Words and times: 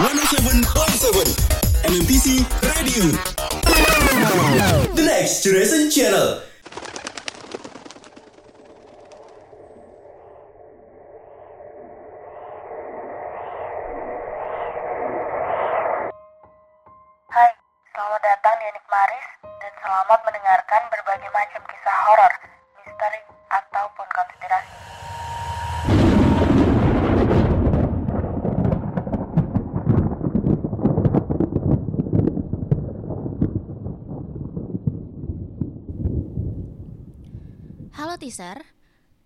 107.7 0.00 1.36
MMTC 1.84 2.40
Radio. 2.64 3.04
The 4.94 5.02
Next 5.04 5.44
Generation 5.44 5.90
Channel. 5.90 6.49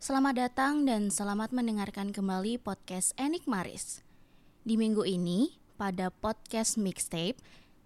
Selamat 0.03 0.35
datang 0.35 0.83
dan 0.83 1.07
selamat 1.07 1.55
mendengarkan 1.55 2.11
kembali 2.11 2.59
podcast 2.59 3.15
Enik 3.15 3.47
Maris. 3.47 4.03
Di 4.67 4.75
minggu 4.75 5.07
ini, 5.07 5.55
pada 5.79 6.11
podcast 6.11 6.75
mixtape, 6.75 7.39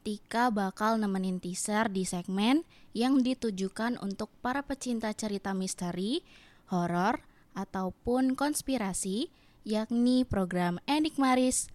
Tika 0.08 0.48
bakal 0.48 0.96
nemenin 0.96 1.36
teaser 1.36 1.92
di 1.92 2.08
segmen 2.08 2.64
yang 2.96 3.20
ditujukan 3.20 4.00
untuk 4.00 4.32
para 4.40 4.64
pecinta 4.64 5.12
cerita 5.12 5.52
misteri, 5.52 6.24
horor, 6.72 7.20
ataupun 7.52 8.32
konspirasi, 8.32 9.28
yakni 9.68 10.24
program 10.24 10.80
Enik 10.88 11.20
Maris 11.20 11.68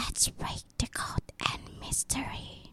Let's 0.00 0.32
Break 0.32 0.64
the 0.80 0.88
Code 0.88 1.28
and 1.52 1.60
Mystery. 1.76 2.63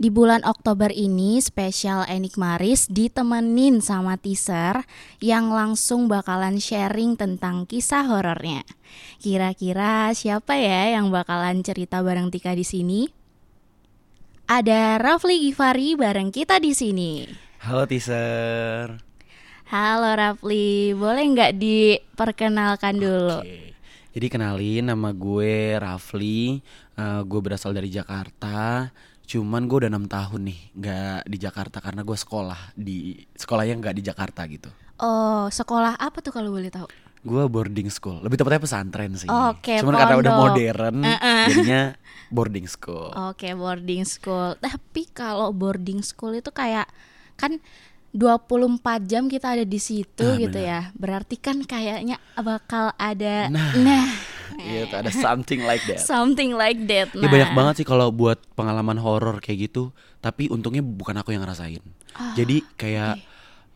Di 0.00 0.08
bulan 0.08 0.40
Oktober 0.48 0.88
ini 0.88 1.36
spesial 1.44 2.08
Enik 2.08 2.40
Maris 2.40 2.88
ditemenin 2.88 3.84
sama 3.84 4.16
teaser 4.16 4.88
yang 5.20 5.52
langsung 5.52 6.08
bakalan 6.08 6.56
sharing 6.56 7.20
tentang 7.20 7.68
kisah 7.68 8.08
horornya. 8.08 8.64
Kira-kira 9.20 10.08
siapa 10.16 10.56
ya 10.56 10.96
yang 10.96 11.12
bakalan 11.12 11.60
cerita 11.60 12.00
bareng 12.00 12.32
Tika 12.32 12.56
di 12.56 12.64
sini? 12.64 13.12
Ada 14.48 14.96
Rafli 14.96 15.36
Givari 15.44 15.92
bareng 16.00 16.32
kita 16.32 16.56
di 16.64 16.72
sini. 16.72 17.28
Halo 17.60 17.84
teaser. 17.84 19.04
Halo 19.68 20.16
Rafli, 20.16 20.96
boleh 20.96 21.24
nggak 21.28 21.60
diperkenalkan 21.60 22.96
dulu? 22.96 23.44
Oke. 23.44 23.76
Jadi 24.16 24.26
kenalin 24.32 24.90
nama 24.90 25.12
gue 25.12 25.76
Rafli. 25.76 26.56
Eh, 26.96 27.20
gue 27.20 27.40
berasal 27.44 27.76
dari 27.76 27.92
Jakarta. 27.92 28.88
Cuman 29.30 29.62
gue 29.64 29.76
udah 29.78 29.88
enam 29.88 30.06
tahun 30.06 30.42
nih 30.42 30.58
nggak 30.74 31.20
di 31.24 31.38
Jakarta 31.38 31.78
karena 31.78 32.02
gue 32.02 32.18
sekolah 32.18 32.74
di 32.74 32.96
sekolahnya 33.30 33.78
nggak 33.78 33.94
di 33.94 34.02
Jakarta 34.02 34.42
gitu. 34.44 34.66
Oh, 34.98 35.46
sekolah 35.48 35.94
apa 35.96 36.18
tuh 36.18 36.30
kalau 36.30 36.50
boleh 36.50 36.66
tahu? 36.66 36.90
Gue 37.20 37.44
boarding 37.46 37.86
school, 37.88 38.18
lebih 38.18 38.34
tepatnya 38.34 38.58
pesantren 38.58 39.12
sih. 39.14 39.28
Oke, 39.28 39.78
Cuman 39.78 39.92
karena 39.94 40.16
udah 40.16 40.32
pondok. 40.34 40.50
modern, 40.50 40.96
jadinya 41.46 41.82
boarding 42.28 42.64
school. 42.64 43.12
Oke, 43.28 43.52
boarding 43.52 44.02
school. 44.02 44.56
Tapi 44.56 45.02
kalau 45.10 45.52
boarding 45.52 46.00
school 46.00 46.32
itu 46.32 46.48
kayak 46.48 46.88
kan 47.36 47.60
24 48.10 48.82
jam 49.06 49.28
kita 49.28 49.54
ada 49.54 49.62
di 49.62 49.78
situ 49.78 50.26
Ah, 50.26 50.34
gitu 50.34 50.58
benar. 50.58 50.66
ya. 50.66 50.80
Berarti 50.96 51.36
kan 51.36 51.62
kayaknya 51.62 52.18
bakal 52.34 52.90
ada 52.96 53.46
Nah. 53.46 53.70
nah 53.78 54.04
Iya, 54.56 54.82
tuh, 54.86 54.96
ada 55.00 55.10
something 55.10 55.60
like 55.62 55.82
that. 55.86 56.00
something 56.00 56.52
like 56.52 56.80
that. 56.86 57.10
Ya 57.12 57.20
Nah. 57.20 57.30
banyak 57.30 57.50
banget 57.52 57.74
sih 57.78 57.86
kalau 57.86 58.10
buat 58.10 58.38
pengalaman 58.54 58.96
horor 58.96 59.38
kayak 59.38 59.70
gitu. 59.70 59.90
Tapi 60.18 60.48
untungnya 60.48 60.80
bukan 60.80 61.16
aku 61.16 61.30
yang 61.30 61.42
ngerasain. 61.42 61.80
Ah, 62.12 62.34
Jadi 62.34 62.60
kayak 62.74 63.16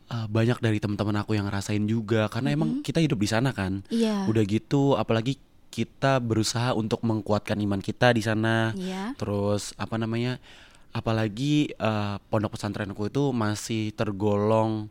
uh, 0.08 0.26
banyak 0.26 0.58
dari 0.58 0.76
teman-teman 0.76 1.16
aku 1.18 1.32
yang 1.32 1.46
ngerasain 1.46 1.84
juga 1.84 2.28
karena 2.28 2.52
emang 2.52 2.80
kita 2.80 3.00
hidup 3.00 3.16
di 3.16 3.28
sana 3.28 3.54
kan. 3.54 3.80
Iya. 3.88 4.26
Udah 4.26 4.44
gitu 4.44 4.94
apalagi 4.94 5.40
kita 5.68 6.22
berusaha 6.22 6.70
untuk 6.70 7.02
mengkuatkan 7.02 7.58
iman 7.58 7.82
kita 7.82 8.14
di 8.14 8.22
sana. 8.22 8.70
Iya. 8.74 9.16
Terus 9.16 9.72
apa 9.74 9.96
namanya? 9.96 10.38
Apalagi 10.90 11.74
uh, 11.74 12.22
pondok 12.28 12.54
pesantrenku 12.54 13.10
itu 13.10 13.34
masih 13.34 13.90
tergolong 13.90 14.86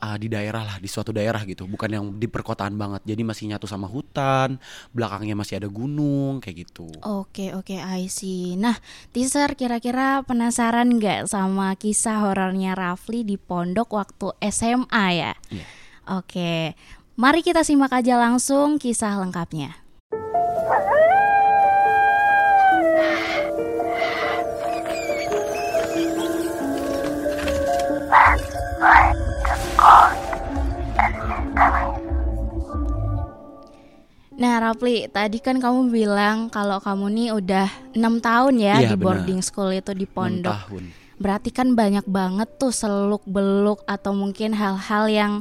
uh, 0.00 0.16
di 0.16 0.26
daerah 0.32 0.64
lah, 0.64 0.76
di 0.80 0.88
suatu 0.88 1.12
daerah 1.12 1.44
gitu, 1.44 1.68
bukan 1.68 1.90
yang 1.92 2.04
di 2.16 2.26
perkotaan 2.26 2.74
banget. 2.74 3.04
Jadi 3.04 3.22
masih 3.22 3.44
nyatu 3.52 3.68
sama 3.68 3.86
hutan, 3.86 4.56
belakangnya 4.90 5.36
masih 5.36 5.60
ada 5.60 5.68
gunung 5.68 6.40
kayak 6.40 6.66
gitu. 6.66 6.88
Oke, 7.04 7.52
oke, 7.54 7.76
I 7.76 8.08
see. 8.08 8.56
Nah, 8.56 8.74
teaser 9.12 9.54
kira-kira 9.54 10.24
penasaran 10.24 10.96
nggak 10.96 11.28
sama 11.28 11.76
kisah 11.76 12.24
horornya 12.24 12.74
Rafli 12.74 13.22
di 13.22 13.36
pondok 13.36 13.94
waktu 13.94 14.32
SMA 14.48 15.06
ya? 15.14 15.32
Iya. 15.52 15.66
Oke, 16.10 16.74
mari 17.14 17.44
kita 17.44 17.62
simak 17.62 17.94
aja 17.94 18.18
langsung 18.18 18.80
kisah 18.80 19.20
lengkapnya. 19.20 19.78
Nah, 34.40 34.56
Rapli, 34.56 35.04
tadi 35.12 35.36
kan 35.36 35.60
kamu 35.60 35.92
bilang 35.92 36.48
kalau 36.48 36.80
kamu 36.80 37.06
nih 37.12 37.28
udah 37.36 37.68
enam 37.92 38.24
tahun 38.24 38.56
ya 38.56 38.74
Iya, 38.80 38.88
di 38.88 38.96
benar. 38.96 39.04
boarding 39.20 39.40
school 39.44 39.68
itu 39.68 39.92
di 39.92 40.08
pondok. 40.08 40.48
tahun. 40.48 40.84
Berarti 41.20 41.52
kan 41.52 41.76
banyak 41.76 42.08
banget 42.08 42.48
tuh 42.56 42.72
seluk 42.72 43.20
beluk 43.28 43.84
atau 43.84 44.16
mungkin 44.16 44.56
hal-hal 44.56 45.04
yang 45.06 45.32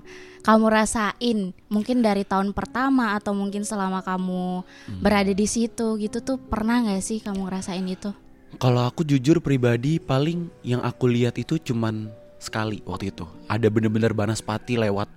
kamu 0.43 0.67
rasain, 0.67 1.39
mungkin 1.71 2.03
dari 2.03 2.27
tahun 2.27 2.51
pertama 2.51 3.15
atau 3.15 3.31
mungkin 3.31 3.63
selama 3.63 4.03
kamu 4.03 4.67
Hmm. 4.67 4.99
berada 4.99 5.31
di 5.31 5.47
situ 5.47 5.95
gitu 5.95 6.19
tuh 6.19 6.35
pernah 6.35 6.83
nggak 6.83 6.99
sih 6.99 7.23
kamu 7.23 7.47
ngerasain 7.47 7.87
itu? 7.87 8.11
Kalau 8.59 8.83
aku 8.83 9.07
jujur 9.07 9.39
pribadi 9.39 9.95
paling 9.95 10.51
yang 10.59 10.83
aku 10.83 11.07
lihat 11.07 11.39
itu 11.39 11.55
cuman 11.55 12.11
sekali 12.35 12.83
waktu 12.83 13.15
itu. 13.15 13.23
Ada 13.47 13.71
bener-bener 13.71 14.11
Banaspati 14.11 14.75
lewat. 14.75 15.07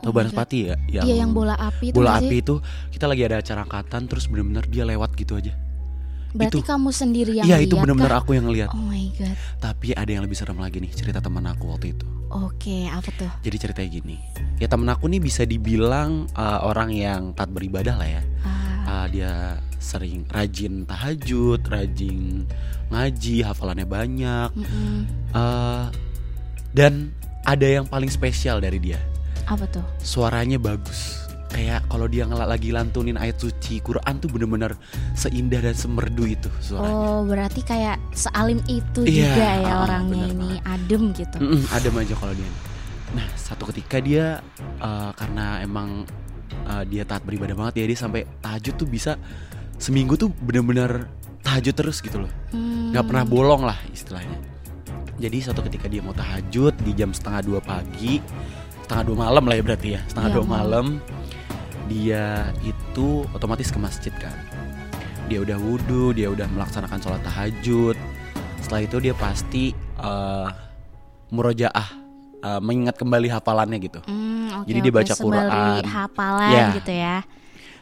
Tahu 0.00 0.10
Oh 0.10 0.14
Banaspati 0.16 0.58
ya? 0.72 0.76
Iya 0.88 1.14
yang 1.24 1.36
bola 1.36 1.54
api 1.60 1.92
itu 1.92 1.96
bola 1.96 2.16
sih? 2.18 2.26
api 2.28 2.36
itu 2.40 2.54
kita 2.90 3.04
lagi 3.04 3.22
ada 3.28 3.36
acara 3.40 3.60
angkatan 3.68 4.02
terus 4.08 4.24
bener-bener 4.26 4.64
dia 4.66 4.84
lewat 4.88 5.12
gitu 5.16 5.36
aja. 5.36 5.52
Berarti 6.30 6.62
itu. 6.62 6.66
kamu 6.66 6.90
sendiri 6.94 7.32
yang 7.42 7.46
Iya 7.46 7.56
itu 7.58 7.74
lihat 7.74 7.82
bener-bener 7.84 8.12
kah? 8.14 8.22
aku 8.22 8.30
yang 8.38 8.46
ngeliat. 8.46 8.70
Oh 8.70 8.86
my 8.86 9.06
god. 9.18 9.36
Tapi 9.58 9.92
ada 9.98 10.10
yang 10.10 10.22
lebih 10.22 10.38
serem 10.38 10.58
lagi 10.62 10.78
nih 10.78 10.90
cerita 10.94 11.18
teman 11.18 11.42
aku 11.50 11.74
waktu 11.74 11.92
itu. 11.98 12.06
Oke, 12.30 12.86
apa 12.86 13.10
tuh? 13.18 13.30
Jadi 13.42 13.56
ceritanya 13.58 13.90
gini. 13.90 14.16
Ya 14.62 14.70
temen 14.70 14.86
aku 14.86 15.10
nih 15.10 15.18
bisa 15.18 15.42
dibilang 15.42 16.30
uh, 16.38 16.62
orang 16.62 16.94
yang 16.94 17.34
taat 17.34 17.50
beribadah 17.50 17.98
lah 17.98 18.08
ya. 18.08 18.22
Ah, 18.46 18.58
Uh, 18.90 19.06
dia 19.06 19.32
sering 19.78 20.26
rajin 20.26 20.82
tahajud, 20.82 21.62
rajin 21.62 22.42
ngaji, 22.90 23.46
hafalannya 23.46 23.86
banyak. 23.86 24.50
mm-mm. 24.50 25.06
Uh, 25.30 25.86
dan 26.74 27.14
ada 27.46 27.66
yang 27.66 27.86
paling 27.86 28.10
spesial 28.10 28.58
dari 28.58 28.78
dia. 28.82 28.98
Apa 29.50 29.66
tuh? 29.66 29.84
Suaranya 29.98 30.56
bagus. 30.56 31.18
Kayak 31.50 31.82
kalau 31.90 32.06
dia 32.06 32.30
ngel- 32.30 32.46
lagi 32.46 32.70
lantunin 32.70 33.18
ayat 33.18 33.42
suci 33.42 33.82
Quran 33.82 34.22
tuh 34.22 34.30
bener-bener 34.30 34.78
seindah 35.18 35.58
dan 35.58 35.74
semerdu 35.74 36.22
itu 36.30 36.46
suaranya. 36.62 36.94
Oh, 36.94 37.26
berarti 37.26 37.60
kayak 37.66 37.98
sealim 38.14 38.62
itu 38.70 39.02
Iya, 39.02 39.34
juga 39.34 39.46
ya 39.58 39.72
ah, 39.74 39.78
orangnya 39.82 40.24
bener 40.30 40.38
ini, 40.38 40.50
adem 40.62 41.02
gitu. 41.10 41.36
Mm-mm, 41.42 41.62
adem 41.74 41.94
aja 41.98 42.14
kalau 42.14 42.34
dia. 42.38 42.50
Nah 43.18 43.26
satu 43.34 43.66
ketika 43.74 43.98
dia 43.98 44.38
uh, 44.78 45.10
karena 45.18 45.58
emang 45.58 46.06
uh, 46.70 46.86
dia 46.86 47.02
taat 47.02 47.26
beribadah 47.26 47.58
banget 47.58 47.82
ya 47.82 47.84
dia 47.90 47.98
sampai 47.98 48.22
tahajud 48.38 48.74
tuh 48.78 48.86
bisa 48.86 49.18
seminggu 49.74 50.14
tuh 50.14 50.30
bener-bener 50.30 51.10
tahajud 51.42 51.74
terus 51.74 51.98
gitu 51.98 52.22
loh. 52.22 52.30
Hmm, 52.54 52.94
nggak 52.94 53.10
pernah 53.10 53.26
bolong 53.26 53.66
lah 53.66 53.78
istilahnya. 53.90 54.38
Jadi 55.18 55.36
suatu 55.42 55.66
ketika 55.66 55.90
dia 55.90 55.98
mau 55.98 56.14
tahajud 56.14 56.78
di 56.80 56.94
jam 56.94 57.10
setengah 57.10 57.42
dua 57.42 57.60
pagi, 57.60 58.22
setengah 58.90 59.06
dua 59.06 59.18
malam 59.22 59.46
lah 59.46 59.54
ya 59.54 59.62
berarti 59.62 59.88
ya, 59.94 60.00
setengah 60.04 60.28
Iya, 60.28 60.36
dua 60.36 60.46
malam. 60.48 60.86
dia 61.86 62.26
itu 62.60 63.22
otomatis 63.30 63.70
ke 63.70 63.78
masjid 63.78 64.10
kan. 64.12 64.34
Dia 65.26 65.38
udah 65.38 65.54
wudhu, 65.56 66.10
dia 66.10 66.26
udah 66.26 66.46
melaksanakan 66.48 66.98
sholat 66.98 67.22
tahajud. 67.22 67.94
Setelah 68.58 68.82
itu 68.82 68.98
dia 68.98 69.10
pasti 69.12 69.70
eh, 69.96 70.48
murojaah, 71.28 71.88
eh, 72.40 72.60
mengingat 72.60 72.94
kembali 72.94 73.26
hafalannya 73.28 73.78
gitu. 73.78 74.02
Hmm, 74.06 74.62
oke, 74.62 74.66
Jadi 74.66 74.78
dia 74.80 74.90
oke, 74.90 74.98
baca 74.98 75.14
Quran. 75.16 75.82
hafalan 75.84 76.50
Iya. 76.50 76.66
gitu 76.76 76.92
ya. 76.92 77.16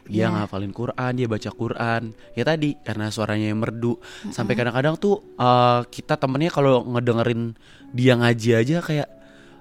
dia 0.04 0.24
Iya. 0.24 0.32
ngafalin 0.34 0.72
Quran, 0.72 1.12
dia 1.14 1.28
baca 1.28 1.50
Quran. 1.52 2.02
Ya 2.32 2.40
tadi 2.42 2.80
karena 2.80 3.12
suaranya 3.12 3.44
yang 3.46 3.60
merdu, 3.60 4.00
sampai 4.26 4.56
kadang-kadang 4.56 4.96
tuh 4.96 5.20
eh, 5.36 5.80
kita 5.86 6.16
temennya 6.16 6.48
kalau 6.48 6.80
ngedengerin 6.86 7.52
dia 7.92 8.16
ngaji 8.16 8.50
aja 8.56 8.80
kayak 8.80 9.08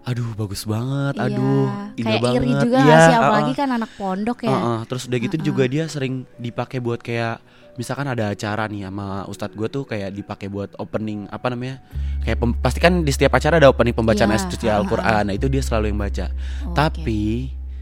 aduh 0.08 0.32
bagus 0.34 0.64
banget, 0.64 1.14
Iya, 1.14 1.26
aduh 1.28 1.68
indah 1.94 2.08
kayak 2.10 2.22
banget. 2.24 2.40
iri 2.40 2.52
juga 2.58 2.78
Iya, 2.80 2.98
sih 2.98 3.14
apalagi 3.14 3.54
kan 3.54 3.70
anak 3.70 3.92
pondok 3.94 4.40
ya. 4.42 4.50
Uh-uh. 4.50 4.80
Terus 4.86 5.04
udah 5.06 5.20
gitu 5.20 5.36
juga 5.44 5.64
dia 5.66 5.84
sering 5.86 6.14
dipakai 6.38 6.80
buat 6.80 7.00
kayak 7.00 7.44
misalkan 7.76 8.08
ada 8.08 8.32
acara 8.32 8.66
nih 8.66 8.88
sama 8.88 9.06
ustadz 9.26 9.54
gue 9.54 9.68
tuh 9.68 9.84
kayak 9.84 10.10
dipakai 10.12 10.48
buat 10.48 10.74
opening 10.78 11.28
apa 11.28 11.46
namanya 11.48 11.78
kayak 12.22 12.40
pem- 12.40 12.58
pasti 12.58 12.80
kan 12.80 13.04
di 13.04 13.12
setiap 13.12 13.36
acara 13.36 13.60
ada 13.60 13.68
opening 13.68 13.94
pembacaan 13.94 14.26
Iya, 14.26 14.40
ayat 14.40 14.50
suci. 14.50 14.66
Al-Quran 14.66 15.24
nah 15.24 15.36
itu 15.36 15.46
dia 15.46 15.62
selalu 15.62 15.92
yang 15.92 16.00
baca 16.00 16.26
Oke. 16.64 16.74
tapi 16.74 17.22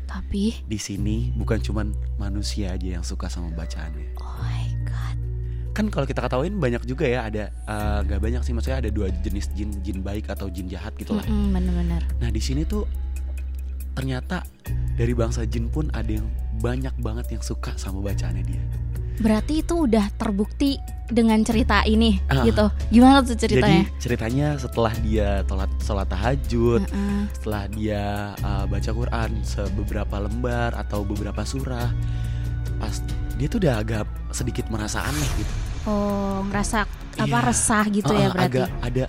Tapi 0.06 0.44
di 0.62 0.76
sini 0.76 1.32
bukan 1.32 1.60
cuman 1.60 1.88
manusia 2.16 2.72
aja 2.72 2.88
yang 2.92 3.04
suka 3.04 3.28
sama 3.28 3.52
bacaannya 3.52 4.16
oh. 4.16 4.36
Kan 5.76 5.92
kalau 5.92 6.08
kita 6.08 6.24
ketahuin 6.24 6.56
banyak 6.56 6.88
juga 6.88 7.04
ya 7.04 7.28
ada 7.28 7.52
nggak 8.02 8.18
banyak 8.18 8.42
sih 8.42 8.56
maksudnya 8.56 8.80
ada 8.80 8.90
dua 8.90 9.12
jenis 9.20 9.52
jin 9.52 9.76
jin 9.84 10.00
baik 10.00 10.32
atau 10.32 10.48
jin 10.48 10.66
jahat 10.66 10.96
gitu 10.96 11.12
lah 11.12 11.26
Mm-mm, 11.28 11.52
bener-bener. 11.52 12.02
nah 12.18 12.32
di 12.32 12.40
sini 12.40 12.64
tuh 12.64 12.88
ternyata 13.92 14.44
dari 14.96 15.12
bangsa 15.12 15.44
jin 15.44 15.68
pun 15.68 15.92
ada 15.92 16.08
yang 16.10 16.28
banyak 16.58 16.96
banget 17.00 17.28
yang 17.30 17.44
suka 17.44 17.76
sama 17.76 18.00
bacaannya 18.02 18.44
dia 18.44 18.64
Berarti 19.16 19.64
itu 19.64 19.88
udah 19.88 20.12
terbukti 20.20 20.76
dengan 21.08 21.40
cerita 21.40 21.88
ini 21.88 22.20
Ah. 22.28 22.44
gitu. 22.44 22.68
Gimana 22.92 23.24
tuh 23.24 23.40
ceritanya? 23.40 23.88
Jadi 23.88 24.04
ceritanya 24.04 24.48
setelah 24.60 24.92
dia 25.00 25.40
sholat, 25.48 25.72
sholat 25.80 26.08
tahajud, 26.12 26.84
Heeh. 26.84 27.24
setelah 27.32 27.64
dia 27.72 28.04
uh, 28.44 28.68
baca 28.68 28.92
Quran 28.92 29.32
sebeberapa 29.40 30.16
lembar 30.20 30.76
atau 30.76 31.08
beberapa 31.08 31.48
surah, 31.48 31.96
pas 32.78 32.96
dia 33.36 33.48
tuh 33.48 33.60
udah 33.60 33.80
agak 33.80 34.04
sedikit 34.32 34.68
merasa 34.70 35.04
aneh 35.04 35.30
gitu. 35.36 35.54
Oh, 35.86 36.42
ngerasa 36.50 36.88
apa 37.16 37.28
Iya. 37.30 37.46
resah 37.46 37.86
gitu 37.88 38.12
ya 38.12 38.28
Uh, 38.28 38.34
berarti. 38.34 38.46
Agak 38.48 38.68
ada 38.82 39.04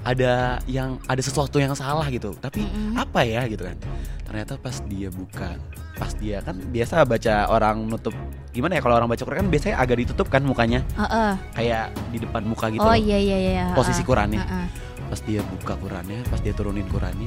ada 0.00 0.32
yang 0.64 0.96
ada 1.04 1.20
sesuatu 1.20 1.60
yang 1.60 1.72
salah 1.74 2.08
gitu. 2.08 2.32
Tapi 2.38 2.64
Mm-mm. 2.64 2.96
apa 2.96 3.20
ya 3.20 3.44
gitu 3.44 3.68
kan? 3.68 3.76
Ternyata 4.24 4.56
pas 4.56 4.78
dia 4.86 5.10
buka, 5.10 5.58
pas 5.98 6.14
dia 6.16 6.38
kan 6.40 6.56
biasa 6.56 7.02
baca 7.04 7.34
orang 7.50 7.82
nutup 7.84 8.14
gimana 8.50 8.78
ya 8.78 8.80
kalau 8.80 8.96
orang 8.96 9.10
baca 9.10 9.20
Quran 9.20 9.44
kan 9.44 9.50
biasanya 9.50 9.76
agak 9.76 9.96
ditutup 10.00 10.26
kan 10.30 10.40
mukanya 10.40 10.80
Heeh. 10.96 11.32
kayak 11.52 11.84
di 12.14 12.18
depan 12.22 12.42
muka 12.46 12.70
gitu. 12.70 12.80
Oh 12.80 12.88
loh. 12.88 12.96
iya 12.96 13.18
iya 13.18 13.36
iya. 13.36 13.64
Posisi. 13.74 14.00
Qurannya. 14.00 14.40
Heeh. 14.40 14.66
pas 15.10 15.18
dia 15.26 15.42
buka 15.42 15.74
Qurannya, 15.74 16.22
pas 16.30 16.38
dia 16.38 16.54
turunin 16.54 16.86
Qurannya, 16.86 17.26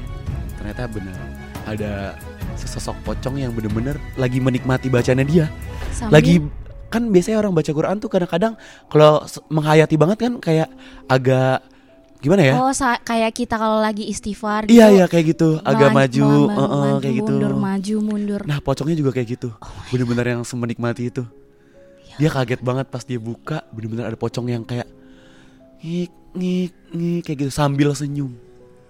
ternyata 0.56 0.88
benar 0.88 1.19
ada 1.68 2.16
sesosok 2.56 2.95
pocong 3.04 3.36
yang 3.36 3.51
bener-bener 3.51 4.00
lagi 4.16 4.40
menikmati 4.40 4.88
bacanya 4.88 5.28
dia. 5.28 5.51
Sambil- 5.94 6.13
Lagi 6.13 6.34
kan 6.90 7.10
biasanya 7.10 7.38
orang 7.40 7.54
baca 7.54 7.72
Quran 7.72 7.95
tuh 7.98 8.06
kadang-kadang 8.07 8.54
kalau 8.86 9.22
menghayati 9.48 9.95
banget 9.95 10.18
kan 10.19 10.34
kayak 10.38 10.69
agak 11.06 11.66
gimana 12.19 12.42
ya? 12.42 12.54
Oh, 12.56 12.72
kayak 13.04 13.31
kita 13.31 13.56
kalau 13.56 13.78
lagi 13.78 14.06
istighfar 14.06 14.66
iya 14.66 14.88
gitu, 14.88 14.95
iya 14.95 15.06
kayak 15.06 15.25
gitu, 15.28 15.50
agak 15.60 15.90
melan- 15.90 15.98
maju, 16.00 16.24
eh, 16.24 16.54
eh, 16.54 16.69
maju, 16.69 16.95
kayak 17.00 17.16
gitu. 17.16 17.34
Mundur 17.34 17.54
maju 17.54 17.95
mundur. 18.00 18.42
Nah 18.44 18.57
pocongnya 18.60 18.95
juga 18.95 19.12
kayak 19.12 19.28
gitu, 19.31 19.50
bener-bener 19.90 20.25
yang 20.31 20.42
semenikmati 20.42 21.10
itu. 21.10 21.24
Ya 22.07 22.16
Dia 22.16 22.30
kaget 22.31 22.62
banget 22.62 22.86
pas 22.88 23.01
dia 23.01 23.18
buka, 23.18 23.66
bener-bener 23.69 24.06
ada 24.06 24.16
pocong 24.16 24.48
yang 24.48 24.63
kayak 24.63 24.86
ngik 25.80 26.12
ngik 26.31 26.72
ngik 26.90 27.22
kayak 27.24 27.38
gitu 27.40 27.51
sambil 27.51 27.92
senyum. 27.92 28.31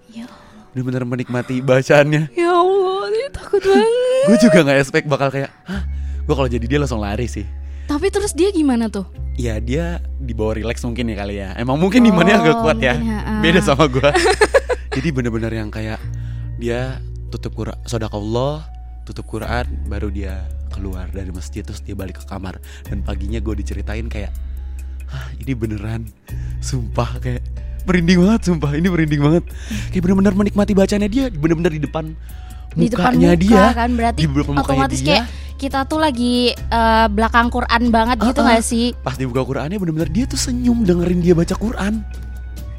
Ya, 0.08 0.30
Bener-bener 0.70 1.02
menikmati 1.02 1.58
bacaannya. 1.58 2.30
ya 2.30 2.50
Allah, 2.50 3.02
dia 3.08 3.28
takut 3.30 3.60
banget. 3.60 4.24
gue 4.24 4.36
juga 4.40 4.58
nggak 4.62 4.78
expect 4.78 5.06
bakal 5.06 5.28
kayak 5.28 5.50
hah 5.64 5.82
gue 6.24 6.34
kalau 6.34 6.48
jadi 6.48 6.64
dia 6.64 6.78
langsung 6.80 7.00
lari 7.00 7.28
sih. 7.28 7.44
Tapi 7.84 8.08
terus 8.08 8.32
dia 8.32 8.48
gimana 8.50 8.88
tuh? 8.88 9.04
ya 9.34 9.58
dia 9.58 9.98
dibawa 10.22 10.54
relax 10.54 10.78
mungkin 10.86 11.10
ya 11.10 11.16
kali 11.18 11.42
ya. 11.42 11.58
Emang 11.58 11.74
mungkin 11.74 12.06
Oh, 12.06 12.38
agak 12.38 12.56
kuat 12.62 12.78
ya. 12.78 12.94
beda 13.42 13.58
sama 13.60 13.90
gue 13.90 14.08
jadi 14.94 15.10
bener-bener 15.10 15.50
yang 15.50 15.74
kayak 15.74 15.98
dia 16.54 17.02
tutup 17.34 17.50
Quran 17.58 17.74
sodakallah 17.82 18.62
tutup 19.02 19.26
Quran 19.26 19.66
baru 19.90 20.06
dia 20.08 20.46
keluar 20.70 21.10
dari 21.10 21.34
masjid 21.34 21.66
terus 21.66 21.82
dia 21.82 21.98
balik 21.98 22.22
ke 22.22 22.24
kamar. 22.30 22.62
Dan 22.86 23.02
paginya 23.02 23.42
gue 23.42 23.54
diceritain 23.58 24.06
kayak 24.06 24.30
Hah, 25.10 25.30
ini 25.36 25.52
beneran? 25.52 26.06
Sumpah 26.62 27.18
kayak 27.20 27.42
merinding 27.84 28.22
banget 28.24 28.40
sumpah 28.48 28.70
ini 28.72 28.86
merinding 28.88 29.20
banget. 29.20 29.44
Kayak 29.90 30.02
bener-bener 30.08 30.34
menikmati 30.34 30.72
bacanya 30.72 31.10
dia 31.10 31.28
bener-bener 31.28 31.74
di 31.74 31.82
depan 31.82 32.14
Di 32.74 32.86
depan 32.88 33.12
muka 33.14 33.34
dia 33.34 33.64
kan 33.72 33.90
berarti 33.94 34.20
di 34.20 34.28
otomatis 34.54 35.00
dia. 35.00 35.08
kayak 35.22 35.26
kita 35.54 35.86
tuh 35.86 36.02
lagi 36.02 36.50
eh, 36.50 37.06
belakang 37.08 37.48
Quran 37.48 37.82
banget 37.88 38.18
gitu 38.20 38.40
ah. 38.42 38.46
nggak 38.50 38.62
sih? 38.62 38.90
pas 39.00 39.14
dibuka 39.14 39.40
Qurannya 39.40 39.78
bener-bener 39.78 40.10
dia 40.10 40.24
tuh 40.26 40.36
senyum 40.36 40.82
dengerin 40.82 41.22
dia 41.22 41.32
baca 41.32 41.54
Quran 41.54 42.02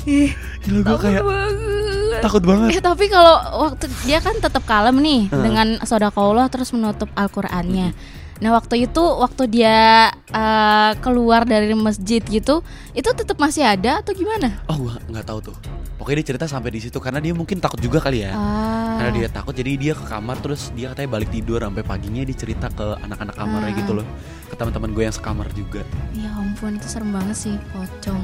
Ih, 0.06 0.30
Gila 0.62 0.86
gue 0.86 0.98
kayak 1.02 1.24
banget. 1.26 2.22
takut 2.22 2.44
banget 2.46 2.70
Eh 2.70 2.82
tapi 2.84 3.10
kalau 3.10 3.36
waktu 3.66 3.90
dia 4.06 4.22
kan 4.22 4.38
tetap 4.38 4.62
kalem 4.64 5.02
nih 5.02 5.22
Heeh. 5.26 5.42
dengan 5.42 5.68
sodakoullah 5.82 6.46
terus 6.46 6.70
menutup 6.72 7.10
Al-Qur'annya. 7.18 7.90
Nah, 8.36 8.52
waktu 8.52 8.84
itu 8.84 9.00
waktu 9.00 9.44
dia 9.48 10.12
eh, 10.28 10.92
keluar 11.00 11.48
dari 11.48 11.72
masjid 11.72 12.20
gitu, 12.20 12.60
itu 12.92 13.10
tetap 13.16 13.40
masih 13.40 13.64
ada 13.64 14.04
atau 14.04 14.12
gimana? 14.12 14.60
Oh 14.68 14.76
gua 14.76 15.00
nggak 15.08 15.26
tahu 15.26 15.40
tuh 15.52 15.58
Pokoknya 15.96 16.20
dia 16.22 16.28
cerita 16.36 16.46
sampai 16.46 16.76
di 16.76 16.84
situ 16.84 17.00
karena 17.00 17.24
dia 17.24 17.32
mungkin 17.32 17.64
takut 17.64 17.80
juga 17.80 18.04
kali 18.04 18.28
ya 18.28 18.36
Ah. 18.36 19.00
Karena 19.00 19.12
dia 19.16 19.28
takut 19.32 19.56
jadi 19.56 19.80
dia 19.80 19.94
ke 19.96 20.04
kamar 20.04 20.36
terus 20.44 20.68
dia 20.76 20.92
katanya 20.92 21.16
balik 21.16 21.32
tidur 21.32 21.64
sampai 21.64 21.88
paginya 21.88 22.22
dia 22.28 22.36
cerita 22.36 22.68
ke 22.68 23.00
anak-anak 23.00 23.32
kamarnya 23.34 23.72
Ah. 23.72 23.80
gitu 23.80 23.92
loh 23.96 24.08
Ke 24.46 24.60
teman-teman 24.60 24.92
gue 24.92 25.04
yang 25.08 25.16
sekamar 25.16 25.48
juga 25.56 25.88
Ya 26.12 26.30
ampun 26.36 26.76
itu 26.76 26.88
serem 26.92 27.16
banget 27.16 27.40
sih 27.40 27.56
pocong. 27.72 28.22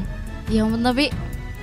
Ya 0.51 0.67
ampun 0.67 0.83
tapi 0.83 1.07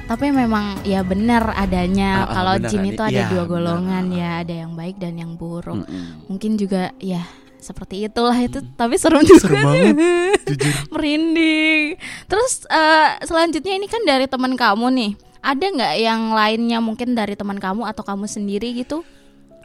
tapi 0.09 0.33
memang 0.33 0.81
ya 0.89 1.05
benar 1.05 1.53
adanya 1.53 2.25
Ah, 2.25 2.25
ah, 2.25 2.29
kalau 2.33 2.55
jin 2.65 2.89
itu 2.89 3.03
ada 3.05 3.13
iya, 3.13 3.29
dua 3.29 3.45
golongan 3.45 4.09
ya, 4.09 4.41
ada 4.41 4.55
yang 4.65 4.73
baik 4.73 4.97
dan 4.97 5.21
yang 5.21 5.37
buruk. 5.37 5.85
Mm-mm. 5.85 6.25
Mungkin 6.33 6.57
juga 6.57 6.97
ya 6.97 7.21
seperti 7.59 8.03
itulah 8.03 8.35
itu 8.35 8.59
tapi 8.73 8.95
serem 8.95 9.23
juga. 9.23 9.43
Serem 9.45 9.63
banget, 9.63 10.41
jujur 10.49 10.75
Merinding. 10.93 11.99
Terus 12.25 12.53
eh, 12.65 13.09
selanjutnya 13.23 13.75
ini 13.75 13.87
kan 13.87 14.03
dari 14.03 14.25
teman 14.25 14.55
kamu 14.55 14.87
nih. 14.91 15.13
Ada 15.39 15.65
nggak 15.69 15.95
yang 15.97 16.23
lainnya 16.31 16.79
mungkin 16.79 17.13
dari 17.13 17.33
teman 17.33 17.57
kamu 17.57 17.85
atau 17.85 18.03
kamu 18.03 18.27
sendiri 18.27 18.75
gitu? 18.75 19.03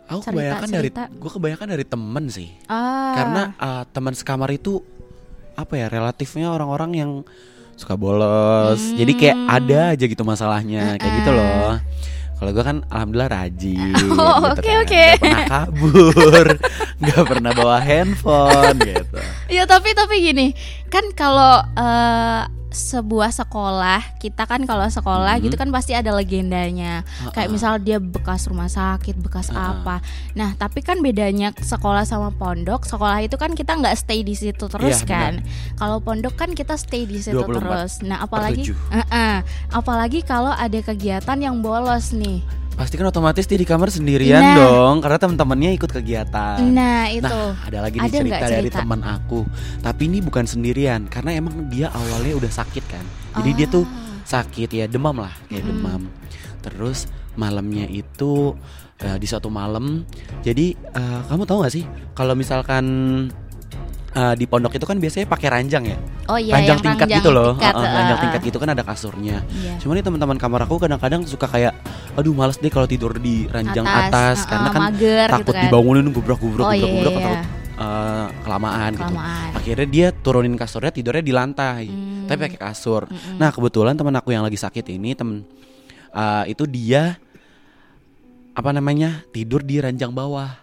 Aku 0.03 0.19
Cerita- 0.19 0.29
kebanyakan 0.29 0.69
dari 0.69 0.89
cerita. 0.89 1.03
gue 1.07 1.31
kebanyakan 1.31 1.67
dari 1.69 1.85
temen 1.85 2.23
sih 2.27 2.49
Ah. 2.65 3.15
Karena 3.15 3.41
uh, 3.55 3.83
teman 3.87 4.11
sekamar 4.11 4.51
itu 4.51 4.83
apa 5.53 5.73
ya 5.75 5.87
relatifnya 5.87 6.49
orang-orang 6.49 6.91
yang 6.93 7.11
suka 7.73 7.93
bolos. 7.93 8.83
Jadi 8.91 9.11
kayak 9.13 9.37
Hmm. 9.39 9.49
ada 9.49 9.79
aja 9.91 10.03
gitu 10.03 10.21
masalahnya 10.21 10.97
kayak 10.97 11.13
gitu 11.19 11.31
loh. 11.31 11.79
Kalau 12.43 12.59
gue 12.59 12.65
kan 12.67 12.83
alhamdulillah 12.91 13.31
rajin. 13.31 13.95
Oh, 14.19 14.51
gitu 14.51 14.67
oke, 14.67 14.67
kan. 14.67 14.83
oke. 14.83 15.03
Nggak 15.07 15.23
pernah 15.23 15.47
kabur, 15.47 16.47
nggak 17.07 17.23
pernah 17.23 17.51
bawa 17.55 17.77
handphone 17.79 18.77
gitu. 18.83 19.19
Ya 19.47 19.63
tapi 19.63 19.95
tapi 19.95 20.19
gini 20.19 20.51
kan 20.91 21.07
kalau 21.15 21.63
eh, 21.71 22.43
sebuah 22.73 23.29
sekolah 23.29 24.17
kita 24.17 24.43
kan 24.43 24.65
kalau 24.65 24.83
sekolah 24.83 25.37
Mhm. 25.37 25.43
gitu 25.45 25.55
kan 25.55 25.69
pasti 25.69 25.93
ada 25.93 26.09
legendanya 26.09 27.05
kayak 27.29 27.47
misal 27.47 27.77
dia 27.77 27.97
bekas 27.97 28.45
rumah 28.45 28.65
sakit 28.65 29.13
bekas 29.15 29.47
Ha-ha. 29.47 29.77
apa 29.79 29.95
nah 30.33 30.51
tapi 30.53 30.81
kan 30.81 30.99
bedanya 30.99 31.53
sekolah 31.53 32.01
sama 32.01 32.29
pondok 32.29 32.83
sekolah 32.83 33.21
itu 33.21 33.35
kan 33.35 33.53
kita 33.53 33.75
nggak 33.75 33.93
stay 33.95 34.21
di 34.21 34.33
situ 34.33 34.65
terus 34.65 34.99
Iya, 34.99 35.07
kan 35.07 35.33
kalau 35.75 35.97
pondok 35.99 36.33
kan 36.33 36.51
kita 36.51 36.73
stay 36.73 37.05
di 37.05 37.17
situ 37.17 37.37
24 37.39 37.53
terus 37.53 37.91
nah 38.01 38.19
apalagi. 38.19 38.73
Eh-eh. 38.89 39.45
apalagi 39.69 40.19
kalau 40.21 40.49
ada 40.49 40.79
kegiatan 40.79 41.37
yang 41.37 41.61
bolos 41.61 42.09
nih 42.11 42.41
Pasti 42.73 42.95
kan 42.95 43.05
otomatis 43.05 43.45
dia 43.45 43.55
di 43.55 43.63
kamar 43.63 43.87
sendirian 43.87 44.41
Nah. 44.41 44.55
dong, 44.55 44.95
karena 44.99 45.17
teman-temannya 45.17 45.71
ikut 45.73 45.91
kegiatan. 45.91 46.57
nah 46.67 47.05
itu 47.07 47.21
Nah, 47.23 47.53
ada 47.61 47.79
lagi 47.79 47.95
nih 47.95 48.03
Ada 48.03 48.09
nggak 48.11 48.23
cerita 48.25 48.45
dari 48.47 48.61
cerita? 48.65 48.77
teman 48.81 49.01
aku. 49.01 49.39
Tapi 49.79 50.01
ini 50.03 50.17
bukan 50.19 50.43
sendirian, 50.43 51.05
karena 51.05 51.31
emang 51.33 51.69
dia 51.69 51.87
awalnya 51.89 52.33
udah 52.33 52.51
sakit 52.51 52.83
kan. 52.83 53.05
Jadi 53.37 53.49
dia 53.53 53.67
tuh 53.67 53.85
Ah. 53.85 54.25
sakit 54.25 54.69
ya 54.69 54.85
demam 54.85 55.13
lah, 55.15 55.33
kayak 55.47 55.63
demam. 55.63 56.09
Terus 56.59 57.05
malamnya 57.33 57.85
itu 57.85 58.57
eh, 58.95 59.17
di 59.17 59.25
suatu 59.25 59.49
malam, 59.49 60.07
jadi 60.41 60.71
eh, 60.73 61.21
kamu 61.25 61.43
tahu 61.43 61.61
gak 61.61 61.73
sih 61.73 61.83
kalau 62.13 62.33
misalkan 62.33 62.85
eh, 64.13 64.33
di 64.37 64.45
pondok 64.45 64.73
itu 64.73 64.85
kan 64.85 64.97
biasanya 64.97 65.25
pakai 65.25 65.47
ranjang 65.49 65.83
ya, 65.89 65.97
oh 66.29 66.37
iya 66.37 66.53
ranjang 66.53 66.79
tingkat 66.81 67.07
ranjang 67.09 67.19
gitu 67.21 67.29
loh, 67.33 67.57
tingkat, 67.57 67.73
Heeh, 67.73 67.91
ranjang 67.97 68.17
eh, 68.17 68.23
tingkat 68.23 68.41
gitu 68.45 68.57
kan 68.61 68.69
ada 68.71 68.83
kasurnya. 68.85 69.37
Iya. 69.49 69.73
Cuma 69.81 69.91
nih 69.97 70.03
teman-teman 70.05 70.37
kamar 70.37 70.61
aku 70.63 70.77
kadang-kadang 70.77 71.25
suka 71.25 71.49
kayak, 71.49 71.73
aduh 72.13 72.31
males 72.31 72.61
deh 72.61 72.69
kalau 72.69 72.85
tidur 72.85 73.17
di 73.17 73.49
ranjang 73.49 73.83
Atas, 73.83 74.07
atas, 74.09 74.37
uh-uh, 74.37 74.49
karena 74.49 74.67
kan 74.69 74.81
mager 74.87 75.27
gitu 75.27 75.35
takut 75.41 75.53
kan. 75.57 75.63
dibangunin 75.65 76.07
gubrak-gubrak 76.13 76.65
Oh, 76.65 76.73
iya, 76.73 76.81
gubrak-gubrak 76.85 77.11
iya, 77.11 77.19
takut 77.19 77.39
iya. 77.41 77.43
eh, 77.83 78.27
kelamaan, 78.45 78.91
gitu. 78.93 79.01
Kelamaan. 79.03 79.49
Akhirnya 79.57 79.87
dia 79.89 80.07
turunin 80.13 80.55
kasurnya 80.55 80.91
tidurnya 80.93 81.23
di 81.23 81.33
lantai, 81.33 81.83
Hmm. 81.89 82.25
tapi 82.29 82.39
pakai 82.47 82.59
kasur. 82.61 83.09
Nah 83.35 83.49
kebetulan 83.49 83.97
teman 83.97 84.13
aku 84.13 84.31
yang 84.31 84.43
lagi 84.45 84.55
sakit 84.55 84.85
ini 84.93 85.11
temen 85.17 85.43
eh, 86.13 86.43
itu 86.53 86.63
dia 86.69 87.17
apa 88.53 88.69
namanya 88.69 89.25
tidur 89.33 89.65
di 89.65 89.81
ranjang 89.81 90.13
bawah. 90.13 90.62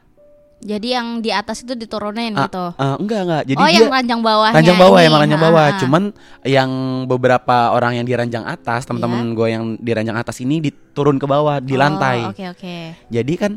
Jadi 0.61 0.93
yang 0.93 1.25
di 1.25 1.33
atas 1.33 1.64
itu 1.64 1.73
diturunin 1.73 2.37
Ah, 2.37 2.45
gitu. 2.45 2.64
ah, 2.76 3.00
enggak 3.00 3.21
enggak. 3.25 3.43
Jadi 3.49 3.57
oh, 3.57 3.64
dia 3.64 3.76
yang 3.79 3.88
ranjang 3.90 4.21
bawahnya. 4.21 4.57
ranjang 4.61 4.76
bawah 4.76 4.99
emang 5.00 5.21
ranjang 5.21 5.40
Ah, 5.40 5.47
bawah. 5.49 5.64
ah. 5.64 5.79
Cuman 5.81 6.02
yang 6.45 6.71
beberapa 7.07 7.57
orang 7.71 7.93
yang 7.95 8.05
di 8.05 8.12
ranjang 8.12 8.45
atas, 8.45 8.85
teman-teman 8.85 9.25
Iya. 9.25 9.35
gue 9.35 9.49
yang 9.49 9.64
di 9.75 9.90
ranjang 9.90 10.17
atas 10.17 10.37
ini 10.38 10.61
diturun 10.61 11.17
ke 11.17 11.25
bawah 11.25 11.59
di 11.59 11.73
Oh, 11.73 11.81
lantai. 11.81 12.29
Oke, 12.29 12.45
oke. 12.47 12.76
Jadi 13.09 13.35
kan 13.35 13.52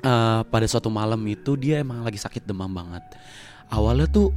eh, 0.00 0.40
pada 0.44 0.66
suatu 0.66 0.86
malam 0.86 1.18
itu 1.24 1.56
dia 1.56 1.80
emang 1.80 2.00
lagi 2.00 2.16
sakit 2.16 2.44
demam 2.44 2.68
banget. 2.68 3.02
Awalnya 3.68 4.06
tuh 4.06 4.30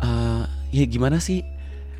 eh, 0.00 0.42
ya 0.72 0.84
gimana 0.84 1.18
sih? 1.18 1.46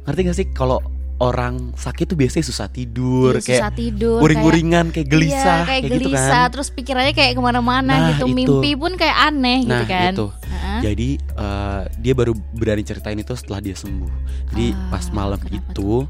Ngerti 0.02 0.20
gak 0.22 0.36
sih 0.36 0.46
kalau 0.50 0.82
orang 1.24 1.72
sakit 1.72 2.04
tuh 2.06 2.14
biasanya 2.14 2.44
susah 2.44 2.68
tidur, 2.68 3.32
Iya, 3.32 3.40
kayak 3.40 3.58
susah 3.58 3.72
tidur, 3.72 4.18
uring-uringan, 4.20 4.90
kayak 4.90 5.08
gelisah, 5.08 5.56
iya, 5.56 5.66
kayak, 5.66 5.82
gitu 5.82 5.94
gelisah, 6.06 6.42
kan. 6.42 6.52
terus 6.52 6.68
pikirannya 6.68 7.12
kayak 7.12 7.32
ke 7.32 7.40
mana-mana 7.40 7.92
Nah, 7.94 8.08
gitu, 8.12 8.24
itu. 8.24 8.36
mimpi 8.36 8.70
pun 8.74 8.92
kayak 8.94 9.16
aneh 9.24 9.58
gitu 9.62 9.72
Nah, 9.72 9.84
kan. 9.84 10.12
itu. 10.12 10.26
Heeh. 10.44 10.80
Jadi 10.82 11.08
eh, 11.16 11.80
dia 11.98 12.12
baru 12.12 12.32
berani 12.52 12.82
ceritain 12.82 13.16
itu 13.16 13.32
setelah 13.32 13.58
dia 13.58 13.72
sembuh. 13.72 14.12
Jadi 14.50 14.66
Ah, 14.70 14.90
pas 14.90 15.04
malam 15.08 15.40
itu 15.46 16.04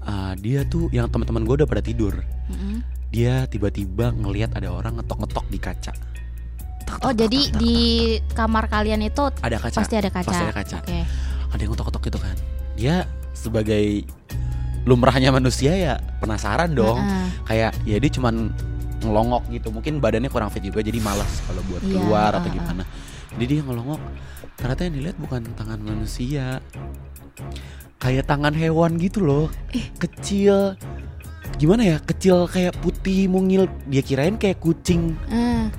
eh, 0.00 0.32
dia 0.38 0.60
tuh 0.64 0.86
yang 0.88 1.06
teman-teman 1.06 1.42
gue 1.42 1.54
udah 1.58 1.68
pada 1.68 1.80
tidur. 1.80 2.14
Mm-mm. 2.46 2.80
Dia 3.08 3.44
tiba-tiba 3.44 4.10
ngelihat 4.10 4.52
ada 4.52 4.68
orang 4.68 4.98
ngetok-ngetok 4.98 5.46
di 5.46 5.58
kaca. 5.58 5.92
Tok, 5.92 6.04
tok, 6.84 6.98
Oh, 7.00 7.08
tok, 7.08 7.16
jadi 7.16 7.40
tok, 7.40 7.48
tok, 7.48 7.58
di 7.58 7.76
kamar 8.30 8.64
kalian 8.66 9.00
itu 9.02 9.22
tok. 9.24 9.40
ada 9.40 9.56
kaca. 9.56 9.76
pasti 9.78 9.94
ada 9.94 10.10
kaca. 10.10 10.28
Pasti 10.28 10.42
ada 10.42 10.52
kaca. 10.52 10.76
Oke. 10.80 11.00
Ada 11.48 11.60
yang 11.60 11.70
ngetok-ngetok 11.70 12.02
gitu 12.04 12.18
kan. 12.18 12.36
Dia 12.74 12.94
sebagai 13.32 14.02
lumrahnya 14.84 15.32
manusia 15.32 15.72
ya 15.72 15.94
penasaran 16.20 16.72
dong. 16.72 17.00
Heeh. 17.00 17.26
Kayak 17.44 17.70
ya 17.84 17.96
dia 17.98 18.10
cuman 18.12 18.52
ngelongok 19.00 19.42
gitu. 19.52 19.68
Mungkin 19.72 20.00
badannya 20.00 20.28
kurang 20.28 20.48
fit 20.48 20.64
juga 20.64 20.80
jadi 20.80 20.96
malas 21.00 21.40
kalau 21.44 21.60
buat 21.68 21.82
Iya, 21.84 21.92
keluar 21.92 22.30
atau 22.36 22.48
heeh. 22.48 22.56
gimana. 22.56 22.82
Jadi 23.34 23.44
dia 23.48 23.60
ngelongok. 23.64 24.00
Ternyata 24.54 24.80
yang 24.86 24.94
dilihat 24.94 25.16
bukan 25.18 25.42
tangan 25.58 25.80
manusia. 25.82 26.62
Kayak 27.98 28.28
tangan 28.28 28.52
hewan 28.52 29.00
gitu 29.00 29.24
loh. 29.24 29.46
Eh. 29.72 29.88
Kecil. 29.96 30.76
Gimana 31.56 31.82
ya? 31.86 31.96
Kecil 32.02 32.44
kayak 32.46 32.76
putih 32.84 33.26
mungil. 33.26 33.64
Dia 33.88 34.02
kirain 34.04 34.36
kayak 34.36 34.60
kucing. 34.60 35.16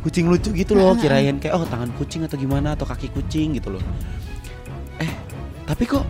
Kucing 0.01 0.25
lucu 0.27 0.49
gitu 0.51 0.73
loh. 0.73 0.97
Kirain 0.97 1.37
kayak 1.37 1.53
oh 1.53 1.65
tangan 1.69 1.93
kucing 1.95 2.25
atau 2.25 2.35
gimana 2.35 2.73
atau 2.73 2.89
kaki 2.89 3.13
kucing 3.13 3.55
gitu 3.55 3.77
loh. 3.77 3.83
Eh, 4.97 5.11
tapi 5.65 5.83
kok 5.85 6.05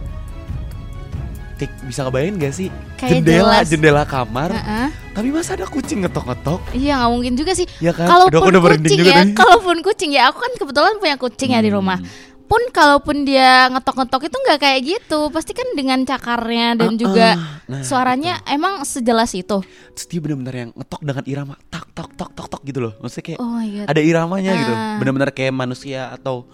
Tik, 1.55 1.71
bisa 1.87 2.03
kebayang 2.03 2.35
gak 2.35 2.51
sih 2.51 2.67
Kayak 2.95 3.11
jendela 3.15 3.39
jelas. 3.55 3.65
jendela 3.65 4.03
kamar 4.03 4.51
heeh. 4.51 4.87
tapi 5.09 5.31
masa 5.31 5.55
ada 5.55 5.63
kucing 5.63 6.03
ngetok-ngetok 6.03 6.59
Iya 6.71 6.99
nggak 6.99 7.11
mungkin 7.11 7.33
juga 7.33 7.51
sih. 7.53 7.63
ya 7.79 7.89
kan 7.89 8.03
Kalaupun 8.05 8.43
Udah, 8.45 8.59
merinding 8.59 8.83
kucing 8.85 8.99
juga 8.99 9.11
ya, 9.13 9.23
nih. 9.23 9.33
kalaupun 9.33 9.77
kucing 9.81 10.11
ya, 10.11 10.23
aku 10.27 10.37
kan 10.37 10.51
kebetulan 10.53 10.93
punya 10.97 11.15
kucing 11.15 11.49
ya 11.49 11.59
di 11.59 11.67
Hmm. 11.67 11.79
rumah. 11.79 11.99
Pun 12.45 12.61
kalaupun 12.69 13.23
dia 13.23 13.71
ngetok-ngetok 13.71 14.21
itu 14.21 14.37
nggak 14.37 14.59
kayak 14.59 14.79
gitu, 14.85 15.19
pasti 15.29 15.51
kan 15.51 15.65
dengan 15.71 16.03
cakarnya 16.03 16.75
dan 16.75 16.89
Ah, 16.89 16.97
juga 16.99 17.27
ah. 17.31 17.63
Nah, 17.65 17.81
suaranya 17.81 18.43
emang 18.45 18.83
sejelas 18.83 19.31
itu. 19.33 19.63
terus 19.89 20.05
dia 20.05 20.19
benar-benar 20.19 20.53
yang 20.53 20.69
ngetok 20.71 21.01
dengan 21.01 21.23
irama 21.25 21.55
tak 21.65 21.87
tok 21.89 22.11
tok 22.13 22.29
tok 22.29 22.47
tok 22.49 22.61
gitu 22.61 22.79
loh 22.81 22.93
maksudnya 22.99 23.25
kayak 23.25 23.39
Oh 23.39 23.57
ada 23.63 24.01
iramanya 24.03 24.51
gitu 24.53 24.73
Ah. 24.73 24.99
benar-benar 24.99 25.31
kayak 25.31 25.53
manusia 25.53 26.11
atau 26.11 26.51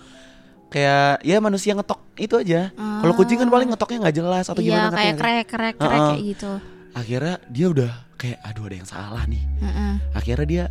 kayak 0.71 1.19
ya 1.21 1.37
manusia 1.37 1.71
ngetok 1.71 1.99
itu 2.15 2.35
aja 2.37 2.71
kalau 2.73 3.13
kucing 3.13 3.35
kan 3.35 3.47
paling 3.47 3.67
ngetoknya 3.67 3.97
nggak 4.01 4.15
jelas 4.15 4.45
atau 4.45 4.57
Iya 4.57 4.71
gimana 4.87 4.87
kayak 4.89 5.09
sih? 5.09 5.19
krek 5.19 5.45
krek 5.45 5.75
krek 5.75 5.99
kayak 6.01 6.21
gitu. 6.25 6.51
akhirnya 6.91 7.35
dia 7.45 7.67
udah 7.67 7.91
kayak 8.15 8.37
aduh 8.41 8.63
ada 8.63 8.75
yang 8.75 8.87
salah 8.87 9.23
nih 9.25 9.43
Heeh. 9.59 9.93
akhirnya 10.13 10.45
dia 10.45 10.63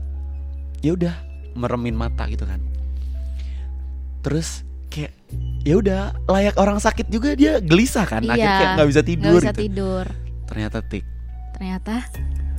ya 0.81 0.93
udah 0.93 1.15
meremin 1.53 1.93
mata 1.93 2.25
gitu 2.27 2.43
kan 2.43 2.61
terus 4.21 4.63
kayak 4.87 5.13
ya 5.61 5.75
udah 5.77 6.01
layak 6.27 6.57
orang 6.57 6.79
sakit 6.79 7.07
juga 7.07 7.33
dia 7.33 7.59
gelisah 7.59 8.05
kan 8.05 8.21
akhirnya 8.23 8.37
Iya, 8.37 8.57
kayak 8.59 8.71
nggak 8.75 8.89
bisa 8.89 9.03
tidur 9.03 9.39
bisa 9.39 9.51
gitu. 9.51 9.61
tidur. 9.63 10.05
ternyata 10.45 10.79
tik 10.83 11.05
Ternyata 11.53 11.95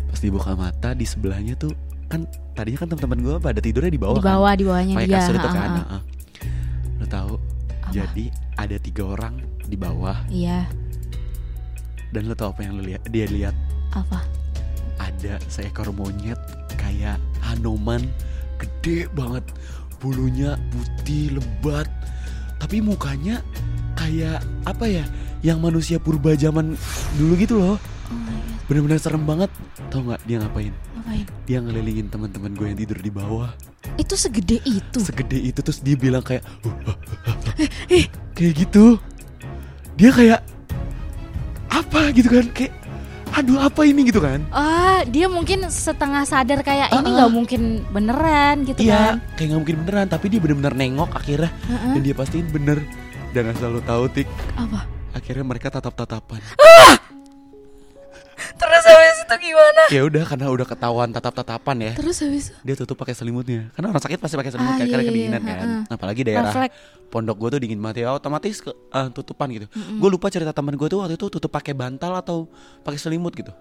pas 0.06 0.20
dibuka 0.20 0.54
mata 0.54 0.90
di 0.92 1.04
sebelahnya 1.04 1.56
tuh 1.56 1.74
kan 2.06 2.22
tadinya 2.54 2.78
kan 2.78 2.88
teman-teman 2.88 3.20
gue 3.20 3.36
pada 3.40 3.58
tidurnya 3.58 3.90
di 3.90 3.98
bawah 3.98 4.14
di 4.14 4.22
bawah 4.22 4.54
di 4.54 4.62
kan 4.62 4.70
bawahnya 4.70 4.94
pakai 4.96 5.08
dia. 5.08 5.16
kasur 5.18 5.34
itu 5.34 5.50
kan 5.50 5.70
ha. 5.70 5.80
Heeh. 5.80 6.02
Lo 7.02 7.08
tahu 7.10 7.34
jadi 7.90 8.30
ada 8.56 8.78
tiga 8.78 9.04
orang 9.18 9.42
di 9.66 9.74
bawah. 9.76 10.16
Iya. 10.30 10.70
dan 12.12 12.28
lo 12.28 12.36
tau 12.36 12.52
apa 12.52 12.62
yang 12.62 12.78
lo 12.78 12.84
lihat 12.84 13.02
dia 13.10 13.26
lihat? 13.26 13.56
Apa? 13.96 14.22
ada 15.02 15.42
seekor 15.50 15.90
monyet 15.90 16.38
kayak 16.78 17.18
Hanoman 17.42 18.06
gede 18.62 19.10
banget. 19.18 19.46
Bulunya 20.02 20.58
putih 20.74 21.38
lebat. 21.38 21.86
Tapi 22.58 22.82
mukanya 22.82 23.42
kayak 23.98 24.42
apa 24.66 24.86
ya 24.86 25.06
yang 25.42 25.62
manusia 25.62 25.98
purba 25.98 26.38
zaman 26.38 26.78
dulu 27.18 27.34
gitu 27.38 27.58
loh. 27.58 27.78
Oh. 27.78 28.61
Bener-bener 28.72 28.98
serem 28.98 29.22
banget 29.22 29.52
tau 29.92 30.00
nggak 30.02 30.24
dia 30.24 30.40
ngapain 30.40 30.72
Ngapain? 30.96 31.26
dia 31.44 31.58
ngelilingin 31.60 32.08
teman-teman 32.08 32.56
gue 32.56 32.66
yang 32.66 32.80
tidur 32.80 32.96
di 32.98 33.12
bawah 33.12 33.52
Itu 33.94 34.16
segede 34.16 34.64
itu. 34.64 35.04
segede 35.04 35.36
itu 35.36 35.60
terus 35.60 35.84
dia 35.84 36.00
bilang 36.00 36.24
kayak 36.24 36.48
kayak 38.32 38.54
gitu 38.56 38.96
dia 39.94 40.10
kayak 40.10 40.40
apa 41.68 42.16
gitu 42.16 42.32
kan 42.32 42.48
kayak 42.50 42.74
aduh 43.32 43.60
apa 43.62 43.84
ini 43.84 44.04
gitu 44.06 44.20
kan 44.20 44.44
Ah, 44.52 45.04
dia 45.04 45.28
mungkin 45.28 45.68
setengah 45.68 46.24
sadar 46.24 46.60
kayak 46.62 46.92
ini 46.92 47.00
Ah, 47.02 47.16
nggak 47.18 47.28
ah. 47.28 47.34
mungkin 47.34 47.62
beneran 47.88 48.64
gitu 48.64 48.84
Iya, 48.84 49.20
kan. 49.20 49.36
kayak 49.36 49.48
nggak 49.48 49.60
mungkin 49.60 49.78
beneran, 49.84 50.08
tapi 50.08 50.26
dia 50.28 50.40
bener-bener 50.40 50.76
nengok 50.76 51.12
akhirnya 51.12 51.48
Heeh. 51.64 51.92
dan 51.96 52.02
dia 52.02 52.12
pastiin 52.14 52.48
bener. 52.48 52.80
Dan 53.32 53.48
asal 53.48 53.72
lo 53.72 53.80
tahu 53.80 54.12
tik, 54.12 54.28
Apa? 54.54 54.84
akhirnya 55.12 55.48
mereka 55.48 55.72
tatap-tatapan. 55.72 56.44
Terus 58.52 58.84
habis 58.84 59.18
itu 59.20 59.36
gimana? 59.44 59.82
ya 59.90 60.02
udah 60.04 60.24
karena 60.24 60.46
udah 60.48 60.66
ketahuan 60.66 61.10
tatap-tatapan 61.10 61.78
ya, 61.82 61.92
Terus 61.94 62.18
habis 62.20 62.46
itu 62.48 62.58
dia 62.62 62.76
tutup 62.76 62.96
pakai 62.96 63.12
selimutnya. 63.12 63.70
Karena 63.72 63.90
orang 63.90 64.00
sakit 64.00 64.18
pasti 64.18 64.36
pakai 64.36 64.52
selimut 64.52 64.70
Ah, 64.70 64.78
kan, 64.78 64.86
karena 64.86 64.94
iya, 64.94 65.02
iya, 65.02 65.10
kedinginan 65.10 65.42
kan. 65.42 65.58
heeh. 65.60 65.82
Apalagi 65.90 66.22
daerah 66.24 66.48
refleks. 66.48 66.76
pondok 67.08 67.36
gue 67.38 67.50
tuh 67.50 67.60
dingin 67.60 67.78
banget 67.78 67.98
ya, 68.02 68.14
otomatis 68.14 68.56
ke, 68.58 68.72
ah, 68.90 69.08
tutupan 69.08 69.52
gitu. 69.52 69.68
Gue 69.72 70.10
lupa 70.10 70.28
cerita 70.28 70.50
teman 70.50 70.74
gue 70.74 70.88
tuh 70.88 71.00
waktu 71.00 71.16
itu 71.16 71.28
tutup 71.28 71.50
pakai 71.50 71.72
bantal 71.72 72.16
atau 72.16 72.48
pakai 72.82 72.98
selimut 72.98 73.34
gitu. 73.34 73.52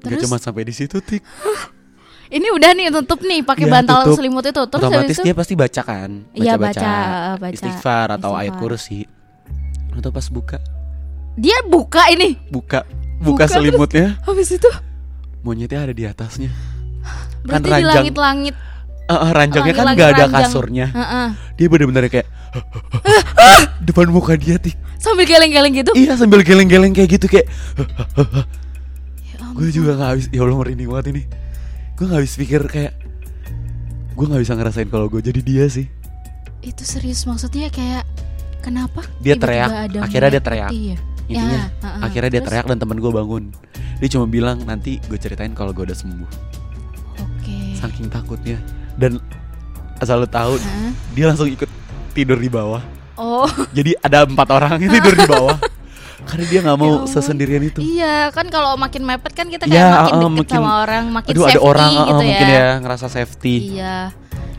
Gak 0.00 0.10
Terus? 0.14 0.22
cuma 0.22 0.36
sampai 0.36 0.62
di 0.62 0.74
situ 0.74 1.00
tik. 1.00 1.24
Ini 2.26 2.50
udah 2.50 2.72
nih 2.72 2.88
tutup 2.90 3.20
nih 3.20 3.40
pakai 3.40 3.64
Iya, 3.64 3.72
bantal 3.72 3.98
tutup. 4.02 4.16
selimut 4.18 4.42
itu. 4.42 4.58
Terus 4.58 4.80
otomatis 4.82 5.00
habis 5.06 5.16
itu 5.16 5.22
dia 5.22 5.34
pasti 5.34 5.54
baca 5.54 5.82
kan, 5.82 6.10
Iya, 6.32 6.56
baca-baca 6.56 6.80
baca, 6.80 6.90
eh, 6.90 7.34
baca. 7.38 7.52
istighfar 7.52 8.08
atau 8.12 8.30
ayat 8.32 8.52
Istighfar. 8.52 8.60
kursi. 8.60 9.00
Atau 9.92 10.10
pas 10.10 10.26
buka, 10.26 10.58
dia 11.34 11.54
buka 11.64 12.02
ini. 12.10 12.34
buka, 12.48 12.82
buka, 13.18 13.24
Buka, 13.24 13.44
terus- 13.44 13.54
selimutnya, 13.56 14.06
Habis 14.22 14.48
itu 14.52 14.70
monyetnya 15.40 15.80
ada 15.82 15.92
di 15.92 16.04
atasnya. 16.04 16.50
berarti 17.44 17.62
di 17.62 17.70
ranjang. 17.70 17.94
langit-langit. 18.08 18.54
Eh, 19.04 19.12
eh, 19.12 19.30
ranjangnya 19.30 19.74
kan 19.74 19.86
nggak 19.86 20.08
ada 20.08 20.24
ranjang. 20.24 20.32
kasurnya. 20.32 20.86
Heeh. 20.88 21.26
Dia 21.54 21.66
bener-bener 21.68 22.08
kayak 22.08 22.28
depan 23.86 24.08
muka 24.08 24.32
dia 24.34 24.56
tik. 24.56 24.72
Sambil 24.96 25.28
geleng-geleng 25.28 25.76
gitu. 25.76 25.92
Iya 25.92 26.16
sambil 26.16 26.40
geleng-geleng 26.40 26.90
kayak 26.90 27.10
gitu 27.12 27.26
kayak. 27.28 27.44
Ya 29.28 29.36
Gue 29.56 29.68
juga 29.68 29.92
nggak 29.94 30.08
habis. 30.08 30.26
Ya 30.32 30.40
Allah 30.40 30.56
merinding 30.56 30.88
banget 30.88 31.06
ini. 31.12 31.22
Gue 31.94 32.04
nggak 32.08 32.18
habis 32.18 32.34
pikir 32.34 32.64
kayak. 32.64 32.96
Gue 34.16 34.24
nggak 34.24 34.40
bisa 34.40 34.56
ngerasain 34.56 34.88
kalau 34.88 35.06
gue 35.06 35.20
jadi 35.20 35.40
dia 35.40 35.68
sih. 35.68 35.84
Itu 36.64 36.80
serius 36.82 37.28
maksudnya 37.28 37.68
kayak 37.68 38.08
kenapa? 38.60 39.04
Dia 39.20 39.36
tiba-tiba 39.36 39.44
teriak. 39.44 39.68
Akhirnya 40.00 40.30
dia 40.30 40.42
teriak. 40.42 40.70
putih 40.72 40.84
ya? 40.88 40.98
Intinya. 41.28 41.60
Ya, 41.60 41.64
heeh. 41.70 42.02
Akhirnya 42.04 42.30
dia 42.30 42.40
Terus? 42.44 42.50
teriak 42.52 42.66
dan 42.68 42.78
temen 42.80 42.98
gue 43.00 43.12
bangun. 43.12 43.44
Dia 44.02 44.08
cuma 44.12 44.26
bilang 44.28 44.60
nanti 44.66 45.00
gue 45.08 45.18
ceritain 45.18 45.52
kalau 45.56 45.72
gue 45.72 45.84
udah 45.86 45.96
sembuh. 45.96 46.30
Oke. 47.20 47.58
Saking 47.78 48.08
takutnya. 48.12 48.58
Dan 48.94 49.18
asal 49.98 50.22
lo 50.22 50.28
tahu 50.28 50.60
Heeh. 50.60 50.90
dia 51.16 51.24
langsung 51.30 51.48
ikut 51.48 51.70
tidur 52.12 52.38
di 52.38 52.50
bawah. 52.52 52.82
Oh. 53.14 53.46
Jadi 53.70 53.94
ada 54.02 54.26
empat 54.26 54.48
orang 54.50 54.78
yang 54.82 54.90
tidur 54.90 55.14
di 55.14 55.26
bawah. 55.26 55.56
Karena 56.22 56.44
dia 56.46 56.60
nggak 56.60 56.76
Ya 56.76 56.80
mau 56.80 56.92
Allah. 56.94 57.10
sesendirian 57.10 57.62
itu. 57.62 57.78
Iya, 57.78 58.14
kan 58.30 58.46
kalau 58.46 58.74
makin 58.74 59.02
mepet 59.02 59.32
kan 59.32 59.46
kita 59.46 59.64
kayak 59.64 59.74
Iya, 59.74 59.88
makin 59.90 60.12
uh, 60.12 60.20
deket 60.20 60.30
makin- 60.38 60.54
sama 60.54 60.72
orang, 60.80 61.04
makin 61.10 61.30
Aduh 61.30 61.42
safety 61.42 61.56
ada 61.56 61.60
orang 61.62 61.90
uh, 61.90 62.00
gitu 62.00 62.22
mungkin 62.22 62.46
ya. 62.46 62.56
ya 62.56 62.68
ngerasa 62.78 63.06
safety. 63.08 63.54
Iya. 63.74 63.96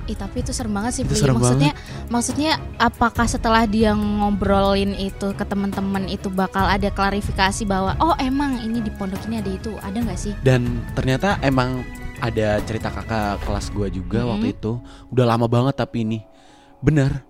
Ih, 0.06 0.14
tapi 0.14 0.38
itu 0.40 0.54
serem 0.54 0.70
banget 0.70 0.92
sih, 0.94 1.02
Itu 1.02 1.18
serem 1.18 1.34
Maksudnya 1.34 1.74
maksudnya 2.08 2.52
apakah 2.78 3.26
setelah 3.26 3.66
dia 3.66 3.90
ngobrolin 3.92 4.94
itu 4.94 5.34
ke 5.34 5.42
teman-teman 5.44 6.06
itu 6.06 6.30
bakal 6.30 6.62
ada 6.62 6.88
klarifikasi 6.88 7.66
bahwa 7.66 7.98
oh 7.98 8.14
emang 8.16 8.62
ini 8.62 8.80
di 8.80 8.94
pondok 8.94 9.26
ini 9.26 9.42
ada 9.42 9.50
itu, 9.50 9.74
ada 9.80 9.98
nggak 9.98 10.14
sih? 10.16 10.38
Dan 10.40 10.62
ternyata 10.94 11.42
emang 11.42 11.82
ada 12.18 12.62
cerita 12.62 12.88
kakak 12.88 13.42
kelas 13.42 13.68
gua 13.70 13.88
juga 13.88 14.22
Hmm. 14.22 14.30
waktu 14.32 14.54
itu. 14.54 14.78
Udah 15.10 15.26
lama 15.26 15.46
banget 15.46 15.74
tapi 15.76 16.02
ini. 16.02 16.22
Bener. 16.80 17.26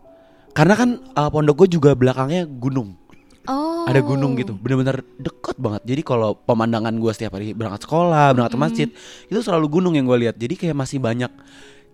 Karena 0.52 0.76
kan 0.76 0.90
uh, 1.12 1.28
pondok 1.28 1.64
gue 1.64 1.76
juga 1.76 1.92
belakangnya 1.92 2.44
gunung. 2.46 2.96
Oh. 3.46 3.86
Ada 3.86 4.00
gunung 4.00 4.34
gitu. 4.34 4.54
Bener-bener 4.54 5.06
deket 5.16 5.56
banget. 5.56 5.82
Jadi 5.84 6.02
kalau 6.02 6.34
pemandangan 6.36 6.94
gua 6.96 7.12
setiap 7.12 7.34
hari 7.34 7.52
berangkat 7.52 7.84
sekolah, 7.84 8.32
berangkat 8.32 8.50
ke 8.50 8.56
Mm-mm. 8.56 8.66
masjid, 8.66 8.88
itu 9.26 9.40
selalu 9.40 9.66
gunung 9.72 9.94
yang 9.94 10.04
gue 10.04 10.18
lihat. 10.20 10.36
Jadi 10.36 10.54
kayak 10.56 10.74
masih 10.74 10.98
banyak 10.98 11.30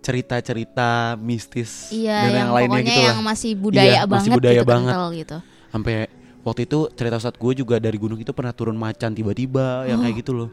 cerita-cerita 0.01 0.89
mistis 1.15 1.91
Iya, 1.91 2.17
dan 2.17 2.29
yang, 2.29 2.37
yang, 2.41 2.49
lainnya 2.51 2.81
gitu 2.81 3.01
yang 3.01 3.19
lah. 3.19 3.25
masih 3.27 3.51
budaya 3.53 3.85
Iya, 3.85 4.01
banget 4.01 4.15
masih 4.17 4.29
budaya 4.33 4.53
gitu, 4.55 4.65
banget. 4.65 4.91
kental 4.91 5.07
gitu. 5.13 5.37
Sampai 5.69 5.93
waktu 6.41 6.61
itu 6.63 6.79
cerita 6.91 7.17
saat 7.17 7.35
gue 7.35 7.51
juga 7.53 7.75
dari 7.77 7.97
gunung 7.97 8.17
itu 8.17 8.31
pernah 8.31 8.49
turun 8.49 8.75
macan 8.75 9.11
tiba-tiba 9.11 9.85
yang 9.85 9.99
Oh. 9.99 10.03
kayak 10.03 10.15
gitu 10.17 10.31
loh. 10.33 10.49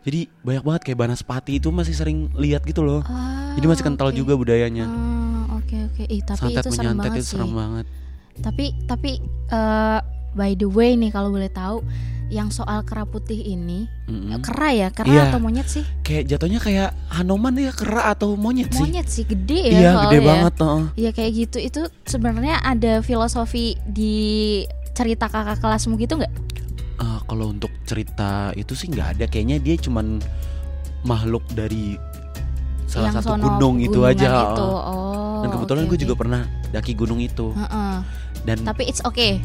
Jadi 0.00 0.28
banyak 0.38 0.62
banget 0.62 0.80
kayak 0.84 0.98
Banaspati 1.00 1.56
itu 1.56 1.68
masih 1.68 1.92
sering 1.92 2.28
lihat 2.34 2.62
gitu 2.62 2.80
loh. 2.80 3.00
Ah, 3.02 3.56
Jadi 3.56 3.66
masih 3.66 3.82
kental 3.82 4.08
oke. 4.08 4.14
juga 4.14 4.36
budayanya. 4.36 4.84
Ah, 4.84 5.56
Oke 5.56 5.80
oke. 5.82 6.04
Ih, 6.06 6.20
tapi 6.20 6.52
Santet 6.52 6.60
itu 6.62 6.70
serem 6.70 6.92
banget 6.94 7.10
itu 7.10 7.22
sih. 7.24 7.30
serem 7.32 7.50
banget. 7.50 7.86
Tapi 8.36 8.74
tapi 8.84 9.18
eh, 9.48 9.98
by 10.32 10.50
the 10.54 10.66
way 10.66 10.94
nih 10.94 11.10
kalau 11.10 11.30
boleh 11.30 11.48
tahu 11.48 11.84
yang 12.26 12.48
soal 12.48 12.80
kera 12.82 13.04
putih 13.04 13.36
ini 13.38 13.84
Mm-mm. 14.06 14.40
kera 14.40 14.72
ya 14.72 14.88
kera 14.88 15.06
Iya. 15.06 15.22
atau 15.28 15.38
monyet 15.38 15.68
sih 15.68 15.84
Kayak 16.00 16.24
jatuhnya 16.26 16.58
kayak 16.58 16.90
Hanoman 17.10 17.52
ya 17.54 17.70
kera 17.70 18.10
atau 18.10 18.34
monyet 18.34 18.68
sih? 18.68 18.80
monyet 18.80 19.06
sih 19.06 19.22
gede 19.22 19.70
ya 19.70 19.78
Iya 19.78 19.90
gede 20.02 20.18
ya. 20.18 20.24
banget. 20.24 20.54
heeh. 20.58 20.82
Iya 20.96 21.10
kayak 21.12 21.30
gitu 21.36 21.58
itu 21.60 21.80
sebenarnya 22.02 22.58
ada 22.60 22.98
filosofi 23.00 23.76
di 23.84 24.16
cerita 24.90 25.28
kakak 25.28 25.60
kelasmu 25.60 25.94
gitu 25.96 26.16
nggak? 26.16 26.32
Eh, 26.96 27.18
kalau 27.24 27.50
untuk 27.50 27.70
cerita 27.84 28.50
itu 28.54 28.72
sih 28.72 28.88
nggak 28.88 29.08
ada. 29.14 29.24
Kayaknya 29.26 29.58
dia 29.58 29.76
cuman 29.76 30.18
makhluk 31.02 31.44
dari 31.52 32.00
salah 32.94 33.10
Yang 33.10 33.16
satu 33.18 33.28
sono 33.32 33.44
gunung 33.50 33.76
itu 33.80 33.98
aja. 34.00 34.30
Itu. 34.46 34.62
heeh. 34.62 34.86
Oh. 34.86 35.40
Dan 35.40 35.48
kebetulan 35.50 35.82
oke, 35.82 35.90
gue 35.90 35.98
juga 36.00 36.14
pernah 36.14 36.40
daki 36.70 36.92
gunung 36.94 37.18
itu. 37.18 37.50
Heeh. 37.52 37.94
Dan 38.40 38.56
Tapi 38.62 38.82
it's 38.84 39.02
okay. 39.02 39.42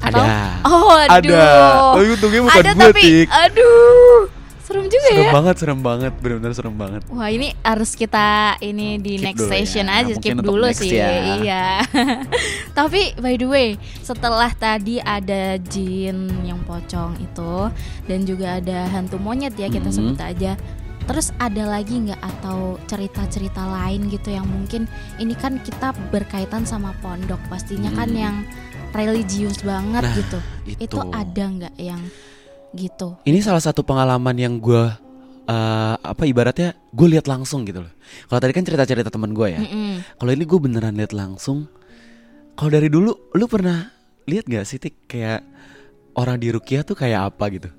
ada. 0.00 0.16
Atau? 0.16 0.24
Oh, 0.64 0.96
aduh. 0.96 1.36
Ada. 1.36 1.44
Tapi 1.92 2.06
untungnya 2.10 2.40
bukan 2.40 2.60
ada 2.60 2.70
gue, 2.72 2.80
tapi 2.82 3.02
Tik. 3.04 3.28
aduh. 3.28 4.20
Serem 4.60 4.84
juga 4.84 5.00
Serem 5.06 5.24
ya. 5.24 5.32
banget, 5.32 5.54
serem 5.56 5.80
banget, 5.80 6.12
benar-benar 6.14 6.52
serem 6.52 6.76
banget. 6.76 7.00
Wah 7.08 7.26
ini 7.26 7.56
harus 7.58 7.96
kita 7.96 8.28
ini 8.60 9.00
di 9.00 9.16
next 9.16 9.40
ya. 9.42 9.50
session 9.50 9.88
aja 9.88 10.12
Mungkin 10.12 10.20
skip 10.34 10.44
dulu 10.44 10.68
sih 10.70 10.92
ya. 10.92 11.08
iya 11.40 11.66
tapi 12.76 13.16
by 13.16 13.34
the 13.34 13.46
way 13.46 13.68
setelah 13.98 14.52
tadi 14.52 15.00
ada 15.00 15.56
jin 15.62 16.28
yang 16.42 16.60
pocong 16.62 17.16
itu 17.16 17.72
dan 18.04 18.18
juga 18.22 18.60
ada 18.60 18.84
hantu 18.88 19.16
monyet 19.16 19.56
ya 19.56 19.66
kita 19.66 19.88
Mhm. 19.88 19.94
sebut 19.94 20.20
aja 20.20 20.52
terus 21.08 21.32
ada 21.36 21.64
lagi 21.66 21.96
nggak 21.98 22.20
atau 22.20 22.76
cerita-cerita 22.84 23.64
lain 23.64 24.06
gitu 24.06 24.28
yang 24.28 24.44
mungkin 24.44 24.84
ini 25.16 25.32
kan 25.32 25.56
kita 25.58 25.90
berkaitan 26.12 26.62
sama 26.62 26.92
pondok 27.00 27.40
pastinya 27.48 27.88
kan 27.90 28.12
Mhm. 28.12 28.18
yang 28.18 28.36
religius 28.92 29.60
banget 29.60 30.04
Nah, 30.04 30.14
gitu 30.14 30.38
itu. 30.66 30.84
itu 30.84 30.98
ada 31.08 31.44
nggak 31.48 31.74
yang 31.76 32.00
gitu 32.70 33.16
Ini 33.24 33.40
salah 33.40 33.60
satu 33.60 33.80
pengalaman 33.80 34.36
yang 34.36 34.60
gue 34.60 34.84
eh, 35.48 35.94
apa 35.96 36.28
ibaratnya 36.28 36.76
gue 36.92 37.08
lihat 37.08 37.24
langsung 37.24 37.64
gitu 37.64 37.80
loh. 37.80 37.92
Kalau 38.28 38.36
tadi 38.36 38.52
kan 38.52 38.60
cerita-cerita 38.62 39.08
teman 39.08 39.32
gue 39.32 39.48
ya. 39.48 39.60
Mm-mm. 39.64 40.04
Kalau 40.14 40.28
ini 40.28 40.44
gue 40.44 40.58
beneran 40.60 40.92
lihat 40.92 41.16
langsung. 41.16 41.64
Kalau 42.52 42.68
dari 42.68 42.92
dulu 42.92 43.32
lu 43.32 43.48
pernah 43.48 43.88
lihat 44.28 44.44
gak 44.44 44.68
sih 44.68 44.76
Tik 44.76 45.08
kayak 45.08 45.40
orang 46.12 46.36
di 46.36 46.52
Rukiah 46.52 46.84
tuh 46.84 46.92
kayak 46.92 47.32
apa 47.32 47.48
gitu? 47.48 47.72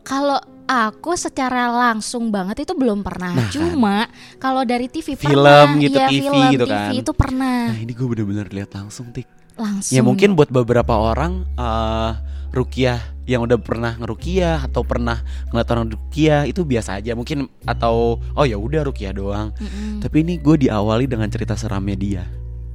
Kalau 0.00 0.38
aku 0.64 1.12
secara 1.14 1.66
langsung 1.68 2.30
banget 2.30 2.62
itu 2.62 2.72
belum 2.72 3.02
pernah. 3.02 3.34
Nah, 3.34 3.46
kan. 3.46 3.52
Cuma 3.52 3.96
kalau 4.38 4.62
dari 4.62 4.86
TV 4.86 5.14
Film 5.14 5.34
pernah. 5.36 5.74
gitu, 5.76 5.98
Iya, 5.98 6.06
TV 6.08 6.20
film, 6.22 6.50
gitu 6.50 6.64
TV 6.64 6.72
kan. 6.72 6.90
itu 6.94 7.12
pernah 7.12 7.58
Nah 7.68 7.78
ini 7.78 7.90
gue 7.90 8.06
bener-bener 8.06 8.46
lihat 8.48 8.70
langsung 8.72 9.10
Tik. 9.10 9.26
langsung. 9.54 9.92
Ya 9.92 10.00
mungkin 10.00 10.32
buat 10.32 10.48
beberapa 10.48 10.94
orang 10.94 11.44
eh 11.54 12.12
Rukiah 12.50 12.98
yang 13.24 13.46
udah 13.46 13.62
pernah 13.62 13.94
ngerukiah 13.94 14.58
atau 14.60 14.82
pernah 14.82 15.22
ngeliat 15.48 15.68
orang 15.70 15.86
Rukiah 15.86 16.42
itu 16.44 16.66
biasa 16.66 16.98
aja 16.98 17.14
mungkin 17.14 17.46
atau 17.62 18.18
oh 18.34 18.42
ya 18.42 18.58
udah 18.58 18.82
Rukiah 18.82 19.14
doang. 19.14 19.54
Mm-mm. 19.54 20.02
Tapi 20.02 20.24
ini 20.24 20.34
gue 20.34 20.66
diawali 20.66 21.06
dengan 21.06 21.28
cerita 21.28 21.54
seramnya 21.54 21.94
dia 21.94 22.22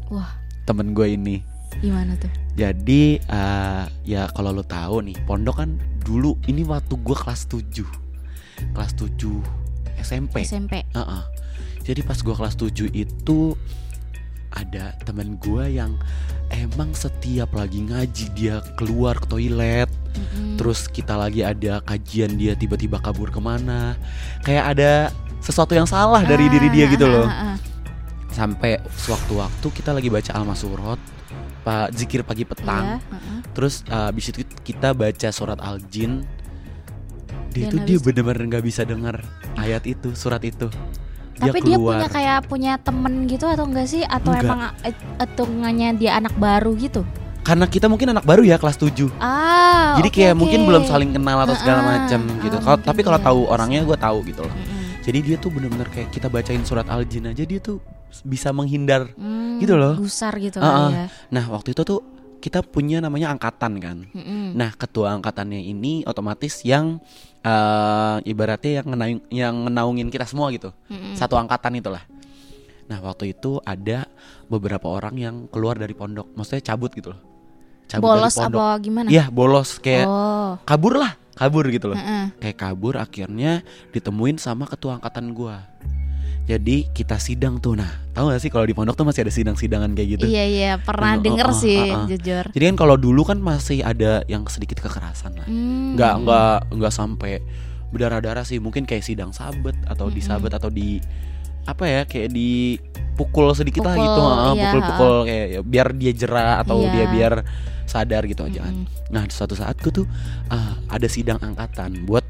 Wah, 0.08 0.32
temen 0.64 0.94
gue 0.94 1.12
ini. 1.12 1.44
gimana 1.76 2.16
tuh? 2.16 2.32
Jadi 2.56 3.20
eh, 3.20 3.84
ya 4.08 4.32
kalau 4.32 4.56
lo 4.56 4.64
tahu 4.64 5.04
nih 5.04 5.18
pondok 5.28 5.56
kan 5.60 5.76
dulu 6.02 6.40
ini 6.48 6.64
waktu 6.64 6.96
gue 6.96 7.16
kelas 7.16 7.52
7 7.52 7.84
kelas 8.72 8.92
7 8.96 9.20
SMP. 10.00 10.48
SMP. 10.48 10.88
Heeh. 10.96 11.24
Jadi 11.86 12.02
pas 12.02 12.18
gue 12.18 12.36
kelas 12.36 12.56
7 12.56 12.90
itu 12.96 13.54
ada 14.56 14.96
temen 15.04 15.36
gue 15.38 15.76
yang 15.76 16.00
emang 16.50 16.96
setiap 16.96 17.52
lagi 17.52 17.84
ngaji 17.84 18.26
dia 18.32 18.64
keluar 18.80 19.20
ke 19.20 19.28
toilet 19.28 19.92
Mm-mm. 20.16 20.56
terus 20.56 20.88
kita 20.88 21.20
lagi 21.20 21.44
ada 21.44 21.84
kajian 21.84 22.40
dia 22.40 22.56
tiba-tiba 22.56 23.04
kabur 23.04 23.28
ke 23.28 23.40
mana 23.44 24.00
kayak 24.48 24.78
ada 24.78 24.92
sesuatu 25.44 25.76
yang 25.76 25.86
salah 25.86 26.24
dari 26.24 26.48
Ah, 26.48 26.52
diri 26.56 26.68
dia 26.72 26.86
gitu 26.88 27.04
ah, 27.04 27.12
loh 27.12 27.28
ah, 27.28 27.44
ah. 27.54 27.56
sampai 28.32 28.80
sewaktu-waktu 28.96 29.68
kita 29.76 29.92
lagi 29.92 30.08
baca 30.08 30.32
al-masurot 30.32 31.00
pak 31.66 31.98
zikir 31.98 32.22
pagi 32.22 32.46
petang 32.46 33.02
Iya, 33.02 33.10
ah, 33.10 33.18
ah. 33.18 33.40
terus 33.58 33.82
uh, 33.90 34.14
abis 34.14 34.30
itu 34.30 34.46
kita 34.62 34.94
baca 34.94 35.30
surat 35.34 35.58
al-jin 35.58 36.22
dia 37.50 37.72
Dan 37.72 37.82
itu 37.82 37.88
dia 37.88 37.98
bener-bener 37.98 38.44
nggak 38.46 38.66
bisa 38.68 38.86
dengar 38.86 39.26
ayat 39.58 39.82
itu 39.90 40.14
surat 40.14 40.44
itu 40.46 40.70
dia 41.36 41.50
Tapi 41.52 41.60
dia 41.66 41.76
keluar 41.76 42.00
punya 42.00 42.10
kayak 42.14 42.38
punya 42.48 42.74
temen 42.80 43.28
gitu 43.28 43.44
atau 43.50 43.68
enggak 43.68 43.92
sih? 43.92 44.08
Atau 44.08 44.32
Enggak. 44.32 44.48
emang 44.48 44.62
eh, 44.88 44.96
hitungannya 45.20 45.90
dia 46.00 46.12
anak 46.16 46.32
baru 46.40 46.72
gitu? 46.80 47.04
karena 47.46 47.70
kita 47.70 47.86
mungkin 47.86 48.10
anak 48.10 48.26
baru 48.26 48.42
ya 48.42 48.58
kelas 48.58 48.74
7 48.82 49.06
Ah, 49.22 49.94
jadi 50.02 50.10
oke, 50.10 50.18
kayak 50.18 50.34
oke. 50.34 50.40
mungkin 50.42 50.60
belum 50.66 50.84
saling 50.90 51.14
kenal 51.14 51.38
atau 51.46 51.54
segala 51.54 51.80
Ah, 51.86 51.88
macam 51.94 52.20
ah, 52.26 52.42
gitu 52.42 52.58
mungkin 52.58 52.82
tapi 52.82 53.02
kalau 53.06 53.20
iya. 53.22 53.26
tahu 53.30 53.40
orangnya 53.46 53.80
gue 53.86 53.98
tahu 54.02 54.18
gitu 54.26 54.42
loh 54.50 54.54
Mm-mm. 54.58 55.06
jadi 55.06 55.20
dia 55.22 55.36
tuh 55.38 55.54
bener-bener 55.54 55.86
kayak 55.94 56.10
kita 56.10 56.26
bacain 56.26 56.66
surat 56.66 56.90
al-jin 56.90 57.30
aja 57.30 57.46
dia 57.46 57.62
tuh 57.62 57.78
bisa 58.26 58.50
menghindar 58.50 59.14
Hmm, 59.56 59.62
Gitu 59.62 59.74
loh. 59.74 59.94
Gusar 59.96 60.36
gitu 60.38 60.60
ah. 60.60 60.92
kali 60.92 60.94
ya. 60.94 61.08
nah 61.32 61.46
waktu 61.50 61.72
itu 61.72 61.82
tuh 61.82 62.00
kita 62.38 62.62
punya 62.62 63.02
namanya 63.02 63.34
angkatan 63.34 63.80
kan 63.80 63.98
Mm-mm. 64.06 64.54
Nah, 64.54 64.70
ketua 64.72 65.16
angkatannya 65.16 65.66
ini 65.66 66.06
otomatis 66.06 66.62
yang 66.62 67.02
eh, 67.42 68.18
ibaratnya 68.24 68.82
yang 68.82 68.88
ngenaung, 68.88 69.20
yang 69.30 69.56
ngenaungin 69.66 70.10
kita 70.10 70.26
semua 70.26 70.50
gitu. 70.50 70.70
Mm-mm. 70.88 71.14
Satu 71.14 71.36
angkatan 71.36 71.74
itulah. 71.76 72.06
Nah, 72.86 73.02
waktu 73.02 73.34
itu 73.34 73.58
ada 73.62 74.06
beberapa 74.46 74.86
orang 74.86 75.18
yang 75.18 75.36
keluar 75.50 75.74
dari 75.74 75.94
pondok, 75.94 76.30
maksudnya 76.34 76.62
cabut 76.64 76.94
gitu 76.94 77.18
loh. 77.18 77.22
Cabut 77.86 78.14
Bolos 78.14 78.30
dari 78.30 78.46
pondok. 78.46 78.60
apa 78.62 78.68
gimana? 78.78 79.08
Iya, 79.10 79.26
bolos 79.30 79.70
kayak 79.78 80.06
Oh. 80.06 80.54
kabur 80.62 80.98
lah, 80.98 81.18
kabur 81.34 81.66
gitu 81.70 81.90
loh. 81.90 81.98
Heeh. 81.98 82.30
Kayak 82.38 82.58
kabur 82.62 82.98
akhirnya 82.98 83.66
ditemuin 83.90 84.38
sama 84.38 84.66
ketua 84.66 84.98
angkatan 84.98 85.34
gua. 85.34 85.66
Jadi 86.46 86.86
kita 86.94 87.18
sidang 87.18 87.58
tuh. 87.58 87.74
Nah, 87.74 87.90
tahu 88.14 88.30
gak 88.30 88.38
sih 88.38 88.54
kalau 88.54 88.70
di 88.70 88.78
pondok 88.78 88.94
tuh 88.94 89.02
masih 89.02 89.26
ada 89.26 89.34
sidang-sidangan 89.34 89.90
kayak 89.98 90.10
gitu. 90.14 90.26
Iya 90.30 90.44
iya 90.46 90.72
pernah 90.78 91.18
Oh, 91.18 91.22
denger 91.22 91.48
oh, 91.50 91.58
sih 91.58 91.82
oh, 91.90 92.06
oh. 92.06 92.06
jujur. 92.06 92.46
Jadi 92.54 92.64
kan 92.70 92.76
kalau 92.78 92.96
dulu 92.96 93.26
kan 93.26 93.42
masih 93.42 93.82
ada 93.82 94.22
yang 94.30 94.46
sedikit 94.46 94.78
kekerasan 94.78 95.34
lah. 95.36 95.48
Hmm. 95.50 95.98
nggak 95.98 96.14
nggak 96.22 96.56
nggak 96.78 96.94
sampai 96.94 97.42
berdarah-darah 97.90 98.44
sih 98.44 98.60
mungkin 98.60 98.84
kayak 98.84 99.02
sidang 99.02 99.32
sabet 99.32 99.74
atau 99.88 100.12
di 100.12 100.20
Mm-mm. 100.20 100.28
sabet 100.28 100.52
atau 100.52 100.68
di 100.68 101.00
apa 101.66 101.84
ya 101.88 102.02
kayak 102.06 102.30
dipukul 102.30 103.50
sedikit 103.56 103.82
lah 103.82 103.96
Pukul, 103.96 104.06
gitu 104.06 104.22
ah, 104.22 104.36
iya, 104.54 104.64
pukul-pukul 104.70 105.14
kayak 105.26 105.48
ya, 105.50 105.60
biar 105.64 105.88
dia 105.96 106.12
jerah 106.14 106.54
atau 106.62 106.78
Iya. 106.78 106.92
dia 106.92 107.06
biar 107.10 107.34
sadar 107.86 108.22
gitu 108.28 108.44
aja 108.44 108.60
kan. 108.62 108.74
Mm-mm. 108.86 109.10
Nah 109.10 109.24
suatu 109.32 109.58
saat 109.58 109.80
gue 109.80 109.90
tuh 109.90 110.06
ah, 110.50 110.78
ada 110.92 111.08
sidang 111.08 111.42
angkatan 111.42 112.06
buat 112.06 112.22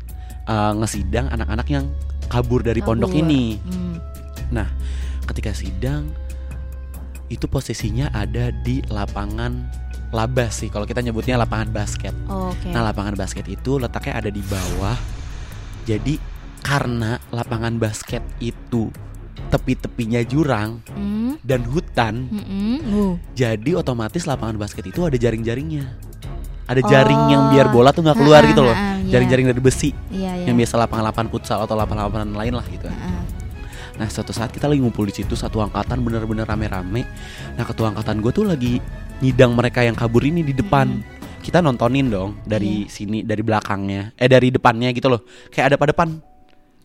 ah, 0.46 0.72
ngesidang 0.72 1.28
anak-anak 1.28 1.68
yang 1.68 1.90
kabur 2.26 2.62
dari 2.62 2.80
pondok 2.80 3.12
Kabur. 3.12 3.22
ini. 3.22 3.58
Hmm. 3.60 3.95
Nah 4.50 4.70
ketika 5.26 5.52
sidang 5.52 6.10
itu 7.28 7.46
posisinya 7.46 8.12
ada 8.12 8.54
di 8.54 8.86
lapangan 8.86 9.66
labas 10.14 10.62
sih 10.62 10.70
kalau 10.70 10.86
kita 10.86 11.02
nyebutnya 11.02 11.36
lapangan 11.36 11.70
basket. 11.70 12.14
Oh, 12.26 12.54
Oke. 12.54 12.70
Nah 12.70 12.86
lapangan 12.86 13.14
basket 13.14 13.46
itu 13.46 13.76
letaknya 13.76 14.14
ada 14.16 14.30
di 14.30 14.42
bawah. 14.42 14.96
Jadi 15.84 16.18
karena 16.62 17.22
lapangan 17.30 17.78
basket 17.78 18.22
itu 18.40 18.90
tepi-tepinya 19.46 20.22
jurang 20.22 20.82
Hmm. 20.90 21.38
dan 21.42 21.62
hutan. 21.64 22.26
Uh. 22.86 23.14
jadi 23.32 23.78
otomatis 23.78 24.26
lapangan 24.26 24.56
basket 24.56 24.86
itu 24.86 25.04
ada 25.04 25.14
jaring-jaringnya. 25.14 25.86
Ada 26.66 26.82
Oh. 26.82 26.90
jaring 26.90 27.22
yang 27.30 27.44
biar 27.50 27.70
bola 27.70 27.94
tuh 27.94 28.02
nggak 28.02 28.18
keluar 28.18 28.42
gitu 28.44 28.62
loh. 28.62 28.74
iya. 28.74 29.12
Jaring-jaring 29.12 29.46
dari 29.46 29.62
besi 29.62 29.94
Iya 30.10 30.32
iya. 30.34 30.46
yang 30.50 30.58
biasa 30.58 30.82
lapangan-lapangan 30.82 31.30
futsal 31.30 31.62
atau 31.62 31.78
lapangan-lapangan 31.78 32.34
lain 32.34 32.54
lah 32.54 32.66
gitu. 32.66 32.90
Heeh. 32.90 33.15
Nah 33.96 34.08
suatu 34.12 34.36
saat 34.36 34.52
kita 34.52 34.68
lagi 34.68 34.84
ngumpul 34.84 35.08
di 35.08 35.16
situ 35.16 35.34
satu 35.40 35.64
angkatan 35.64 36.04
bener-bener 36.04 36.44
rame-rame. 36.44 37.08
Nah 37.56 37.64
ketua 37.64 37.96
angkatan 37.96 38.20
gue 38.20 38.32
tuh 38.36 38.46
lagi 38.48 38.84
nyidang 39.24 39.56
mereka 39.56 39.84
yang 39.84 39.96
kabur 39.96 40.24
ini 40.24 40.44
di 40.44 40.52
depan. 40.52 41.00
Kita 41.40 41.62
nontonin 41.62 42.10
dong 42.10 42.42
dari 42.42 42.90
sini 42.90 43.22
dari 43.22 43.46
belakangnya, 43.46 44.18
eh 44.18 44.26
dari 44.26 44.50
depannya 44.50 44.90
gitu 44.92 45.14
loh. 45.14 45.22
Kayak 45.54 45.66
ada 45.72 45.78
pada 45.78 45.92
depan, 45.94 46.10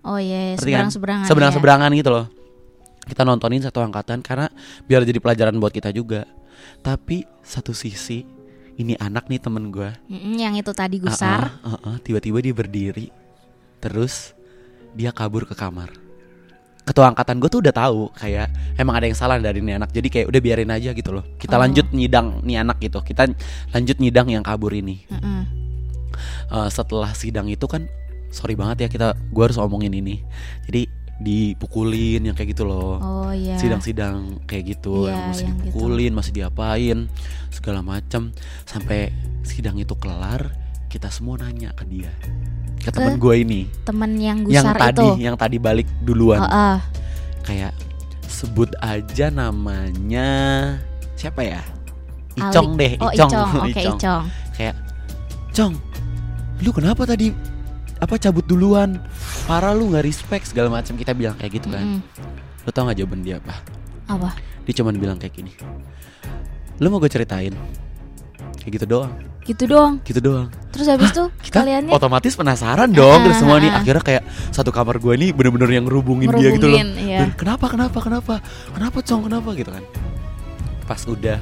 Oh 0.01 0.17
iya, 0.17 0.57
Ngerti 0.57 0.73
kan? 0.73 0.89
seberang-seberangan. 0.89 1.27
seberang-seberangan 1.29 1.91
gitu 1.97 2.11
loh. 2.13 2.27
Kita 3.05 3.25
nontonin 3.25 3.65
satu 3.65 3.81
angkatan 3.81 4.21
karena 4.21 4.49
biar 4.85 5.05
jadi 5.05 5.17
pelajaran 5.21 5.57
buat 5.57 5.73
kita 5.73 5.93
juga. 5.93 6.25
Tapi 6.85 7.25
satu 7.41 7.73
sisi 7.73 8.25
ini 8.81 8.97
anak 8.97 9.29
nih 9.29 9.41
temen 9.41 9.69
gue. 9.69 9.93
ya. 10.09 10.49
Yang 10.49 10.65
itu 10.65 10.73
tadi 10.73 10.97
gusar. 11.01 11.57
Ah, 11.61 11.77
ah. 11.81 11.97
tiba-tiba 12.01 12.41
dia 12.41 12.55
berdiri, 12.57 13.09
terus 13.81 14.33
dia 14.97 15.13
kabur 15.13 15.45
ke 15.45 15.53
kamar. 15.53 16.10
Ketua 16.81 17.07
angkatan 17.07 17.39
gue 17.39 17.47
tuh 17.47 17.61
udah 17.61 17.71
tahu 17.71 18.11
kayak 18.13 18.49
emang 18.75 18.97
ada 18.97 19.05
yang 19.05 19.15
salah 19.15 19.37
dari 19.37 19.59
ini 19.59 19.77
anak 19.77 19.91
jadi 19.91 20.09
kayak 20.09 20.27
udah 20.27 20.41
biarin 20.41 20.71
aja 20.71 20.91
gitu 20.91 21.11
loh 21.11 21.25
kita 21.37 21.55
Oh. 21.55 21.61
lanjut 21.61 21.87
nyidang 21.91 22.41
nih 22.43 22.59
anak 22.59 22.79
gitu 22.79 22.99
kita 23.01 23.31
lanjut 23.71 23.97
nyidang 23.97 24.27
yang 24.29 24.43
kabur 24.43 24.71
ini 24.71 25.05
Mm-mm. 25.07 25.43
Eh, 26.51 26.69
setelah 26.69 27.13
sidang 27.13 27.47
itu 27.47 27.63
kan 27.65 27.87
sorry 28.29 28.55
banget 28.55 28.85
ya 28.85 28.89
kita 28.89 29.07
gue 29.15 29.43
harus 29.43 29.57
omongin 29.57 29.93
ini 29.93 30.19
jadi 30.65 30.89
dipukulin 31.21 32.25
yang 32.25 32.35
kayak 32.35 32.57
gitu 32.57 32.65
loh 32.65 32.97
Oh 32.99 33.31
iya. 33.31 33.55
sidang-sidang 33.55 34.41
kayak 34.45 34.75
gitu 34.75 35.05
Iya, 35.05 35.13
yang 35.13 35.21
masih 35.29 35.45
yang 35.45 35.55
gitu. 35.55 35.65
dipukulin 35.69 36.13
masih 36.13 36.33
diapain 36.35 36.99
segala 37.49 37.81
macam 37.81 38.33
sampai 38.65 39.13
sidang 39.43 39.77
itu 39.77 39.93
kelar 39.95 40.49
kita 40.89 41.07
semua 41.07 41.39
nanya 41.39 41.71
ke 41.73 41.85
dia 41.87 42.11
ke 42.81 42.89
temen 42.91 43.15
gue 43.15 43.35
ini 43.37 43.61
Temen 43.83 44.11
yang 44.17 44.39
yang 44.47 44.65
gusar 44.65 44.77
tadi 44.79 45.05
itu. 45.05 45.09
yang 45.21 45.37
tadi 45.37 45.57
balik 45.57 45.85
duluan 46.01 46.41
Oh, 46.41 46.49
ah. 46.49 46.79
kayak 47.43 47.77
sebut 48.23 48.73
aja 48.79 49.29
namanya 49.29 50.29
siapa 51.15 51.43
ya 51.43 51.61
Ali. 52.33 52.49
Icong 52.49 52.69
deh 52.75 52.93
Oh 52.99 53.11
Icong 53.11 53.31
Icong. 53.31 53.51
Oke 53.67 53.83
Icong. 53.87 54.25
kayak 54.55 54.75
Cong 55.51 55.75
lu 56.61 56.71
kenapa 56.71 57.05
tadi 57.05 57.33
apa 57.97 58.17
cabut 58.17 58.45
duluan 58.45 58.97
parah 59.45 59.73
lu 59.73 59.89
nggak 59.89 60.03
respect 60.03 60.45
segala 60.47 60.73
macam 60.73 60.95
kita 60.95 61.13
bilang 61.13 61.37
kayak 61.37 61.57
gitu 61.57 61.69
kan 61.69 62.01
Mm-mm. 62.01 62.65
lu 62.65 62.71
tau 62.71 62.85
nggak 62.85 62.97
jawaban 62.97 63.21
dia 63.21 63.37
apa 63.37 63.61
Apa? 64.07 64.31
dia 64.63 64.75
cuman 64.75 64.97
bilang 64.97 65.17
kayak 65.17 65.35
gini 65.35 65.53
lu 66.77 66.89
mau 66.89 66.97
gue 66.97 67.09
ceritain 67.09 67.53
kayak 68.57 68.73
gitu 68.73 68.87
doang 68.87 69.13
Gitu 69.51 69.67
doang. 69.67 69.99
gitu 70.07 70.21
doang. 70.23 70.47
Terus 70.71 70.87
habis 70.87 71.11
tuh 71.11 71.27
kita 71.43 71.67
kaliannya 71.67 71.91
otomatis 71.91 72.39
penasaran 72.39 72.87
dong 72.89 73.27
dari 73.27 73.35
Ah, 73.35 73.41
semua 73.43 73.57
nih. 73.59 73.71
Akhirnya 73.75 73.99
kayak 74.01 74.23
satu 74.55 74.71
kamar 74.71 75.03
gue 75.03 75.13
ini 75.19 75.35
bener-bener 75.35 75.67
yang 75.75 75.85
ngerubungin 75.91 76.31
dia 76.31 76.55
gitu 76.55 76.71
loh. 76.71 76.79
Iya. 76.79 77.27
Dan 77.27 77.31
kenapa 77.35 77.67
kenapa 77.67 77.99
kenapa? 77.99 78.35
Kenapa 78.71 78.99
cong? 79.03 79.27
Kenapa? 79.27 79.49
Gitu 79.59 79.71
kan. 79.71 79.83
Pas 80.87 81.03
udah 81.05 81.39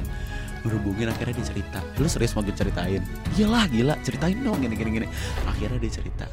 ngerubungin 0.65 1.07
akhirnya 1.07 1.37
dia 1.37 1.45
cerita. 1.45 1.79
Lu 1.95 2.09
serius 2.09 2.33
mau 2.33 2.41
gue 2.41 2.51
ceritain 2.51 3.05
iyalah 3.37 3.69
gila. 3.69 3.93
Ceritain 4.01 4.37
dong 4.41 4.57
gini 4.57 4.73
gini 4.73 4.89
gini. 4.91 5.07
Akhirnya 5.45 5.77
dia 5.77 5.93
cerita. 5.93 6.25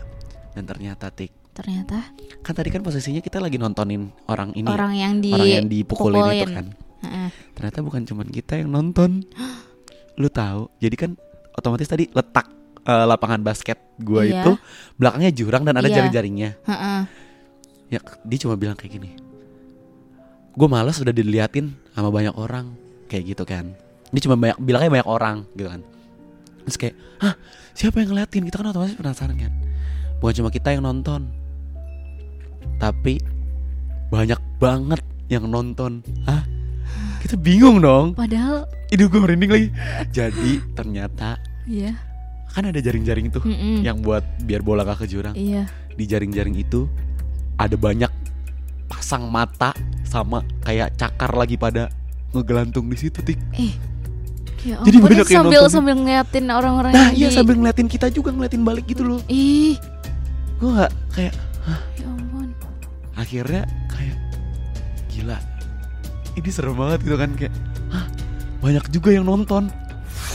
Dan 0.56 0.64
ternyata 0.64 1.12
tik 1.12 1.52
ternyata? 1.52 2.00
kan 2.40 2.52
tadi 2.52 2.68
kan 2.68 2.80
posisinya 2.80 3.20
kita 3.20 3.40
lagi 3.40 3.56
nontonin 3.56 4.12
orang 4.28 4.52
ini 4.52 4.68
ya, 4.68 4.72
orang 4.72 4.92
yang 4.92 5.12
di 5.18 5.32
orang 5.32 5.48
yang 5.50 5.66
dipukulin 5.66 6.16
itu 6.16 6.24
pukulin. 6.24 6.48
kan. 6.52 6.66
Heeh. 6.96 7.28
ternyata 7.52 7.78
bukan 7.80 8.02
cuman 8.04 8.26
kita 8.28 8.52
yang 8.56 8.70
nonton. 8.70 9.24
Lu 10.20 10.28
tahu? 10.28 10.72
Jadi 10.80 10.96
kan 10.96 11.10
otomatis 11.56 11.88
tadi 11.88 12.06
letak 12.08 12.46
eh, 12.84 13.04
lapangan 13.04 13.40
basket 13.40 13.80
gua 13.98 14.22
Iya. 14.22 14.44
itu 14.44 14.52
belakangnya 14.94 15.30
jurang 15.32 15.64
dan 15.64 15.74
ada 15.74 15.88
Iya. 15.88 15.96
jaring-jaringnya. 16.00 16.50
Heeh. 16.62 17.00
ya 17.86 18.02
dia 18.02 18.38
cuma 18.42 18.58
bilang 18.58 18.74
kayak 18.74 18.98
gini 18.98 19.14
gue 20.52 20.66
malas 20.66 20.98
udah 20.98 21.12
diliatin 21.12 21.70
sama 21.92 22.08
banyak 22.08 22.32
orang 22.34 22.72
kayak 23.06 23.30
gitu 23.30 23.44
kan. 23.44 23.76
Dia 24.08 24.20
cuma 24.24 24.34
banyak 24.34 24.56
bilangnya 24.58 24.90
banyak 24.90 25.08
orang 25.08 25.36
gitu 25.52 25.68
kan. 25.68 25.80
Terus 26.64 26.76
kayak 26.76 26.94
hah 27.20 27.34
siapa 27.70 28.00
yang 28.00 28.08
ngeliatin? 28.10 28.42
Kita 28.42 28.58
kan 28.58 28.72
otomatis 28.72 28.96
penasaran 28.96 29.36
kan. 29.36 29.52
Bukan 30.18 30.34
cuma 30.40 30.48
kita 30.48 30.72
yang 30.72 30.80
nonton 30.82 31.28
tapi 32.76 33.20
banyak 34.08 34.40
banget 34.58 35.00
yang 35.28 35.44
nonton. 35.44 36.00
Hah 36.24 36.42
kita 37.26 37.36
bingung 37.36 37.78
dong 37.78 38.14
Padahal 38.14 38.64
Aduh 38.86 39.06
gue 39.06 39.18
merinding 39.18 39.50
lagi 39.50 39.68
Jadi 40.08 40.62
ternyata 40.72 41.36
iya. 41.64 41.92
Kan 42.48 42.64
ada 42.64 42.78
jaring-jaring 42.78 43.28
tuh 43.28 43.42
Mm-mm. 43.42 43.82
Yang 43.82 43.96
buat 44.00 44.24
biar 44.40 44.62
bola 44.62 44.80
gak 44.82 45.02
ke 45.02 45.06
jurang 45.08 45.34
Iya. 45.34 45.66
Di 45.90 46.04
jaring-jaring 46.04 46.54
itu 46.54 46.86
Ada 47.54 47.74
banyak 47.74 48.08
Pasang 48.86 49.26
mata 49.26 49.74
Sama 50.02 50.40
kayak 50.60 50.94
cakar 50.94 51.34
lagi 51.34 51.54
pada 51.54 51.90
Ngegelantung 52.30 52.86
di 52.86 52.96
situ 52.96 53.18
tik 53.20 53.36
Eh. 53.52 53.74
Ya 54.62 54.78
Jadi 54.80 54.96
banyak 54.96 55.26
yang 55.26 55.42
sambil 55.44 55.60
nonton. 55.60 55.72
sambil 55.72 55.94
ngeliatin 55.96 56.46
orang-orang 56.48 56.90
Nah 56.90 57.10
iya 57.10 57.28
di- 57.28 57.34
sambil 57.34 57.54
ngeliatin 57.54 57.86
kita 57.86 58.06
juga 58.08 58.30
ngeliatin 58.30 58.62
balik 58.62 58.86
gitu 58.86 59.02
loh 59.04 59.20
Ih, 59.26 59.74
Gue 60.56 60.70
gak 60.72 60.90
kayak 61.12 61.34
ya 61.94 62.06
ampun. 62.06 62.48
Akhirnya 63.12 63.62
kayak 63.86 64.16
Gila 65.08 65.38
Ini 66.36 66.48
serem 66.48 66.74
banget 66.74 67.00
gitu 67.02 67.16
kan 67.16 67.30
Kayak 67.32 67.52
Hah 67.88 68.04
banyak 68.58 68.84
juga 68.88 69.10
yang 69.10 69.24
nonton 69.24 69.68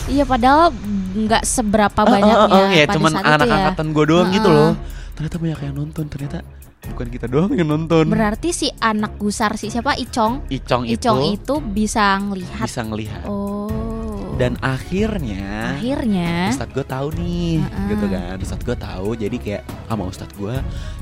Iya 0.06 0.24
padahal 0.24 0.74
nggak 1.14 1.44
seberapa 1.44 1.94
Ah, 1.96 2.02
ah, 2.02 2.12
banyaknya 2.12 2.58
ah, 2.58 2.70
ya 2.72 2.84
pada 2.84 2.96
cuman 2.96 3.12
anak 3.14 3.40
ya. 3.44 3.54
angkatan 3.56 3.88
gue 3.92 4.06
doang 4.06 4.30
gitu 4.30 4.46
Ah, 4.46 4.52
ah. 4.52 4.58
loh 4.58 4.74
ternyata 5.12 5.36
banyak 5.38 5.60
yang 5.62 5.76
nonton 5.76 6.06
ternyata 6.08 6.38
bukan 6.84 7.08
kita 7.08 7.26
doang 7.28 7.52
yang 7.52 7.70
nonton 7.70 8.06
Berarti 8.08 8.50
si 8.50 8.68
anak 8.74 9.16
gusar 9.16 9.54
si 9.54 9.68
siapa 9.68 9.94
Icong, 9.94 10.50
Icong, 10.50 10.88
Icong 10.88 11.20
itu, 11.22 11.38
itu 11.38 11.54
bisa 11.62 12.18
ngelihat. 12.18 12.66
bisa 12.66 12.82
ngelihat 12.82 13.22
Oh. 13.24 13.70
Dan 14.42 14.58
akhirnya 14.58 15.78
akhirnya 15.78 16.50
Ustadz 16.50 16.74
gue 16.74 16.82
tahu 16.84 17.08
nih 17.14 17.62
ah. 17.62 17.88
gitu 17.88 18.06
kan 18.08 18.36
Ustadz 18.36 18.66
gue 18.66 18.74
tahu 18.74 19.10
jadi 19.14 19.38
kayak 19.38 19.62
sama 19.86 20.04
Ustadz 20.04 20.34
gue 20.34 20.56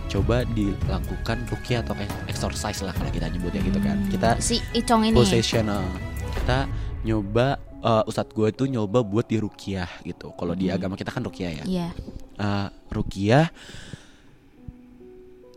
coba 0.09 0.43
dilakukan 0.43 1.37
rukyah 1.47 1.79
atau 1.79 1.95
kayak 1.95 2.11
exercise 2.27 2.83
lah 2.83 2.91
kalau 2.91 3.07
kita 3.07 3.31
nyebutnya 3.31 3.63
gitu 3.63 3.79
kan 3.79 3.95
Hmm, 3.95 4.11
kita 4.11 4.29
si 4.39 4.59
Icong 4.73 5.07
ini. 5.07 5.15
positional 5.15 5.87
kita 6.35 6.67
nyoba 7.01 7.55
eh, 7.79 8.03
Ustadz 8.03 8.35
gue 8.35 8.47
itu 8.49 8.67
nyoba 8.67 8.99
buat 9.01 9.23
di 9.23 9.39
rukyah 9.39 9.87
gitu 10.03 10.35
kalau 10.35 10.51
di 10.51 10.67
Hmm. 10.67 10.75
agama 10.75 10.93
kita 10.93 11.07
kan 11.09 11.23
rukyah 11.23 11.51
ya 11.53 11.65
Iya. 11.65 11.87
uh, 12.35 12.67
Rukiah 12.89 13.47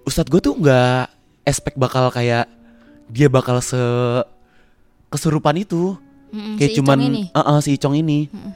Ustadz 0.03 0.29
gue 0.29 0.39
tuh 0.39 0.55
nggak 0.55 1.11
expect 1.43 1.75
bakal 1.75 2.11
kayak 2.11 2.47
dia 3.09 3.27
bakal 3.27 3.59
se 3.59 3.79
kesurupan 5.09 5.59
itu 5.59 5.99
Mm-mm, 6.33 6.57
kayak 6.57 6.71
si 6.73 6.77
cuman 6.81 6.97
Icong 6.97 7.09
ini. 7.09 7.23
Uh-uh, 7.31 7.59
si 7.61 7.71
Icong 7.77 7.95
ini 7.95 8.19
Mm-mm. 8.27 8.53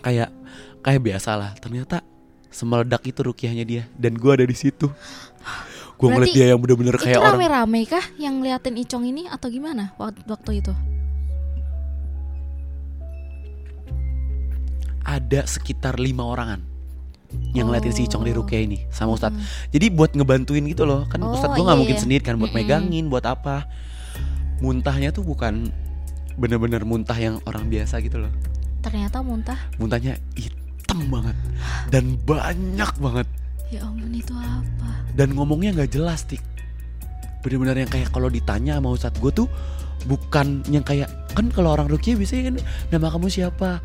kayak 0.00 0.30
kayak 0.78 1.00
biasa 1.02 1.30
lah 1.34 1.50
ternyata 1.58 2.00
semeledak 2.48 3.02
itu 3.04 3.20
rukiahnya 3.20 3.64
dia 3.64 3.82
dan 3.94 4.14
gue 4.14 4.30
ada 4.30 4.42
di 4.42 4.54
situ 4.54 4.86
gue 5.94 6.08
ngeliat 6.08 6.30
dia 6.30 6.46
yang 6.48 6.62
bener-bener 6.62 6.94
Itu 6.94 7.04
kayak 7.04 7.18
orang 7.18 7.34
rame-rame 7.36 7.80
kah 7.84 8.06
yang 8.16 8.38
ngeliatin 8.38 8.78
Icong 8.78 9.04
ini 9.04 9.26
atau 9.26 9.50
gimana 9.50 9.92
waktu, 9.98 10.22
waktu 10.24 10.62
itu? 10.62 10.72
ada 15.02 15.40
sekitar 15.42 15.96
lima 15.96 16.20
orangan 16.20 16.60
yang 17.52 17.68
ngeliatin 17.68 17.92
si 17.92 18.04
Icong 18.04 18.24
di 18.24 18.32
Oh. 18.32 18.40
rukiah 18.40 18.60
ini 18.60 18.84
sama 18.88 19.16
Ustadz 19.16 19.36
jadi 19.68 19.88
buat 19.88 20.12
ngebantuin 20.12 20.64
gitu 20.64 20.84
loh 20.84 21.04
kan 21.08 21.20
Oh, 21.20 21.32
Ustadz 21.32 21.56
gue 21.56 21.64
nggak 21.64 21.76
iya, 21.76 21.80
mungkin 21.80 21.96
iya. 21.96 22.02
sendiri 22.04 22.22
kan 22.24 22.36
buat 22.36 22.52
Mm-mm. 22.52 22.64
megangin 22.64 23.04
buat 23.08 23.24
apa 23.24 23.68
muntahnya 24.60 25.10
tuh 25.10 25.24
bukan 25.24 25.68
bener-bener 26.38 26.86
muntah 26.86 27.18
yang 27.18 27.42
orang 27.44 27.66
biasa 27.66 27.98
gitu 28.00 28.22
loh. 28.22 28.32
Ternyata 28.80 29.20
muntah. 29.20 29.58
muntahnya 29.76 30.16
hitam 30.38 31.10
banget. 31.10 31.36
Dan 31.90 32.14
banyak 32.22 32.90
banget. 33.02 33.26
Ya 33.68 33.84
ampun 33.84 34.14
itu 34.16 34.32
apa? 34.32 34.88
dan 35.18 35.34
ngomongnya 35.34 35.74
nggak 35.74 35.90
jelas 35.98 36.22
tik. 36.22 36.38
Bener-bener 37.42 37.82
yang 37.82 37.90
kayak 37.90 38.14
kalau 38.14 38.30
ditanya 38.30 38.78
sama 38.78 38.94
Ustadz 38.94 39.18
gue 39.18 39.32
tuh 39.34 39.48
bukan 40.06 40.62
yang 40.70 40.86
kayak 40.86 41.10
kan 41.34 41.50
kalau 41.50 41.74
orang 41.74 41.90
rukiah 41.90 42.14
biasanya 42.14 42.54
kan 42.54 42.56
nama 42.94 43.10
kamu 43.10 43.26
siapa? 43.26 43.82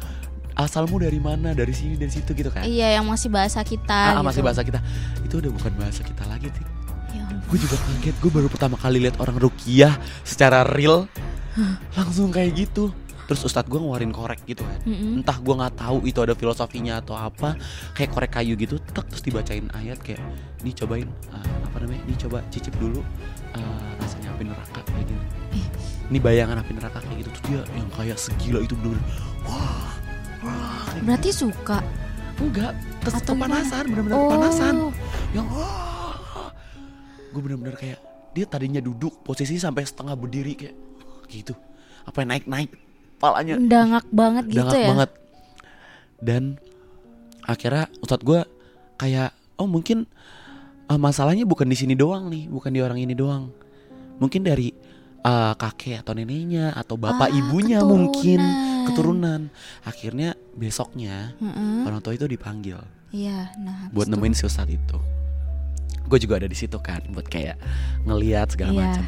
Asalmu 0.53 1.01
dari 1.01 1.17
mana? 1.17 1.57
Dari 1.57 1.73
sini 1.73 1.97
dari 1.97 2.13
situ 2.13 2.37
gitu 2.37 2.53
kan. 2.53 2.61
Iya 2.61 3.01
yang 3.01 3.09
masih 3.09 3.33
bahasa 3.33 3.65
kita. 3.65 4.13
Ah, 4.13 4.21
gitu. 4.21 4.29
masih 4.29 4.41
bahasa 4.45 4.61
kita. 4.61 4.79
Itu 5.25 5.41
udah 5.41 5.49
bukan 5.49 5.73
bahasa 5.81 6.05
kita 6.05 6.23
lagi 6.29 6.53
tik. 6.53 6.67
Ya 7.17 7.25
gue 7.33 7.57
juga 7.57 7.77
kaget 7.81 8.15
gue 8.21 8.31
baru 8.31 8.47
pertama 8.53 8.77
kali 8.77 9.01
lihat 9.01 9.17
orang 9.17 9.41
rukiah 9.41 9.97
secara 10.21 10.61
real 10.61 11.09
langsung 11.97 12.29
kayak 12.29 12.53
gitu 12.57 12.89
terus 13.23 13.39
ustadz 13.41 13.71
gue 13.71 13.79
ngeluarin 13.79 14.11
korek 14.11 14.43
gitu 14.43 14.61
kan 14.61 14.79
Mm-mm. 14.83 15.23
entah 15.23 15.39
gue 15.39 15.55
nggak 15.55 15.79
tahu 15.79 16.03
itu 16.03 16.19
ada 16.19 16.35
filosofinya 16.35 16.99
atau 16.99 17.15
apa 17.15 17.55
kayak 17.95 18.11
korek 18.11 18.31
kayu 18.33 18.59
gitu 18.59 18.75
tek 18.83 19.07
terus 19.07 19.23
dibacain 19.23 19.63
ayat 19.71 19.95
kayak 19.97 20.19
nih 20.59 20.75
cobain 20.75 21.07
uh, 21.31 21.39
apa 21.63 21.77
namanya 21.79 22.03
nih 22.03 22.17
coba 22.19 22.43
cicip 22.51 22.75
dulu 22.75 22.99
uh, 23.55 23.79
rasanya 23.95 24.27
api 24.29 24.43
neraka 24.43 24.79
kayak 24.83 25.07
gini 25.07 25.23
ini 26.11 26.19
bayangan 26.19 26.59
api 26.59 26.71
neraka 26.75 26.99
kayak 26.99 27.17
gitu 27.23 27.29
tuh 27.31 27.43
dia 27.47 27.61
yang 27.73 27.87
kayak 27.95 28.17
segila 28.19 28.59
itu 28.59 28.75
bener 28.75 28.99
wah 29.47 29.87
wah 30.43 30.83
Berarti 30.99 31.31
suka. 31.31 31.79
gitu. 31.79 32.43
enggak 32.43 32.75
terus 32.99 33.13
Atau 33.17 33.33
kepanasan 33.33 33.83
bener-bener 33.87 34.17
Oh. 34.19 34.27
kepanasan 34.27 34.73
yang 35.31 35.47
wah 35.47 36.51
gue 37.31 37.39
bener-bener 37.41 37.75
kayak 37.79 37.99
dia 38.33 38.45
tadinya 38.45 38.83
duduk 38.83 39.23
posisi 39.23 39.55
sampai 39.55 39.87
setengah 39.87 40.13
berdiri 40.13 40.53
kayak 40.53 40.75
gitu 41.33 41.53
apa 42.03 42.17
yang 42.19 42.29
naik 42.29 42.45
naik 42.45 42.69
palanya 43.17 43.55
Dangak 43.57 44.05
banget 44.09 44.45
gitu 44.47 44.59
dangak 44.61 44.77
ya. 44.77 44.87
banget 44.89 45.09
dan 46.19 46.43
akhirnya 47.41 47.83
ustadz 47.99 48.21
gue 48.21 48.41
kayak 48.95 49.31
oh 49.55 49.65
mungkin 49.65 50.05
eh, 50.85 50.97
masalahnya 50.97 51.43
bukan 51.43 51.65
di 51.65 51.75
sini 51.75 51.93
doang 51.93 52.27
nih 52.27 52.47
bukan 52.47 52.69
di 52.69 52.79
orang 52.79 52.97
ini 52.97 53.13
doang 53.13 53.51
mungkin 54.17 54.41
dari 54.41 54.71
eh, 55.19 55.53
kakek 55.53 55.99
atau 55.99 56.13
neneknya 56.13 56.71
atau 56.71 56.95
bapak 56.95 57.27
Ah, 57.27 57.33
ibunya 57.33 57.79
keturunan. 57.79 57.89
mungkin 57.89 58.39
keturunan 58.83 59.41
akhirnya 59.81 60.29
besoknya 60.53 61.31
Mm-mm. 61.37 61.83
orang 61.83 61.99
tua 61.99 62.13
itu 62.13 62.25
dipanggil 62.25 62.79
Iya, 63.09 63.53
nah. 63.57 63.87
buat 63.89 64.05
itu- 64.05 64.13
nemuin 64.13 64.33
si 64.33 64.43
ustadz 64.43 64.73
itu 64.73 64.97
gue 66.03 66.19
juga 66.19 66.35
ada 66.35 66.45
di 66.45 66.57
situ 66.57 66.75
kan 66.77 66.99
buat 67.09 67.25
kayak 67.25 67.55
ngelihat 68.03 68.51
segala 68.51 68.71
Iya. 68.71 68.81
macam 68.83 69.05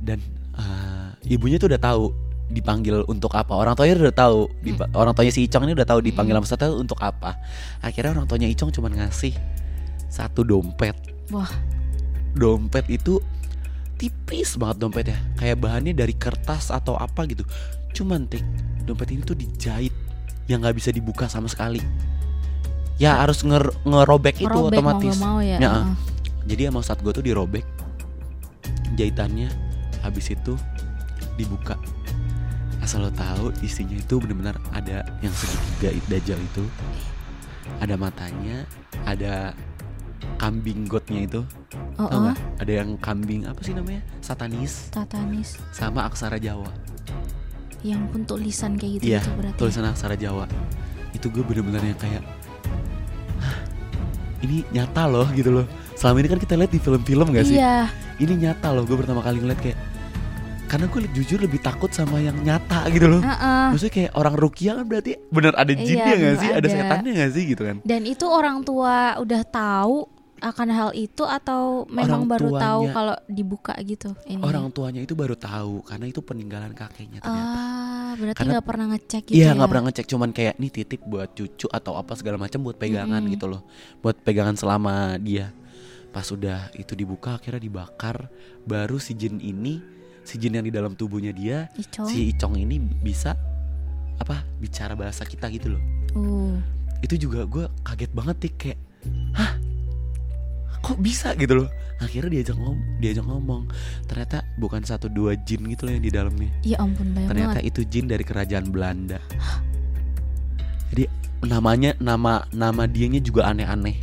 dan 0.00 0.18
eh, 0.60 1.32
ibunya 1.32 1.56
tuh 1.56 1.72
udah 1.72 1.80
tahu 1.80 2.04
dipanggil 2.46 3.06
untuk 3.06 3.32
apa. 3.32 3.54
Orang 3.54 3.74
tuanya 3.74 3.94
udah 3.96 4.16
tahu 4.16 4.50
Hmm. 4.50 4.90
orang 4.92 5.14
tuanya 5.14 5.30
si 5.30 5.46
Icong 5.46 5.64
ini 5.64 5.72
udah 5.72 5.86
tahu 5.86 6.02
dipanggil 6.02 6.34
sama 6.34 6.46
Sata 6.46 6.66
untuk 6.68 6.98
apa. 6.98 7.38
Akhirnya 7.78 8.12
orang 8.12 8.26
tuanya 8.26 8.46
Icong 8.46 8.70
cuma 8.70 8.90
ngasih 8.90 9.32
satu 10.06 10.42
dompet. 10.42 10.98
Wah, 11.30 11.46
dompet 12.34 12.90
itu 12.90 13.22
tipis 13.94 14.58
banget 14.58 14.82
dompetnya. 14.82 15.18
Kayak 15.36 15.62
bahannya 15.62 15.94
dari 15.94 16.10
kertas 16.12 16.68
atau 16.68 16.98
apa 16.98 17.22
gitu. 17.24 17.46
Cuman 17.92 18.26
tik 18.26 18.42
dompet 18.82 19.14
ini 19.14 19.22
tuh 19.22 19.38
dijahit 19.38 19.94
yang 20.50 20.58
nggak 20.58 20.74
bisa 20.74 20.90
dibuka 20.90 21.30
sama 21.30 21.46
sekali. 21.46 21.78
Ya 22.98 23.16
harus 23.16 23.40
nger- 23.40 23.72
ngerobek 23.86 24.42
itu 24.42 24.50
mau 24.50 24.66
otomatis. 24.66 25.14
gak 25.14 25.22
mau 25.22 25.38
ya. 25.38 25.56
Ya, 25.56 25.70
Heeh. 25.70 25.94
jadi 26.44 26.62
emang 26.68 26.82
saat 26.82 26.98
gue 26.98 27.14
tuh 27.14 27.22
dirobek 27.22 27.62
jahitannya 28.92 29.48
habis 30.00 30.32
itu 30.32 30.56
dibuka. 31.36 31.76
Asal 32.80 33.04
lo 33.04 33.12
tahu 33.12 33.52
isinya 33.60 33.96
itu 33.96 34.16
benar-benar 34.16 34.56
ada 34.72 35.04
yang 35.20 35.32
segitiga 35.36 35.92
dajjal 36.08 36.40
itu. 36.40 36.64
Ada 37.80 37.94
matanya 38.00 38.64
ada 39.04 39.52
kambing 40.40 40.88
godnya 40.88 41.28
itu. 41.28 41.40
Oh, 42.00 42.08
tau 42.08 42.32
oh, 42.32 42.36
ada 42.56 42.72
yang 42.72 42.96
kambing 42.96 43.44
apa 43.44 43.60
sih 43.60 43.76
namanya? 43.76 44.00
Satanis. 44.24 44.88
Tatanis. 44.88 45.60
sama 45.76 46.08
aksara 46.08 46.40
Jawa. 46.40 46.72
Yang 47.84 48.02
pun 48.12 48.20
tulisan 48.28 48.76
kayak 48.76 49.00
gitu 49.00 49.16
iya 49.16 49.20
gitu 49.24 49.32
berarti. 49.36 49.58
tulisan 49.60 49.84
aksara 49.88 50.16
Jawa. 50.16 50.48
Itu 51.12 51.28
gue 51.28 51.44
bener-bener 51.44 51.92
yang 51.92 52.00
kayak 52.00 52.24
"Hah, 53.40 53.56
ini 54.40 54.64
nyata 54.72 55.04
loh 55.04 55.28
gitu 55.36 55.52
loh. 55.52 55.66
Selama 55.96 56.24
ini 56.24 56.28
kan 56.32 56.40
kita 56.40 56.54
lihat 56.56 56.72
di 56.72 56.80
film-film 56.80 57.28
gak 57.36 57.44
sih? 57.44 57.60
Iya. 57.60 57.92
ini 58.20 58.36
nyata 58.36 58.68
loh 58.72 58.84
gue 58.84 58.96
pertama 59.00 59.24
kali 59.24 59.40
ngeliat 59.40 59.60
kayak 59.64 59.80
karena 60.70 60.86
gue 60.86 61.00
jujur 61.12 61.38
lebih 61.40 61.58
takut 61.58 61.90
sama 61.90 62.16
yang 62.18 62.38
nyata 62.38 62.86
gitu 62.88 63.06
loh 63.08 63.18
Heeh. 63.20 63.66
maksudnya 63.68 63.90
kayak 63.92 64.12
orang 64.14 64.34
rukia 64.34 64.70
kan 64.72 64.86
berarti 64.86 65.18
bener 65.28 65.52
ada 65.52 65.66
Iya, 65.68 65.82
jinnya 65.82 66.04
gak 66.06 66.14
bener 66.16 66.36
sih 66.36 66.48
ada 66.48 66.56
ada. 66.56 66.68
setannya 66.70 67.10
gak 67.12 67.30
sih 67.32 67.44
gitu 67.44 67.62
kan 67.64 67.76
Dan 67.82 68.02
itu 68.04 68.24
orang 68.24 68.62
tua 68.62 68.96
udah 69.16 69.42
tahu 69.42 69.96
akan 70.40 70.68
hal 70.70 70.90
itu 70.94 71.20
atau 71.20 71.84
memang 71.86 72.24
Orang 72.24 72.30
baru 72.30 72.48
tahu 72.56 72.80
tuanya- 72.80 72.94
kalau 72.94 73.16
dibuka 73.28 73.74
gitu 73.82 74.08
ini. 74.24 74.40
orang 74.40 74.70
tuanya 74.70 75.00
itu 75.00 75.12
baru 75.12 75.34
tahu 75.34 75.84
karena 75.84 76.06
itu 76.06 76.20
peninggalan 76.20 76.72
kakeknya 76.72 77.18
ternyata 77.18 77.58
Ah, 77.60 78.12
berarti 78.16 78.38
Karena- 78.38 78.52
nggak 78.54 78.64
pernah 78.64 78.86
ngecek 78.88 79.22
gitu 79.26 79.36
Iya 79.36 79.44
ya. 79.44 79.52
nggak 79.52 79.68
pernah 79.68 79.84
ngecek 79.84 80.06
cuman 80.08 80.30
kayak 80.30 80.54
nih 80.56 80.70
titip 80.72 81.00
buat 81.04 81.28
cucu 81.30 81.66
atau 81.68 81.92
apa 81.94 82.12
segala 82.14 82.38
macam 82.38 82.58
buat 82.58 82.74
pegangan 82.74 83.20
Mm-mm. 83.20 83.34
gitu 83.34 83.46
loh 83.46 83.66
buat 83.98 84.16
pegangan 84.18 84.54
selama 84.54 84.94
dia 85.18 85.52
pas 86.08 86.24
udah 86.26 86.72
itu 86.74 86.94
dibuka 86.94 87.36
akhirnya 87.36 87.60
dibakar 87.60 88.32
baru 88.62 88.96
si 88.96 89.12
jin 89.12 89.38
ini 89.38 89.99
si 90.30 90.38
jin 90.38 90.54
yang 90.54 90.62
di 90.62 90.70
dalam 90.70 90.94
tubuhnya 90.94 91.34
dia 91.34 91.66
Icong. 91.74 92.06
si 92.06 92.30
Icong 92.30 92.54
ini 92.54 92.78
bisa 92.78 93.34
apa 94.22 94.46
bicara 94.62 94.94
bahasa 94.94 95.26
kita 95.26 95.50
gitu 95.50 95.74
loh. 95.74 95.82
Uh. 96.14 96.54
itu 97.00 97.26
juga 97.26 97.48
gue 97.48 97.64
kaget 97.82 98.12
banget 98.14 98.36
nih 98.46 98.52
kayak 98.54 98.78
hah? 99.34 99.52
Kok 100.80 100.98
bisa? 101.02 101.34
gitu 101.34 101.64
loh. 101.64 101.68
Akhirnya 101.98 102.38
diajak 102.38 102.56
ngom 102.56 102.78
diajak 103.02 103.26
ngomong. 103.26 103.66
Ternyata 104.06 104.46
bukan 104.60 104.86
satu 104.86 105.10
dua 105.10 105.34
jin 105.34 105.66
gitu 105.66 105.88
loh 105.88 105.92
yang 105.98 106.04
di 106.04 106.12
dalamnya. 106.12 106.50
Ya 106.62 106.76
ampun 106.78 107.10
banyak 107.10 107.28
ternyata 107.28 107.58
banget. 107.58 107.70
itu 107.74 107.80
jin 107.90 108.06
dari 108.06 108.22
kerajaan 108.22 108.66
Belanda. 108.70 109.18
Jadi 110.94 111.04
namanya 111.44 111.96
nama 111.98 112.44
nama 112.54 112.86
dianya 112.86 113.18
juga 113.18 113.48
aneh-aneh. 113.50 113.96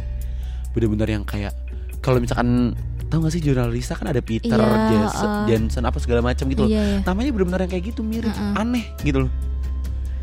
Bener-bener 0.73 1.21
yang 1.21 1.25
kayak 1.25 1.53
kalau 2.01 2.21
misalkan 2.21 2.73
tahu 3.07 3.19
gak 3.21 3.33
sih 3.33 3.41
jurnalis 3.41 3.87
kan 3.87 4.05
ada 4.05 4.19
Peter 4.19 4.53
Iya, 4.53 4.89
Jes- 5.01 5.17
uh. 5.17 5.45
Jensen 5.45 5.83
apa 5.83 5.97
segala 5.97 6.19
macam 6.21 6.43
gitu 6.45 6.61
loh 6.61 6.69
Iya, 6.69 6.83
iya. 6.83 6.99
namanya 7.01 7.29
bener-bener 7.31 7.59
yang 7.63 7.71
kayak 7.71 7.85
gitu 7.87 8.01
mirip 8.01 8.29
Uh-uh. 8.29 8.59
aneh 8.59 8.85
gitu 8.99 9.23
loh 9.23 9.31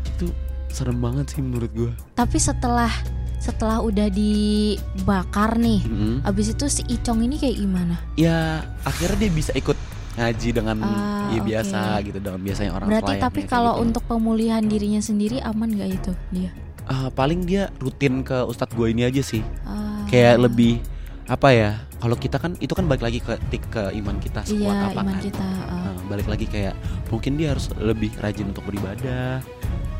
itu 0.07 0.25
serem 0.67 0.97
banget 0.97 1.25
sih 1.29 1.39
menurut 1.39 1.71
gue 1.71 1.91
Tapi 2.13 2.37
setelah 2.37 2.91
setelah 3.35 3.77
udah 3.79 4.09
dibakar 4.09 5.53
nih, 5.55 5.85
Mm-mm. 5.85 6.15
abis 6.23 6.47
itu 6.51 6.65
si 6.67 6.81
Icong 6.87 7.21
ini 7.21 7.35
kayak 7.35 7.55
gimana? 7.55 7.95
ya 8.15 8.65
akhirnya 8.81 9.17
dia 9.19 9.31
bisa 9.31 9.51
ikut 9.53 9.77
ngaji 10.15 10.49
dengan 10.51 10.77
Ah, 10.81 11.27
ya 11.29 11.41
biasa 11.43 11.79
gitu 12.01 12.17
dengan 12.17 12.39
biasanya 12.39 12.71
orang 12.71 12.87
Berarti 12.87 13.13
tapi 13.19 13.41
kalau 13.43 13.75
gitu. 13.75 13.83
untuk 13.83 14.03
pemulihan 14.07 14.63
dirinya 14.63 14.97
sendiri 14.97 15.41
aman 15.41 15.67
gak 15.71 15.89
itu 15.91 16.11
dia? 16.31 16.49
Ah, 16.85 17.09
paling 17.09 17.43
dia 17.43 17.69
rutin 17.77 18.21
ke 18.21 18.33
ustadz 18.41 18.71
gue 18.71 18.87
ini 18.87 19.03
aja 19.03 19.19
sih 19.19 19.43
Ah, 19.61 20.07
kayak 20.07 20.41
lebih 20.41 20.79
apa 21.25 21.49
ya 21.49 21.71
kalau 21.97 22.13
kita 22.13 22.37
kan 22.37 22.53
itu 22.61 22.69
kan 22.71 22.85
balik 22.85 23.01
lagi 23.01 23.17
ke 23.17 23.33
ke 23.65 23.83
iman 23.97 24.21
kita 24.21 24.45
sekuat 24.45 24.61
iya 24.61 24.87
apa 24.87 25.01
iman 25.01 25.05
kan 25.09 25.21
kita. 25.25 25.41
ah. 25.41 25.89
Nah, 25.89 26.03
balik 26.05 26.27
lagi 26.29 26.45
kayak 26.45 26.77
mungkin 27.09 27.33
dia 27.33 27.49
harus 27.51 27.73
lebih 27.75 28.13
rajin 28.21 28.53
untuk 28.53 28.61
beribadah 28.63 29.41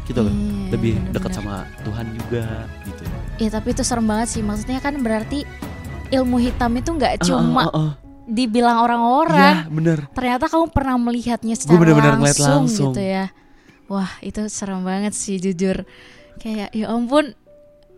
gitu 0.05 0.21
loh 0.21 0.29
Iya, 0.29 0.69
lebih 0.69 0.93
dekat 1.09 1.33
sama 1.33 1.65
Tuhan 1.81 2.05
juga 2.13 2.45
gitu 2.85 3.03
Iya 3.35 3.49
tapi 3.51 3.73
itu 3.73 3.81
serem 3.81 4.05
banget 4.05 4.27
sih. 4.31 4.39
Maksudnya 4.39 4.77
kan 4.79 4.95
berarti 5.01 5.43
ilmu 6.07 6.37
hitam 6.37 6.71
itu 6.71 6.93
nggak 6.93 7.25
cuma 7.25 7.67
Ah, 7.67 7.73
ah, 7.73 7.79
ah. 7.89 7.91
dibilang 8.23 8.77
Iya 8.77 8.83
orang-orang. 8.85 9.53
bener 9.67 9.99
Ternyata 10.13 10.45
kamu 10.45 10.69
pernah 10.69 10.95
melihatnya 10.95 11.57
secara 11.57 11.81
bener-bener 11.81 12.15
ngeliat 12.15 12.37
langsung, 12.37 12.69
langsung. 12.69 12.93
gitu 12.93 13.01
ya. 13.01 13.25
Wah 13.85 14.13
itu 14.21 14.45
serem 14.47 14.85
banget 14.85 15.11
sih 15.11 15.35
jujur. 15.35 15.89
Kayak 16.37 16.69
ya 16.71 16.85
ampun 16.87 17.33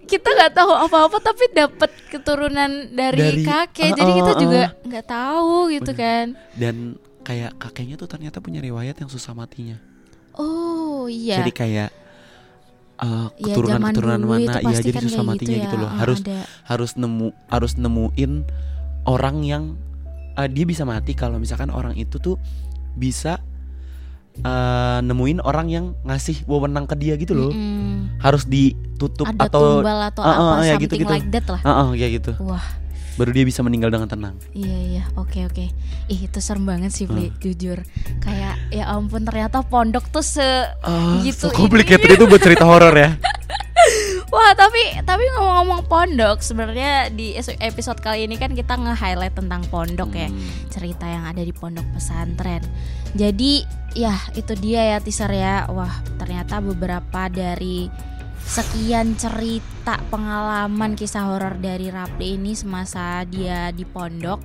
kita 0.08 0.30
nggak 0.32 0.54
tahu 0.54 0.72
apa-apa 0.72 1.18
tapi 1.20 1.52
dapat 1.52 1.92
keturunan 2.08 2.72
dari, 2.90 3.20
Dari- 3.20 3.44
kakek. 3.44 3.92
ah, 3.92 3.98
Jadi 3.98 4.12
ah, 4.12 4.18
kita 4.18 4.32
ah. 4.32 4.40
juga 4.40 4.62
nggak 4.82 5.06
tahu 5.06 5.56
gitu 5.70 5.92
Bener. 5.92 6.02
kan. 6.02 6.26
dan 6.56 6.76
kayak 7.22 7.52
kakeknya 7.58 7.96
tuh 7.96 8.08
ternyata 8.08 8.40
punya 8.40 8.60
riwayat 8.60 8.96
yang 8.96 9.08
susah 9.08 9.36
matinya 9.36 9.76
Oh 10.34 11.06
iya. 11.06 11.38
jadi 11.38 11.52
kayak 11.52 11.90
uh, 12.98 13.28
Ya, 13.36 13.52
keturunan-keturunan 13.52 14.16
zaman 14.18 14.30
dulu 14.32 14.40
itu 14.40 14.58
mana 14.58 14.72
ya 14.72 14.78
jadi 14.80 14.92
kan 14.94 15.04
susah 15.04 15.24
matinya 15.24 15.54
gitu 15.54 15.66
gitu 15.66 15.76
ya. 15.76 15.82
loh 15.84 15.90
Ah, 15.90 15.98
harus 16.00 16.20
ada. 16.24 16.38
harus 16.66 16.92
nemu 16.96 17.28
harus 17.48 17.72
nemuin 17.76 18.32
orang 19.06 19.38
yang 19.44 19.64
uh, 20.34 20.48
dia 20.48 20.64
bisa 20.64 20.84
mati 20.84 21.12
kalau 21.14 21.36
misalkan 21.38 21.68
orang 21.68 21.94
itu 21.94 22.16
tuh 22.18 22.40
bisa 22.94 23.44
uh, 24.42 25.00
nemuin 25.02 25.40
orang 25.42 25.68
yang 25.70 25.86
ngasih 26.04 26.44
wewenang 26.46 26.86
ke 26.86 26.96
dia 26.98 27.14
gitu 27.16 27.34
loh. 27.34 27.52
Mm-mm. 27.54 28.18
harus 28.18 28.44
ditutup 28.44 29.30
Ada 29.30 29.46
atau 29.46 29.82
tumbal 29.82 30.00
atau 30.10 30.22
ah, 30.26 30.34
apa 30.34 30.66
ya 30.66 30.74
something 30.76 30.84
gitu-gitu. 30.90 31.14
like 31.14 31.30
that 31.30 31.46
lah. 31.46 31.62
Ah, 31.62 31.86
ah, 31.86 31.88
kayak 31.94 32.12
gitu. 32.22 32.32
Wah. 32.42 32.66
Baru 33.18 33.34
dia 33.34 33.46
bisa 33.46 33.66
meninggal 33.66 33.90
dengan 33.90 34.06
tenang. 34.06 34.36
Iya 34.54 34.78
iya. 34.78 35.04
Oke 35.18 35.46
oke. 35.46 35.70
Ih 36.06 36.20
itu 36.30 36.38
serem 36.38 36.66
banget 36.66 36.94
sih 36.94 37.10
Bli. 37.10 37.30
Hmm. 37.30 37.38
jujur. 37.42 37.82
Kayak 38.22 38.58
ya 38.70 38.90
ampun 38.90 39.26
ternyata 39.26 39.66
pondok 39.66 40.06
tuh 40.10 40.22
se 40.22 40.46
Ah, 40.82 41.18
Gitu 41.22 41.50
so 41.50 41.54
complicated 41.54 42.14
itu 42.14 42.26
buat 42.26 42.42
cerita 42.42 42.66
horor 42.66 42.94
ya 42.94 43.18
Wah 44.28 44.52
tapi 44.60 45.00
tapi 45.08 45.24
ngomong-ngomong 45.36 45.88
pondok 45.88 46.44
sebenarnya 46.44 47.08
di 47.16 47.40
episode 47.64 48.04
kali 48.04 48.28
ini 48.28 48.36
kan 48.36 48.52
kita 48.52 48.76
nge-highlight 48.76 49.32
tentang 49.32 49.64
pondok 49.72 50.12
ya. 50.12 50.28
Hmm. 50.28 50.68
Cerita 50.68 51.08
yang 51.08 51.24
ada 51.24 51.40
di 51.40 51.56
pondok 51.56 51.88
pesantren. 51.96 52.60
Jadi 53.16 53.64
ya 53.96 54.20
itu 54.36 54.52
dia 54.60 54.96
ya 54.96 54.98
teaser 55.00 55.32
ya. 55.32 55.72
Wah 55.72 56.04
ternyata 56.20 56.60
beberapa 56.60 57.32
dari 57.32 57.88
sekian 58.48 59.16
cerita 59.16 60.00
pengalaman 60.12 60.96
kisah 60.96 61.32
horor 61.32 61.60
dari 61.60 61.88
Rapli 61.88 62.40
ini 62.40 62.56
semasa 62.56 63.24
dia 63.28 63.72
di 63.72 63.84
pondok 63.84 64.40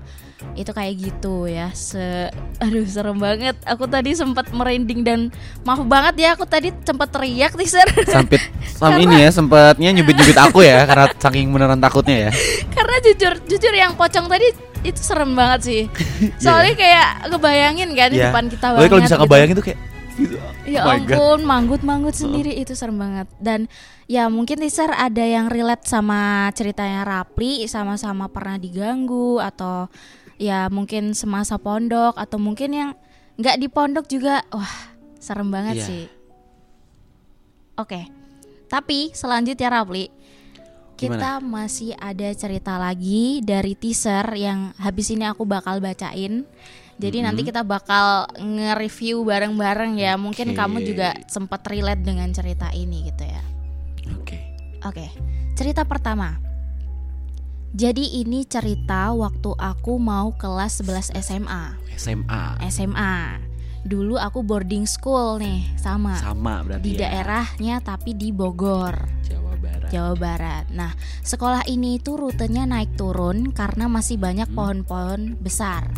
itu 0.52 0.70
kayak 0.70 0.94
gitu 1.00 1.48
ya 1.48 1.72
se 1.72 2.28
aduh 2.61 2.85
serem 2.85 3.16
banget 3.16 3.57
aku 3.64 3.88
tadi 3.88 4.12
sempat 4.12 4.52
merinding 4.52 5.00
dan 5.00 5.20
maaf 5.64 5.81
banget 5.83 6.14
ya 6.20 6.28
aku 6.37 6.44
tadi 6.44 6.70
sempat 6.85 7.09
teriak 7.09 7.57
teaser 7.57 7.88
Sampit 8.05 8.42
sam 8.76 9.00
ini 9.00 9.24
ya 9.24 9.31
sempatnya 9.33 9.90
nyubit-nyubit 9.96 10.38
aku 10.38 10.61
ya 10.61 10.85
karena 10.85 11.07
saking 11.16 11.48
beneran 11.48 11.81
takutnya 11.81 12.28
ya. 12.28 12.31
karena 12.76 12.96
jujur 13.00 13.33
jujur 13.48 13.72
yang 13.72 13.96
pocong 13.96 14.28
tadi 14.28 14.52
itu 14.83 15.00
serem 15.00 15.33
banget 15.33 15.61
sih 15.62 15.83
soalnya 16.42 16.74
kayak 16.74 17.09
ngebayangin 17.31 17.90
kan 17.94 18.09
di 18.11 18.18
Iya. 18.20 18.28
depan 18.28 18.44
kita 18.50 18.66
banget 18.74 18.90
kalau 18.90 19.02
bisa 19.02 19.14
gitu. 19.16 19.22
ngebayangin 19.24 19.55
tuh 19.57 19.66
kayak 19.66 19.81
gitu. 20.12 20.37
Ya 20.62 20.85
Oh 20.87 20.92
ampun, 20.92 21.40
manggut-manggut 21.42 22.12
sendiri 22.12 22.52
itu 22.55 22.76
serem 22.76 23.00
banget. 23.00 23.26
Dan 23.40 23.64
ya 24.05 24.28
mungkin 24.28 24.61
teaser 24.61 24.92
ada 24.92 25.24
yang 25.24 25.48
relate 25.48 25.88
sama 25.88 26.52
ceritanya 26.52 27.02
Rapli, 27.02 27.64
sama-sama 27.66 28.28
pernah 28.28 28.61
diganggu 28.61 29.40
atau 29.40 29.88
ya 30.42 30.66
mungkin 30.66 31.14
semasa 31.14 31.55
pondok 31.55 32.18
atau 32.18 32.42
mungkin 32.42 32.74
yang 32.74 32.90
nggak 33.38 33.62
di 33.62 33.70
pondok 33.70 34.11
juga. 34.11 34.42
Wah, 34.50 34.74
serem 35.22 35.55
banget 35.55 35.78
Iya. 35.78 35.87
sih. 35.87 36.05
Oke. 37.78 38.11
Tapi 38.66 39.12
selanjutnya 39.14 39.68
Rapli, 39.70 40.09
kita 40.96 41.38
masih 41.44 41.92
ada 41.94 42.26
cerita 42.33 42.81
lagi 42.81 43.44
dari 43.44 43.76
teaser 43.76 44.24
yang 44.35 44.72
habis 44.81 45.12
ini 45.12 45.28
aku 45.28 45.44
bakal 45.44 45.78
bacain. 45.78 46.42
Jadi 47.00 47.18
Mm-mm. 47.18 47.26
nanti 47.26 47.42
kita 47.42 47.64
bakal 47.64 48.31
nge-review 48.38 49.24
bareng-bareng 49.24 49.98
ya. 49.98 50.14
Mungkin 50.16 50.52
Oke. 50.52 50.59
kamu 50.59 50.78
juga 50.87 51.16
sempat 51.26 51.64
relate 51.66 52.05
dengan 52.05 52.31
cerita 52.31 52.70
ini 52.72 53.09
gitu 53.11 53.24
ya. 53.26 53.42
Oke. 54.20 54.38
Oke. 54.85 55.07
Cerita 55.57 55.83
pertama. 55.85 56.52
Jadi 57.73 58.21
ini 58.21 58.45
cerita 58.45 59.17
waktu 59.17 59.57
aku 59.57 59.97
mau 59.97 60.37
kelas 60.37 60.85
11 60.85 61.17
SMA. 61.17 61.73
SMA. 61.97 62.61
SMA. 62.69 63.41
Dulu 63.83 64.15
aku 64.15 64.45
boarding 64.45 64.85
school 64.85 65.41
nih, 65.41 65.67
sama. 65.75 66.15
Sama 66.15 66.61
berarti 66.63 66.85
di 66.85 66.93
ya. 66.95 67.09
daerahnya 67.09 67.81
tapi 67.81 68.15
di 68.15 68.31
Bogor, 68.31 68.95
Jawa 69.25 69.57
Barat. 69.59 69.89
Jawa 69.91 70.13
Barat. 70.15 70.65
Nah, 70.71 70.93
sekolah 71.25 71.67
ini 71.67 71.99
itu 71.99 72.15
rutenya 72.15 72.63
naik 72.63 72.95
turun 72.95 73.51
karena 73.51 73.89
masih 73.89 74.21
banyak 74.21 74.53
Hmm. 74.53 74.55
pohon-pohon 74.55 75.21
besar. 75.41 75.89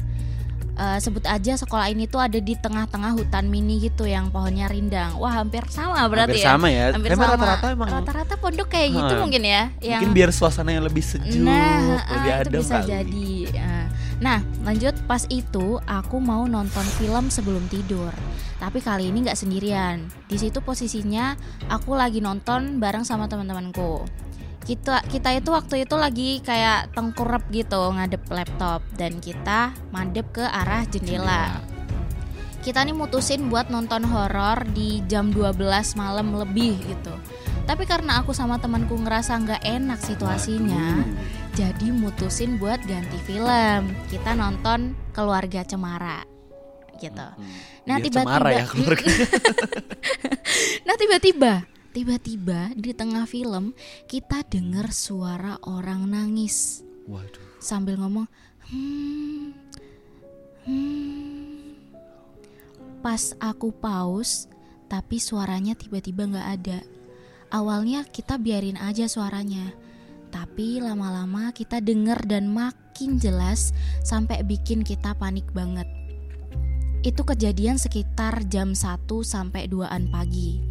Eh, 0.74 0.98
sebut 0.98 1.22
aja 1.22 1.54
sekolah 1.54 1.86
ini 1.86 2.10
tuh 2.10 2.18
ada 2.18 2.34
di 2.34 2.58
tengah-tengah 2.58 3.14
hutan 3.14 3.46
mini 3.46 3.78
gitu 3.78 4.10
yang 4.10 4.26
pohonnya 4.28 4.66
rindang. 4.66 5.14
Wah, 5.16 5.38
hampir 5.38 5.62
sama 5.70 6.02
berarti 6.10 6.34
Hampir 6.34 6.42
ya. 6.42 6.50
sama 6.50 6.66
ya. 6.66 6.84
Hampir 6.90 7.10
Emang 7.14 7.28
sama. 7.30 7.34
rata-rata 7.38 7.66
emang 7.70 7.88
Rata-rata 7.94 8.34
pondok 8.34 8.68
kayak 8.74 8.88
gitu 8.90 9.14
Hah. 9.14 9.22
mungkin 9.22 9.42
ya, 9.46 9.62
yang 9.78 10.02
mungkin 10.02 10.10
biar 10.10 10.30
suasananya 10.34 10.82
lebih 10.82 11.06
sejuk, 11.06 11.46
Nah, 11.46 12.02
lebih 12.10 12.26
itu 12.26 12.40
adem 12.42 12.60
bisa 12.60 12.76
kali. 12.76 12.88
jadi. 12.90 13.30
Ah. 13.54 13.86
Nah, 14.18 14.38
lanjut 14.62 14.94
pas 15.06 15.22
itu 15.28 15.66
aku 15.80 16.16
mau 16.18 16.42
nonton 16.44 16.86
film 16.98 17.30
sebelum 17.30 17.62
tidur. 17.70 18.10
Tapi 18.58 18.82
kali 18.82 19.14
ini 19.14 19.22
nggak 19.22 19.38
sendirian. 19.38 20.02
Di 20.26 20.42
situ 20.42 20.58
posisinya 20.58 21.38
aku 21.70 21.94
lagi 21.94 22.18
nonton 22.18 22.82
bareng 22.82 23.06
sama 23.06 23.30
teman-temanku. 23.30 24.02
Kita 24.64 25.04
kita 25.04 25.36
itu 25.36 25.52
waktu 25.52 25.84
itu 25.84 25.94
lagi 25.94 26.40
kayak 26.40 26.96
tengkurap 26.96 27.44
gitu 27.52 27.92
ngadep 27.92 28.24
laptop 28.32 28.80
dan 28.96 29.20
kita 29.20 29.76
madep 29.92 30.24
ke 30.32 30.44
arah 30.44 30.88
jendela. 30.88 31.60
Kita 32.64 32.80
nih 32.80 32.96
mutusin 32.96 33.52
buat 33.52 33.68
nonton 33.68 34.08
horor 34.08 34.64
di 34.72 35.04
jam 35.04 35.28
12 35.28 35.60
malam 36.00 36.32
lebih 36.32 36.80
gitu. 36.80 37.12
Tapi 37.68 37.84
karena 37.84 38.24
aku 38.24 38.32
sama 38.32 38.56
temanku 38.56 38.96
ngerasa 38.96 39.36
nggak 39.40 39.62
enak 39.64 40.00
situasinya, 40.00 41.00
jadi 41.52 41.92
mutusin 41.92 42.56
buat 42.56 42.80
ganti 42.88 43.20
film. 43.24 43.92
Kita 44.08 44.32
nonton 44.32 44.96
Keluarga 45.12 45.60
Cemara 45.64 46.24
gitu. 47.00 47.28
Nah, 47.84 47.96
Biar 48.00 48.04
tiba-tiba 48.06 48.22
cemara 48.24 48.50
ya. 48.54 48.64
Nah, 50.86 50.94
tiba-tiba 51.00 51.52
tiba-tiba 51.94 52.74
di 52.74 52.90
tengah 52.90 53.24
film 53.24 53.70
kita 54.10 54.42
dengar 54.50 54.90
suara 54.90 55.62
orang 55.62 56.10
nangis 56.10 56.82
Waduh. 57.06 57.62
sambil 57.62 57.96
ngomong 58.02 58.26
hmm, 58.68 59.54
hmm. 60.66 61.14
Pas 63.04 63.36
aku 63.36 63.68
pause, 63.68 64.48
tapi 64.88 65.20
suaranya 65.20 65.76
tiba-tiba 65.76 66.24
nggak 66.24 66.48
ada. 66.56 66.80
Awalnya 67.52 68.08
kita 68.08 68.40
biarin 68.40 68.80
aja 68.80 69.04
suaranya, 69.04 69.76
tapi 70.32 70.80
lama-lama 70.80 71.52
kita 71.52 71.84
denger 71.84 72.24
dan 72.24 72.48
makin 72.48 73.20
jelas 73.20 73.76
sampai 74.00 74.40
bikin 74.40 74.80
kita 74.80 75.12
panik 75.20 75.44
banget. 75.52 75.84
Itu 77.04 77.28
kejadian 77.28 77.76
sekitar 77.76 78.48
jam 78.48 78.72
1 78.72 79.04
sampai 79.20 79.68
2an 79.68 80.08
pagi. 80.08 80.64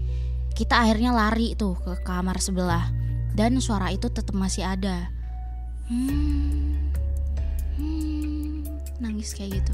Kita 0.54 0.86
akhirnya 0.86 1.10
lari 1.10 1.58
tuh 1.58 1.74
ke 1.82 2.06
kamar 2.06 2.38
sebelah 2.38 2.94
dan 3.34 3.58
suara 3.58 3.89
itu 3.89 4.06
tetap 4.13 4.38
masih 4.38 4.62
ada. 4.62 5.10
Hmm, 5.89 6.78
hmm, 7.82 8.62
nangis 9.02 9.34
kayak 9.34 9.62
gitu. 9.62 9.74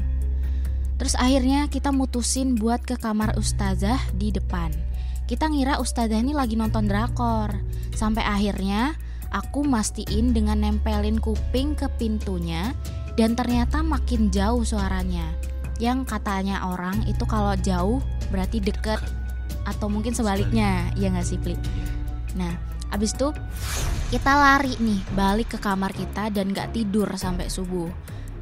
Terus 0.96 1.16
akhirnya 1.16 1.68
kita 1.68 1.92
mutusin 1.92 2.56
buat 2.56 2.80
ke 2.84 2.96
kamar 2.96 3.36
ustazah 3.36 4.00
di 4.16 4.32
depan. 4.32 4.72
Kita 5.28 5.48
ngira 5.48 5.80
ustazah 5.80 6.20
ini 6.20 6.32
lagi 6.32 6.56
nonton 6.56 6.88
drakor. 6.88 7.52
Sampai 7.92 8.24
akhirnya 8.24 8.96
aku 9.32 9.64
mastiin 9.64 10.32
dengan 10.32 10.64
nempelin 10.64 11.20
kuping 11.20 11.76
ke 11.76 11.88
pintunya 11.96 12.72
dan 13.20 13.36
ternyata 13.36 13.84
makin 13.84 14.32
jauh 14.32 14.64
suaranya. 14.64 15.28
Yang 15.80 16.12
katanya 16.12 16.68
orang 16.68 17.04
itu 17.08 17.24
kalau 17.24 17.56
jauh 17.56 18.04
berarti 18.28 18.60
deket 18.60 19.00
atau 19.66 19.86
mungkin 19.90 20.14
sebaliknya, 20.16 20.90
ya 20.94 21.10
nggak 21.12 21.26
sih 21.26 21.38
Pli? 21.38 21.56
Nah, 22.36 22.54
abis 22.90 23.14
itu 23.14 23.30
kita 24.10 24.32
lari 24.34 24.74
nih 24.82 25.00
balik 25.14 25.54
ke 25.54 25.58
kamar 25.62 25.94
kita 25.94 26.34
dan 26.34 26.50
gak 26.50 26.74
tidur 26.74 27.06
sampai 27.14 27.46
subuh. 27.46 27.86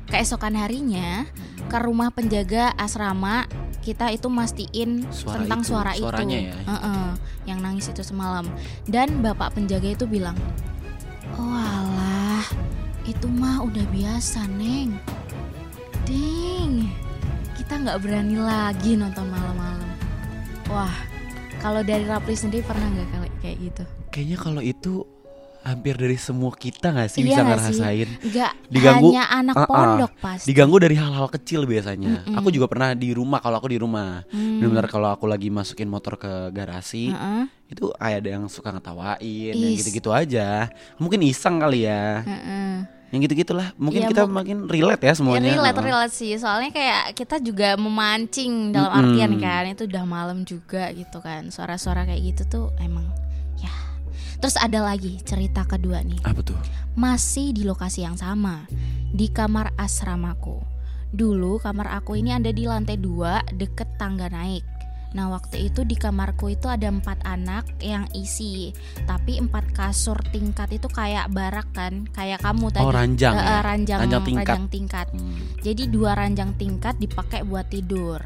Keesokan 0.08 0.56
harinya 0.56 1.28
ke 1.68 1.76
rumah 1.84 2.08
penjaga 2.08 2.72
asrama 2.80 3.44
kita 3.84 4.08
itu 4.08 4.32
mastiin 4.32 5.04
Suara 5.12 5.44
tentang 5.44 5.60
itu, 5.60 5.68
suara 5.68 5.92
itu, 5.96 6.22
ya. 6.28 6.56
Heeh, 6.56 7.08
yang 7.44 7.60
nangis 7.60 7.92
itu 7.92 8.00
semalam. 8.00 8.48
Dan 8.88 9.20
bapak 9.20 9.56
penjaga 9.56 9.92
itu 9.92 10.04
bilang, 10.08 10.36
oh 11.36 11.52
alah, 11.56 12.44
itu 13.04 13.28
mah 13.28 13.64
udah 13.64 13.84
biasa 13.92 14.48
neng. 14.56 14.96
Ding, 16.08 16.88
kita 17.56 17.80
nggak 17.80 18.00
berani 18.00 18.36
lagi 18.40 18.96
nonton 18.96 19.28
malam-malam. 19.28 19.47
Wah, 20.68 20.92
kalau 21.58 21.80
dari 21.80 22.04
Rapli 22.04 22.34
sendiri 22.34 22.60
pernah 22.60 22.84
nggak 22.86 23.08
kali 23.08 23.28
kayak 23.40 23.56
gitu? 23.62 23.82
Kayaknya 24.10 24.36
kalau 24.38 24.62
itu 24.62 24.92
hampir 25.58 25.96
dari 25.96 26.16
semua 26.16 26.48
kita 26.50 26.94
nggak 26.94 27.08
sih 27.08 27.20
Iya 27.20 27.26
bisa 27.26 27.40
sih? 27.40 27.46
ngerasain. 27.46 28.08
Nggak 28.22 28.52
Diganggu- 28.68 29.10
hanya 29.10 29.24
anak 29.28 29.54
Ah, 29.54 29.60
ah. 29.60 29.66
pondok 29.66 30.12
pasti. 30.18 30.46
Diganggu 30.46 30.76
dari 30.78 30.94
hal-hal 30.94 31.28
kecil 31.28 31.64
biasanya. 31.64 32.22
Mm-mm. 32.22 32.36
Aku 32.36 32.48
juga 32.48 32.66
pernah 32.66 32.92
di 32.92 33.10
rumah 33.10 33.38
kalau 33.38 33.56
aku 33.56 33.68
di 33.68 33.76
rumah. 33.76 34.24
Hmm. 34.28 34.60
Benar-benar 34.60 34.86
kalau 34.86 35.08
aku 35.10 35.24
lagi 35.24 35.48
masukin 35.48 35.86
motor 35.86 36.16
ke 36.16 36.30
garasi, 36.50 37.10
Heeh, 37.10 37.44
itu 37.68 37.88
ada 37.94 38.28
yang 38.28 38.44
suka 38.46 38.68
ngetawain, 38.70 39.52
Is. 39.52 39.82
gitu-gitu 39.82 40.08
aja. 40.10 40.68
Mungkin 40.96 41.20
iseng 41.22 41.58
kali 41.58 41.84
ya. 41.84 42.22
heeh. 42.22 42.97
Yang 43.08 43.20
gitu-gitulah. 43.24 43.72
Mungkin 43.74 44.04
Iya, 44.04 44.08
kita 44.10 44.22
makin 44.24 44.58
relate 44.64 45.00
ya 45.00 45.08
Ya, 45.08 45.14
semuanya. 45.14 45.48
relate 45.50 45.74
Heeh. 45.74 45.88
relate 45.88 46.12
sih 46.12 46.32
soalnya 46.34 46.68
kayak 46.68 47.02
kita 47.12 47.36
juga 47.38 47.72
memancing 47.74 48.70
dalam 48.70 48.90
Mm-mm. 48.90 49.00
artian 49.08 49.32
kan 49.38 49.64
itu 49.66 49.82
udah 49.84 50.04
malam 50.04 50.38
juga 50.42 50.92
gitu 50.92 51.18
kan 51.18 51.48
suara-suara 51.48 52.04
kayak 52.04 52.20
gitu 52.26 52.42
tuh 52.44 52.66
emang 52.78 53.08
ya 53.56 53.72
terus 54.36 54.54
ada 54.54 54.84
lagi 54.84 55.16
cerita 55.22 55.64
kedua 55.64 56.00
nih 56.00 56.20
Apa 56.22 56.40
tuh? 56.42 56.58
masih 56.94 57.50
di 57.50 57.62
lokasi 57.62 58.02
yang 58.02 58.14
sama 58.14 58.68
di 59.08 59.26
kamar 59.26 59.72
asramaku 59.74 60.60
dulu 61.08 61.56
kamar 61.56 61.88
aku 61.94 62.14
ini 62.14 62.30
ada 62.30 62.50
di 62.50 62.62
lantai 62.62 62.94
dua 62.94 63.40
deket 63.50 63.96
tangga 63.96 64.28
naik 64.28 64.60
Nah 65.16 65.32
waktu 65.32 65.72
itu 65.72 65.88
di 65.88 65.96
kamarku 65.96 66.52
itu 66.52 66.68
ada 66.68 66.84
empat 66.84 67.24
anak 67.24 67.64
yang 67.80 68.04
isi 68.12 68.76
Tapi 69.04 69.40
empat 69.40 69.72
kasur 69.72 70.20
tingkat 70.28 70.68
itu 70.68 70.84
kayak 70.84 71.32
barak 71.32 71.64
kan 71.72 72.04
Kayak 72.12 72.44
kamu 72.44 72.68
tadi 72.68 72.84
Oh, 72.84 72.92
ranjang 72.92 73.32
Eh, 73.32 73.40
ya? 73.40 73.58
ranjang, 73.64 73.98
Ranjang 74.04 74.24
tingkat. 74.24 74.44
ranjang 74.44 74.66
tingkat. 74.68 75.06
Hmm. 75.12 75.38
Jadi 75.60 75.82
dua 75.88 76.12
ranjang 76.12 76.50
tingkat 76.54 76.94
dipakai 76.96 77.40
buat 77.42 77.66
tidur. 77.66 78.20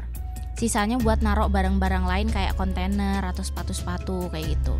Sisanya 0.53 0.99
buat 0.99 1.19
narok 1.19 1.49
barang-barang 1.49 2.05
lain 2.05 2.27
kayak 2.29 2.55
kontainer 2.55 3.23
atau 3.23 3.41
sepatu-sepatu 3.41 4.29
kayak 4.29 4.53
gitu. 4.53 4.75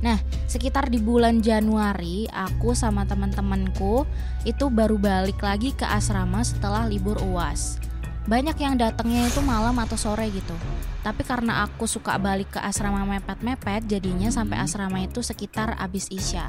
Nah, 0.00 0.18
sekitar 0.44 0.90
di 0.90 1.00
bulan 1.00 1.40
Januari, 1.40 2.28
aku 2.28 2.76
sama 2.76 3.04
teman-temanku 3.04 4.04
itu 4.42 4.68
baru 4.68 4.98
balik 4.98 5.40
lagi 5.40 5.72
ke 5.72 5.86
asrama 5.86 6.44
setelah 6.44 6.84
libur 6.84 7.16
UAS. 7.22 7.80
Banyak 8.24 8.56
yang 8.56 8.80
datangnya 8.80 9.28
itu 9.28 9.44
malam 9.44 9.76
atau 9.76 10.00
sore 10.00 10.32
gitu. 10.32 10.56
Tapi 11.04 11.20
karena 11.28 11.68
aku 11.68 11.84
suka 11.84 12.16
balik 12.16 12.56
ke 12.56 12.60
asrama 12.64 13.04
mepet-mepet, 13.04 13.84
jadinya 13.84 14.32
sampai 14.32 14.64
asrama 14.64 15.04
itu 15.04 15.20
sekitar 15.20 15.76
abis 15.76 16.08
isya. 16.08 16.48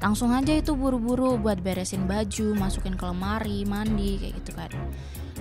Langsung 0.00 0.32
aja 0.32 0.56
itu 0.56 0.72
buru-buru 0.72 1.36
buat 1.36 1.60
beresin 1.60 2.08
baju, 2.08 2.56
masukin 2.56 2.96
ke 2.96 3.04
lemari, 3.04 3.68
mandi 3.68 4.16
kayak 4.16 4.34
gitu 4.40 4.52
kan. 4.56 4.72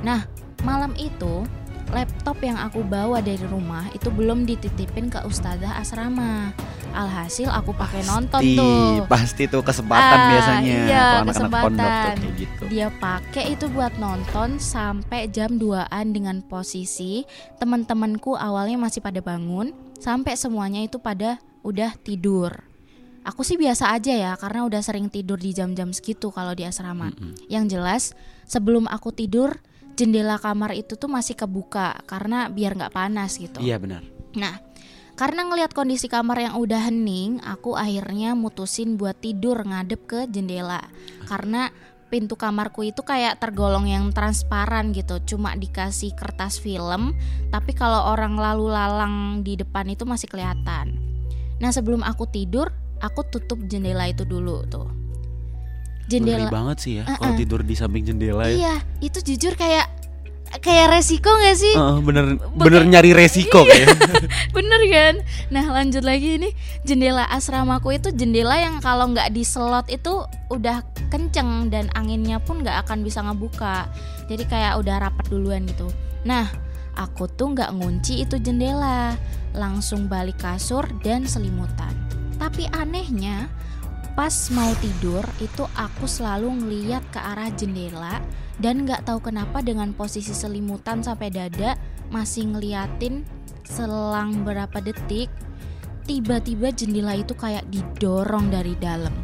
Nah, 0.03 0.27
malam 0.67 0.91
itu 0.99 1.47
laptop 1.89 2.37
yang 2.45 2.57
aku 2.57 2.85
bawa 2.85 3.19
dari 3.19 3.41
rumah 3.49 3.89
itu 3.97 4.13
belum 4.13 4.45
dititipin 4.45 5.09
ke 5.09 5.25
ustazah 5.25 5.77
asrama. 5.81 6.53
Alhasil 6.89 7.49
aku 7.49 7.69
pakai 7.73 8.01
nonton 8.05 8.41
tuh. 8.57 9.05
Pasti 9.05 9.45
tuh 9.45 9.61
kesempatan 9.61 10.17
Ah, 10.17 10.29
biasanya 10.33 10.77
iya, 10.89 11.03
anak-anak 11.21 11.33
kesempatan. 11.37 11.63
pondok 11.65 11.89
tuh 11.89 12.09
kayak 12.09 12.33
gitu. 12.37 12.61
Dia 12.69 12.87
pakai 12.97 13.45
itu 13.53 13.65
buat 13.69 13.93
nonton 14.01 14.49
sampai 14.57 15.29
jam 15.29 15.61
2-an 15.61 16.05
dengan 16.13 16.41
posisi 16.41 17.25
teman-temanku 17.61 18.33
awalnya 18.33 18.81
masih 18.81 19.05
pada 19.05 19.21
bangun 19.21 19.69
sampai 20.01 20.33
semuanya 20.33 20.81
itu 20.81 20.97
pada 20.97 21.37
udah 21.61 21.93
tidur. 22.01 22.65
Aku 23.21 23.45
sih 23.45 23.59
biasa 23.59 23.93
aja 23.93 24.15
ya 24.15 24.31
karena 24.39 24.65
udah 24.65 24.81
sering 24.81 25.11
tidur 25.11 25.37
di 25.37 25.53
jam-jam 25.53 25.93
segitu 25.93 26.33
kalau 26.33 26.57
di 26.57 26.65
asrama. 26.65 27.13
Yang 27.51 27.65
jelas 27.77 28.03
sebelum 28.49 28.89
aku 28.89 29.13
tidur 29.13 29.61
jendela 29.99 30.39
kamar 30.39 30.71
itu 30.71 30.95
tuh 30.95 31.11
masih 31.11 31.35
kebuka 31.35 31.99
karena 32.07 32.47
biar 32.47 32.79
nggak 32.79 32.95
panas 32.95 33.35
gitu. 33.35 33.59
Iya 33.59 33.75
benar. 33.75 33.99
Nah, 34.39 34.55
karena 35.19 35.43
ngelihat 35.43 35.75
kondisi 35.75 36.07
kamar 36.07 36.39
yang 36.39 36.55
udah 36.55 36.87
hening, 36.87 37.43
aku 37.43 37.75
akhirnya 37.75 38.39
mutusin 38.39 38.95
buat 38.95 39.19
tidur 39.19 39.67
ngadep 39.67 40.07
ke 40.07 40.19
jendela. 40.31 40.79
Karena 41.27 41.67
pintu 42.07 42.39
kamarku 42.39 42.87
itu 42.87 43.03
kayak 43.03 43.43
tergolong 43.43 43.83
yang 43.83 44.15
transparan 44.15 44.95
gitu, 44.95 45.19
cuma 45.27 45.59
dikasih 45.59 46.15
kertas 46.15 46.57
film, 46.57 47.13
tapi 47.51 47.75
kalau 47.75 48.15
orang 48.15 48.39
lalu 48.39 48.71
lalang 48.71 49.43
di 49.43 49.59
depan 49.59 49.91
itu 49.91 50.07
masih 50.07 50.31
kelihatan. 50.31 50.95
Nah, 51.59 51.69
sebelum 51.75 51.99
aku 52.01 52.23
tidur, 52.31 52.71
aku 53.03 53.27
tutup 53.27 53.59
jendela 53.67 54.07
itu 54.07 54.23
dulu 54.23 54.63
tuh. 54.71 54.87
Jendela. 56.09 56.41
Ngeri 56.41 56.47
banget 56.49 56.77
sih 56.81 56.93
ya 56.97 57.03
kalau 57.07 57.37
tidur 57.37 57.61
di 57.61 57.77
samping 57.77 58.03
jendela 58.03 58.49
ya. 58.49 58.55
iya 58.57 58.75
itu 58.99 59.21
jujur 59.21 59.53
kayak 59.53 59.85
kayak 60.49 60.89
resiko 60.89 61.29
gak 61.29 61.55
sih? 61.55 61.77
Heeh, 61.77 61.97
bener 62.01 62.25
bener 62.57 62.81
nyari 62.83 63.13
resiko 63.13 63.61
Iya. 63.61 63.69
kayaknya. 63.69 63.95
bener 64.57 64.81
kan? 64.89 65.15
Nah 65.53 65.65
lanjut 65.69 66.01
lagi 66.01 66.41
ini 66.41 66.49
jendela 66.81 67.29
asramaku 67.29 67.93
itu 67.93 68.09
jendela 68.09 68.57
yang 68.57 68.81
kalau 68.81 69.13
nggak 69.13 69.29
diselot 69.29 69.85
itu 69.87 70.25
udah 70.49 70.81
kenceng 71.13 71.69
dan 71.69 71.93
anginnya 71.93 72.41
pun 72.41 72.65
nggak 72.65 72.81
akan 72.81 73.05
bisa 73.05 73.21
ngebuka. 73.21 73.85
Jadi 74.25 74.49
kayak 74.49 74.81
udah 74.81 74.95
rapat 75.05 75.29
duluan 75.29 75.69
gitu. 75.69 75.85
Nah 76.25 76.49
aku 76.97 77.29
tuh 77.29 77.53
nggak 77.53 77.69
ngunci 77.77 78.25
itu 78.25 78.41
jendela. 78.41 79.13
Langsung 79.53 80.09
balik 80.09 80.41
kasur 80.41 80.85
dan 81.05 81.29
selimutan. 81.29 81.93
Tapi 82.41 82.65
anehnya 82.73 83.49
pas 84.19 84.51
mau 84.51 84.75
tidur 84.83 85.23
itu 85.39 85.63
aku 85.79 86.03
selalu 86.03 86.51
ngeliat 86.59 86.99
ke 87.07 87.23
arah 87.23 87.47
jendela 87.55 88.19
dan 88.59 88.83
nggak 88.83 89.07
tahu 89.07 89.23
kenapa 89.23 89.63
dengan 89.63 89.95
posisi 89.95 90.35
selimutan 90.35 90.99
sampai 90.99 91.31
dada 91.31 91.79
masih 92.11 92.51
ngeliatin 92.51 93.23
selang 93.63 94.43
berapa 94.43 94.83
detik 94.83 95.31
tiba-tiba 96.03 96.67
jendela 96.75 97.15
itu 97.15 97.31
kayak 97.31 97.63
didorong 97.71 98.51
dari 98.51 98.75
dalam. 98.75 99.15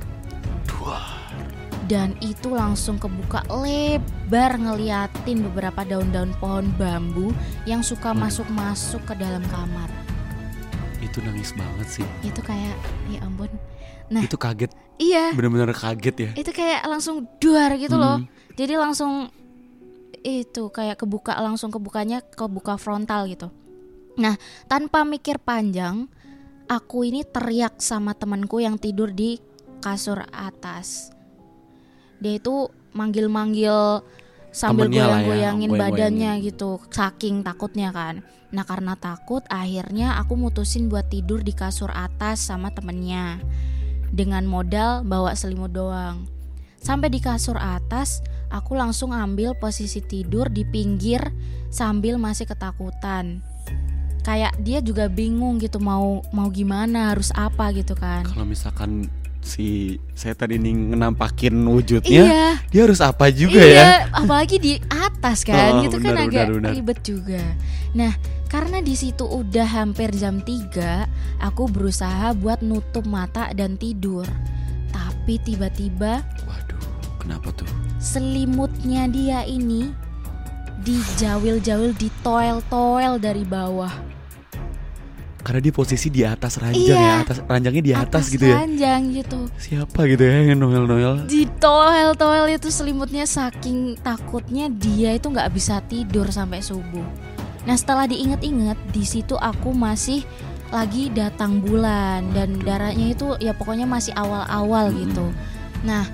Dan 1.92 2.16
itu 2.24 2.56
langsung 2.56 2.96
kebuka 2.96 3.44
lebar 3.52 4.56
ngeliatin 4.56 5.44
beberapa 5.52 5.84
daun-daun 5.84 6.32
pohon 6.40 6.72
bambu 6.80 7.36
yang 7.68 7.84
suka 7.84 8.16
masuk-masuk 8.16 9.04
ke 9.04 9.14
dalam 9.20 9.44
kamar 9.52 10.05
Itu 11.06 11.22
nangis 11.22 11.54
banget 11.54 11.88
sih. 11.92 12.06
itu 12.22 12.42
kayak 12.42 12.74
ya 13.08 13.22
ampun 13.22 13.50
Nah. 14.06 14.22
Itu 14.22 14.38
kaget, 14.38 14.70
iya 15.02 15.34
bener-bener 15.34 15.74
kaget 15.74 16.16
ya. 16.16 16.32
itu 16.38 16.52
kayak 16.52 16.86
langsung 16.86 17.26
duar 17.38 17.74
gitu 17.76 17.98
loh 17.98 18.22
Hmm. 18.22 18.30
jadi 18.54 18.78
langsung 18.78 19.34
itu 20.22 20.70
kayak 20.70 20.98
kebuka 20.98 21.34
langsung 21.36 21.70
kebukanya 21.70 22.22
kebuka 22.22 22.78
frontal 22.78 23.26
gitu 23.26 23.50
nah 24.14 24.38
tanpa 24.66 25.02
mikir 25.04 25.38
panjang 25.38 26.06
aku 26.66 27.02
ini 27.04 27.22
teriak 27.22 27.78
sama 27.78 28.14
temanku 28.14 28.58
yang 28.58 28.78
tidur 28.78 29.10
di 29.10 29.42
kasur 29.80 30.22
atas 30.30 31.10
dia 32.18 32.38
itu 32.38 32.70
manggil-manggil 32.94 34.06
sambil 34.56 34.88
ya, 34.88 35.12
goyang-goyangin 35.12 35.70
goyang-goyangin. 35.76 35.92
badannya 36.00 36.32
gitu 36.48 36.80
saking 36.88 37.44
takutnya 37.44 37.92
kan. 37.92 38.24
Nah 38.56 38.64
karena 38.64 38.96
takut 38.96 39.44
akhirnya 39.52 40.16
aku 40.16 40.40
mutusin 40.40 40.88
buat 40.88 41.12
tidur 41.12 41.44
di 41.44 41.52
kasur 41.52 41.92
atas 41.92 42.48
sama 42.48 42.72
temennya. 42.72 43.44
Dengan 44.16 44.48
modal 44.48 45.04
bawa 45.04 45.36
selimut 45.36 45.76
doang. 45.76 46.24
Sampai 46.80 47.12
di 47.12 47.20
kasur 47.20 47.60
atas 47.60 48.24
aku 48.48 48.80
langsung 48.80 49.12
ambil 49.12 49.60
posisi 49.60 50.00
tidur 50.00 50.48
di 50.48 50.64
pinggir 50.64 51.20
sambil 51.68 52.16
masih 52.16 52.48
ketakutan. 52.48 53.44
Kayak 54.24 54.56
dia 54.64 54.80
juga 54.80 55.12
bingung 55.12 55.60
gitu 55.60 55.84
mau 55.84 56.24
mau 56.32 56.48
gimana 56.48 57.12
harus 57.12 57.36
apa 57.36 57.76
gitu 57.76 57.92
kan. 57.92 58.24
Kalau 58.24 58.48
misalkan 58.48 59.12
si 59.46 60.02
setan 60.18 60.50
ini 60.50 60.74
ngenampakin 60.90 61.54
wujudnya, 61.70 62.26
iya 62.26 62.48
dia 62.74 62.82
harus 62.82 62.98
apa 62.98 63.30
juga 63.30 63.62
iya, 63.62 63.78
ya? 63.78 63.90
apalagi 64.10 64.58
di 64.58 64.74
atas 64.90 65.46
kan, 65.46 65.78
Oh, 65.78 65.86
gitu 65.86 66.02
kan 66.02 66.18
benar, 66.18 66.26
agak 66.26 66.46
benar, 66.50 66.58
benar. 66.58 66.72
ribet 66.74 67.00
juga. 67.06 67.44
Nah, 67.94 68.10
karena 68.50 68.82
di 68.82 68.98
situ 68.98 69.22
udah 69.22 69.70
hampir 69.70 70.10
jam 70.18 70.42
3, 70.42 71.06
aku 71.38 71.70
berusaha 71.70 72.34
buat 72.34 72.66
nutup 72.66 73.06
mata 73.06 73.54
dan 73.54 73.78
tidur. 73.78 74.26
Tapi 74.90 75.38
tiba-tiba 75.38 76.26
Waduh, 76.50 76.82
kenapa 77.22 77.54
tuh? 77.54 77.70
selimutnya 78.02 79.06
dia 79.06 79.46
ini 79.46 79.94
dijawil-jawil 80.82 81.94
ditoel-toel 81.94 83.18
dari 83.18 83.42
bawah. 83.42 83.94
Karena 85.46 85.62
dia 85.62 85.70
posisi 85.70 86.10
di 86.10 86.26
atas 86.26 86.58
ranjang 86.58 86.98
Iya. 86.98 87.06
ya, 87.06 87.16
atas 87.22 87.38
ranjangnya 87.46 87.84
di 87.86 87.94
atas, 87.94 88.34
gitu 88.34 88.50
ya. 88.50 88.66
ranjang 88.66 89.02
gitu. 89.14 89.40
Siapa 89.62 90.10
gitu 90.10 90.26
ya 90.26 90.42
yang 90.42 90.58
noel-noel? 90.58 91.30
Ditoel-toel 91.30 92.58
itu 92.58 92.74
selimutnya 92.74 93.30
saking 93.30 93.94
takutnya 94.02 94.74
dia 94.74 95.14
itu 95.14 95.30
nggak 95.30 95.54
bisa 95.54 95.86
tidur 95.86 96.26
sampai 96.34 96.66
subuh. 96.66 97.06
Nah 97.70 97.78
setelah 97.78 98.10
diinget-inget 98.10 98.78
di 98.90 99.06
situ 99.06 99.38
aku 99.38 99.70
masih 99.70 100.26
lagi 100.74 101.14
datang 101.14 101.62
bulan 101.62 102.26
dan 102.34 102.58
darahnya 102.66 103.14
itu 103.14 103.38
ya 103.38 103.54
pokoknya 103.54 103.86
masih 103.86 104.18
awal-awal 104.18 104.90
gitu. 104.98 105.30
Nah 105.86 106.10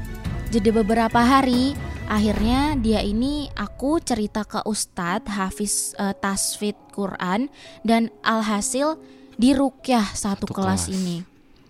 jadi 0.51 0.75
beberapa 0.75 1.23
hari 1.23 1.71
akhirnya 2.11 2.75
dia 2.75 2.99
ini 2.99 3.47
aku 3.55 4.03
cerita 4.03 4.43
ke 4.43 4.59
Ustadz 4.67 5.31
Hafiz 5.31 5.95
eh, 5.95 6.11
Tasfid 6.19 6.75
Quran 6.91 7.47
dan 7.87 8.11
alhasil 8.27 8.99
dirukyah 9.41 10.13
satu, 10.13 10.45
Satu 10.45 10.53
kelas 10.53 10.85
kelas. 10.85 10.93
ini. 10.93 11.17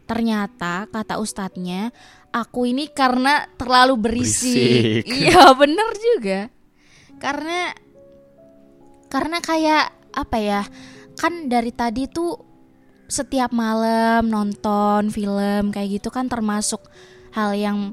Ternyata 0.03 0.91
kata 0.91 1.23
ustadznya 1.23 1.95
aku 2.29 2.67
ini 2.67 2.91
karena 2.91 3.47
terlalu 3.55 3.95
berisik. 3.95 5.07
Iya 5.23 5.55
bener 5.55 5.89
juga. 5.95 6.39
Karena 7.15 7.71
karena 9.07 9.39
kayak 9.39 9.85
apa 10.11 10.37
ya? 10.39 10.61
Kan 11.15 11.47
dari 11.47 11.71
tadi 11.71 12.11
tuh 12.11 12.35
setiap 13.07 13.51
malam 13.51 14.27
nonton 14.27 15.11
film 15.11 15.71
kayak 15.71 15.99
gitu 15.99 16.07
kan 16.07 16.31
termasuk 16.31 16.79
hal 17.31 17.51
yang 17.51 17.91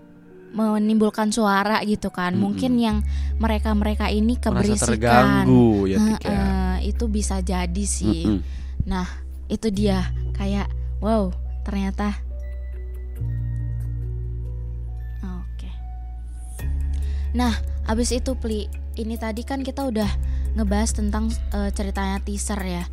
menimbulkan 0.48 1.28
suara 1.30 1.82
gitu 1.84 2.08
kan. 2.08 2.34
Mm-mm. 2.34 2.42
Mungkin 2.50 2.72
yang 2.80 2.98
mereka-mereka 3.36 4.08
ini 4.10 4.34
Merasa 4.34 4.46
keberisikan. 4.48 4.86
terganggu 4.90 5.86
ya, 5.86 5.98
ya. 6.24 6.46
Itu 6.80 7.06
bisa 7.06 7.38
jadi 7.44 7.84
sih. 7.84 8.24
Mm-mm. 8.26 8.40
Nah, 8.88 9.27
itu 9.48 9.68
dia 9.72 10.12
kayak 10.36 10.68
wow, 11.00 11.32
ternyata 11.64 12.14
Oke. 15.24 15.70
Nah, 17.34 17.56
abis 17.90 18.14
itu 18.14 18.36
Pli, 18.38 18.70
ini 18.94 19.18
tadi 19.18 19.42
kan 19.42 19.66
kita 19.66 19.88
udah 19.88 20.08
ngebahas 20.54 20.94
tentang 20.94 21.32
eh, 21.52 21.70
ceritanya 21.74 22.22
teaser 22.22 22.60
ya. 22.62 22.84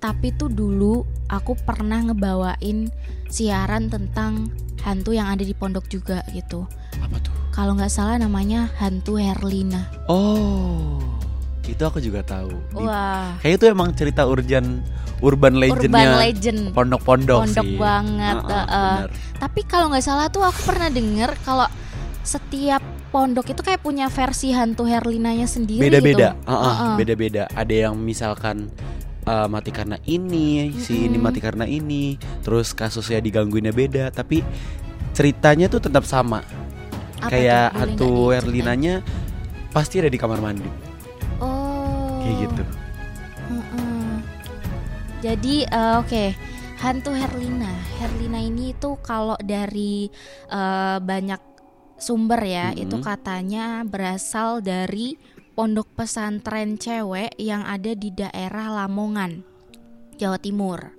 Tapi 0.00 0.32
tuh 0.32 0.48
dulu 0.48 1.04
aku 1.28 1.56
pernah 1.60 2.00
ngebawain 2.00 2.88
siaran 3.28 3.92
tentang 3.92 4.48
hantu 4.80 5.12
yang 5.12 5.28
ada 5.28 5.44
di 5.44 5.52
pondok 5.52 5.86
juga 5.92 6.24
gitu. 6.32 6.64
Apa 7.00 7.20
tuh? 7.20 7.32
Kalau 7.52 7.76
nggak 7.76 7.92
salah 7.92 8.16
namanya 8.16 8.72
hantu 8.80 9.20
Herlina. 9.20 9.92
Oh, 10.08 11.00
itu 11.68 11.82
aku 11.84 12.00
juga 12.00 12.24
tahu. 12.24 12.50
Wah, 12.80 13.36
Kayak 13.44 13.60
itu 13.60 13.64
emang 13.68 13.92
cerita 13.92 14.24
urban 14.24 14.80
urban 15.20 15.54
legendnya 15.56 16.16
urban 16.16 16.20
legend. 16.20 16.60
pondok-pondok 16.72 17.40
Pondok 17.46 17.66
sih. 17.68 17.76
banget, 17.76 18.36
Heeh, 18.40 18.64
heeh. 18.66 18.94
bener. 19.04 19.10
Tapi 19.36 19.60
kalau 19.64 19.86
nggak 19.92 20.04
salah 20.04 20.26
tuh 20.28 20.42
aku 20.42 20.60
pernah 20.64 20.88
denger 20.88 21.30
kalau 21.40 21.68
setiap 22.20 22.80
pondok 23.10 23.48
itu 23.48 23.60
kayak 23.60 23.80
punya 23.80 24.06
versi 24.06 24.52
hantu 24.52 24.84
Herlinanya 24.84 25.48
sendiri 25.48 25.80
Beda-beda, 25.82 26.36
gitu. 26.36 26.48
Heeh, 26.50 26.74
Heeh. 26.76 26.94
beda-beda. 27.00 27.42
Ada 27.52 27.74
yang 27.88 27.94
misalkan 27.96 28.68
eh, 29.24 29.48
mati 29.48 29.70
karena 29.70 29.96
ini, 30.04 30.72
si 30.76 31.04
ini 31.04 31.16
Mm-mm. 31.16 31.24
mati 31.24 31.40
karena 31.40 31.64
ini, 31.64 32.16
terus 32.40 32.72
kasusnya 32.72 33.20
digangguinnya 33.20 33.72
beda, 33.72 34.08
tapi 34.10 34.40
ceritanya 35.12 35.66
tuh 35.66 35.80
tetap 35.80 36.04
sama. 36.06 36.40
Apa 37.20 37.36
Kayak 37.36 37.76
hantu? 37.76 38.32
Herlinanya 38.32 39.04
pasti 39.70 40.00
ada 40.00 40.08
di 40.08 40.16
kamar 40.16 40.40
mandi, 40.40 40.66
Oh. 41.36 42.16
kayak 42.24 42.36
gitu. 42.48 42.62
Jadi 45.20 45.68
eh, 45.68 45.94
oke, 46.00 46.24
hantu 46.80 47.12
Herlina. 47.12 47.68
Herlina 48.00 48.40
ini 48.40 48.72
itu 48.72 48.96
kalau 49.04 49.36
dari 49.36 50.08
eh, 50.48 50.96
banyak 50.96 51.40
sumber 52.00 52.40
ya, 52.40 52.72
Mm-mm. 52.72 52.88
itu 52.88 52.96
katanya 53.04 53.84
berasal 53.84 54.64
dari 54.64 55.20
pondok 55.52 55.92
pesantren 55.92 56.80
cewek 56.80 57.36
yang 57.36 57.68
ada 57.68 57.92
di 57.92 58.08
daerah 58.08 58.72
Lamongan, 58.72 59.44
Jawa 60.16 60.40
Timur. 60.40 60.96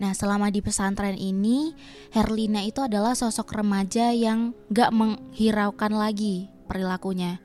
Nah, 0.00 0.16
selama 0.16 0.48
di 0.48 0.64
pesantren 0.64 1.20
ini, 1.20 1.76
Herlina 2.16 2.64
itu 2.64 2.80
adalah 2.80 3.12
sosok 3.12 3.60
remaja 3.60 4.16
yang 4.16 4.56
gak 4.72 4.96
menghiraukan 4.96 5.92
lagi 5.92 6.48
perilakunya. 6.64 7.44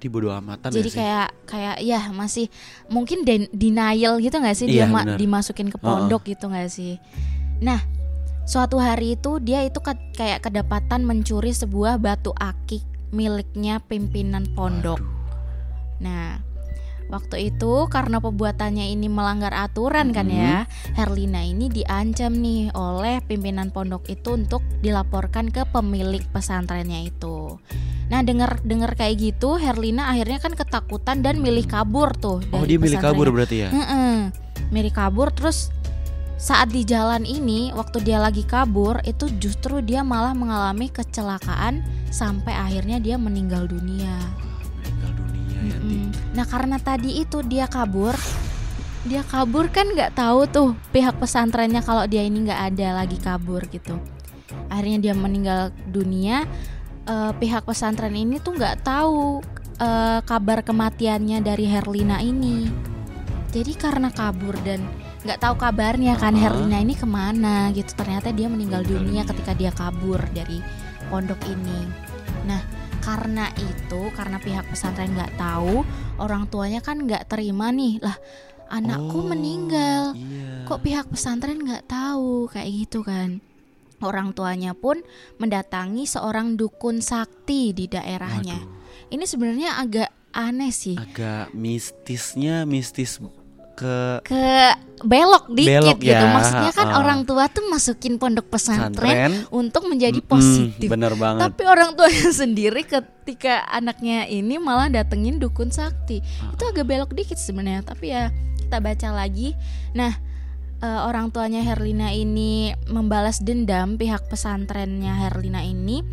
Jadi 0.00 0.08
bodo 0.08 0.32
amatan 0.32 0.72
Jadi 0.72 0.80
ya 0.80 0.88
sih. 0.88 0.96
kayak 0.96 1.28
kayak 1.44 1.76
ya 1.78 2.00
masih 2.08 2.48
mungkin 2.88 3.20
den- 3.20 3.52
denial 3.52 4.16
gitu 4.16 4.32
nggak 4.32 4.56
sih 4.56 4.64
dia 4.64 4.88
Iya, 4.88 4.88
ma- 4.88 5.04
benar. 5.04 5.20
dimasukin 5.20 5.68
ke 5.68 5.76
pondok 5.76 6.24
gitu 6.24 6.48
nggak 6.48 6.72
sih? 6.72 6.96
Nah, 7.60 7.84
suatu 8.42 8.80
hari 8.80 9.14
itu 9.14 9.36
dia 9.38 9.60
itu 9.60 9.76
ke- 9.76 10.16
kayak 10.16 10.40
kedapatan 10.40 11.04
mencuri 11.04 11.52
sebuah 11.52 12.00
batu 12.00 12.32
akik 12.32 12.80
miliknya 13.12 13.76
pimpinan 13.84 14.48
pondok. 14.50 14.96
Waduh. 14.96 15.20
Nah, 16.00 16.40
waktu 17.10 17.50
itu 17.52 17.90
karena 17.90 18.22
pembuatannya 18.22 18.94
ini 18.94 19.10
melanggar 19.10 19.50
aturan 19.50 20.14
kan 20.14 20.30
ya, 20.30 20.64
Herlina 20.94 21.42
ini 21.42 21.66
diancam 21.66 22.38
nih 22.38 22.70
oleh 22.72 23.20
pimpinan 23.26 23.74
pondok 23.74 24.06
itu 24.08 24.38
untuk 24.38 24.62
dilaporkan 24.80 25.50
ke 25.50 25.66
pemilik 25.68 26.22
pesantrennya 26.30 27.10
itu. 27.10 27.58
Nah 28.10 28.26
denger 28.26 28.62
denger 28.66 28.98
kayak 28.98 29.22
gitu 29.22 29.58
Herlina 29.58 30.10
akhirnya 30.10 30.42
kan 30.42 30.54
ketakutan 30.58 31.22
dan 31.22 31.38
milih 31.38 31.62
kabur 31.70 32.10
tuh 32.18 32.42
Oh 32.50 32.66
dari 32.66 32.74
dia 32.74 32.78
milih 32.82 32.98
kabur 32.98 33.26
berarti 33.30 33.56
ya? 33.66 33.70
Heeh. 33.70 34.34
Milih 34.74 34.90
kabur 34.90 35.30
terus 35.30 35.70
saat 36.40 36.72
di 36.72 36.88
jalan 36.88 37.28
ini 37.28 37.68
waktu 37.76 38.00
dia 38.00 38.16
lagi 38.16 38.42
kabur 38.48 38.98
itu 39.04 39.28
justru 39.38 39.78
dia 39.84 40.00
malah 40.00 40.32
mengalami 40.32 40.88
kecelakaan 40.88 41.84
sampai 42.08 42.56
akhirnya 42.56 42.96
dia 42.96 43.20
meninggal 43.20 43.68
dunia. 43.68 44.16
Ti. 45.60 45.68
Mm-mm. 45.68 46.04
Nah 46.32 46.46
karena 46.48 46.80
tadi 46.80 47.20
itu 47.20 47.44
dia 47.44 47.68
kabur, 47.68 48.16
dia 49.04 49.20
kabur 49.24 49.68
kan 49.68 49.92
nggak 49.92 50.16
tahu 50.16 50.48
tuh 50.48 50.68
pihak 50.90 51.20
pesantrennya 51.20 51.84
kalau 51.84 52.08
dia 52.08 52.24
ini 52.24 52.48
nggak 52.48 52.62
ada 52.74 52.88
lagi 53.04 53.20
kabur 53.20 53.64
gitu. 53.68 54.00
Akhirnya 54.72 54.98
dia 55.10 55.14
meninggal 55.14 55.70
dunia. 55.86 56.48
eh, 57.10 57.32
pihak 57.32 57.64
pesantren 57.64 58.12
ini 58.14 58.38
tuh 58.38 58.54
nggak 58.54 58.84
tahu 58.86 59.40
eh, 59.80 60.20
kabar 60.22 60.60
kematiannya 60.62 61.40
dari 61.42 61.66
Herlina 61.66 62.20
ini. 62.20 62.68
Jadi 63.50 63.72
karena 63.74 64.12
kabur 64.14 64.54
dan 64.62 64.84
nggak 65.26 65.40
tahu 65.42 65.54
kabarnya 65.58 66.14
kan 66.14 66.36
Ah. 66.36 66.46
Herlina 66.46 66.78
ini 66.78 66.94
ke 66.94 67.08
mana 67.08 67.72
gitu. 67.74 67.92
Ternyata 67.98 68.30
dia 68.30 68.46
meninggal 68.46 68.84
dunia. 68.86 69.26
ketika 69.26 69.52
dia 69.56 69.72
kabur 69.74 70.22
dari 70.30 70.62
pondok 71.10 71.40
ini. 71.50 71.88
Nah 72.46 72.62
karena 73.00 73.48
itu 73.56 74.12
karena 74.12 74.36
pihak 74.38 74.68
pesantren 74.68 75.12
nggak 75.16 75.40
tahu 75.40 75.82
orang 76.20 76.46
tuanya 76.46 76.80
kan 76.84 77.00
nggak 77.00 77.26
terima 77.26 77.72
nih. 77.72 77.98
Lah 78.00 78.16
anakku 78.70 79.24
Oh, 79.24 79.26
meninggal. 79.26 80.14
Iya. 80.14 80.68
kok 80.68 80.86
pihak 80.86 81.06
pesantren 81.10 81.58
nggak 81.58 81.90
tahu? 81.90 82.46
Kayak 82.46 82.70
gitu 82.86 83.02
kan. 83.02 83.42
Orang 84.00 84.32
tuanya 84.32 84.72
pun 84.72 85.02
mendatangi 85.36 86.08
seorang 86.08 86.56
dukun 86.56 87.04
sakti 87.04 87.76
di 87.76 87.84
daerahnya. 87.84 88.56
Waduh, 88.56 89.12
ini 89.12 89.24
sebenarnya 89.28 89.76
agak 89.76 90.08
aneh 90.32 90.72
sih. 90.72 90.96
Agak 90.96 91.52
mistisnya 91.52 92.64
mistis 92.64 93.18
ke 93.80 93.96
ke 94.28 94.44
belok 95.00 95.48
dikit 95.56 95.80
Belok 95.80 95.98
gitu 96.04 96.12
ya, 96.12 96.28
maksudnya 96.28 96.72
kan 96.76 96.92
ha-ha. 96.92 97.00
orang 97.00 97.24
tua 97.24 97.48
tuh 97.48 97.64
masukin 97.72 98.20
pondok 98.20 98.52
pesantren 98.52 98.92
pesantren. 98.92 99.32
untuk 99.48 99.88
menjadi 99.88 100.20
positif 100.20 100.88
bener 100.92 101.16
banget. 101.16 101.48
Tapi 101.48 101.62
orang 101.64 101.96
tuanya 101.96 102.28
sendiri 102.44 102.84
ketika 102.84 103.64
anaknya 103.72 104.28
ini 104.28 104.60
malah 104.60 104.92
datengin 104.92 105.40
dukun 105.40 105.72
sakti. 105.72 106.20
Itu 106.52 106.62
agak 106.68 106.84
belok 106.84 107.16
dikit 107.16 107.40
sebenarnya, 107.40 107.80
tapi 107.80 108.12
ya 108.12 108.28
kita 108.60 108.78
baca 108.78 109.08
lagi. 109.16 109.56
Nah, 109.96 110.12
eh, 110.84 111.00
orang 111.08 111.32
tuanya 111.32 111.64
Herlina 111.64 112.12
ini 112.12 112.76
membalas 112.92 113.40
dendam 113.40 113.96
pihak 113.96 114.28
pesantrennya 114.28 115.16
Herlina 115.16 115.64
ini. 115.64 116.04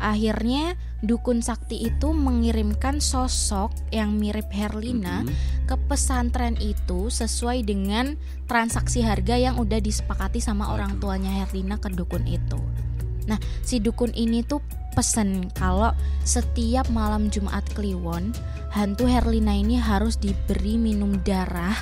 Akhirnya 0.00 0.80
dukun 1.00 1.40
sakti 1.40 1.88
itu 1.88 2.12
mengirimkan 2.12 3.00
sosok 3.00 3.72
yang 3.88 4.20
mirip 4.20 4.52
Herlina 4.52 5.24
Mm-mm. 5.24 5.64
ke 5.64 5.76
pesantren 5.88 6.60
itu 6.60 7.08
sesuai 7.08 7.64
dengan 7.64 8.20
transaksi 8.44 9.00
harga 9.00 9.40
yang 9.40 9.56
udah 9.56 9.80
disepakati 9.80 10.44
sama 10.44 10.72
orang 10.72 11.00
Waduh. 11.00 11.00
tuanya 11.00 11.32
Herlina 11.40 11.80
ke 11.80 11.88
dukun 11.88 12.28
itu. 12.28 12.60
Nah, 13.28 13.40
si 13.64 13.80
dukun 13.80 14.12
ini 14.12 14.44
tuh 14.44 14.60
pesen 14.92 15.48
kalau 15.56 15.94
setiap 16.26 16.90
malam 16.92 17.32
Jumat 17.32 17.64
Kliwon, 17.72 18.34
hantu 18.74 19.08
Herlina 19.08 19.56
ini 19.56 19.80
harus 19.80 20.20
diberi 20.20 20.76
minum 20.76 21.16
darah 21.24 21.78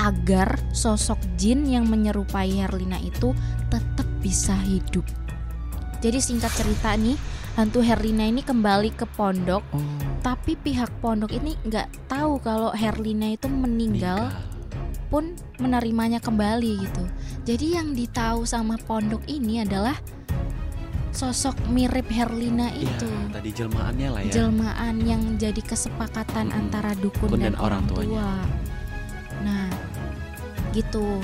agar 0.00 0.56
sosok 0.72 1.18
jin 1.36 1.68
yang 1.68 1.88
menyerupai 1.88 2.56
Herlina 2.56 2.96
itu 3.02 3.34
tetap 3.68 4.08
bisa 4.24 4.56
hidup. 4.64 5.04
Jadi 6.00 6.16
singkat 6.16 6.52
cerita 6.56 6.96
nih, 6.96 7.16
hantu 7.60 7.84
Herlina 7.84 8.24
ini 8.24 8.40
kembali 8.40 8.96
ke 8.96 9.04
pondok 9.04 9.60
Oh, 9.76 9.84
tapi 10.24 10.56
pihak 10.56 10.88
pondok 11.04 11.28
ini 11.28 11.60
nggak 11.60 12.08
tahu 12.08 12.40
kalau 12.40 12.72
Herlina 12.72 13.36
itu 13.36 13.52
meninggal 13.52 14.32
pun 15.12 15.36
menerimanya 15.60 16.24
kembali 16.24 16.88
gitu. 16.88 17.04
Jadi 17.44 17.76
yang 17.76 17.92
ditahu 17.92 18.48
sama 18.48 18.80
pondok 18.80 19.20
ini 19.28 19.60
adalah 19.60 19.92
sosok 21.12 21.52
mirip 21.68 22.08
Herlina 22.08 22.72
Iya, 22.72 22.88
itu. 22.96 23.10
tadi 23.28 23.50
jelmaannya 23.52 24.08
lah 24.08 24.22
ya. 24.24 24.32
Jelmaan 24.40 24.96
yang 25.04 25.22
jadi 25.36 25.60
kesepakatan 25.60 26.48
Mm-mm. 26.48 26.60
antara 26.64 26.96
dukun 26.96 27.28
Dukun 27.28 27.44
dan, 27.44 27.52
dan 27.52 27.60
orang 27.60 27.84
tua. 27.90 28.40
Nah, 29.44 29.68
gitu. 30.72 31.20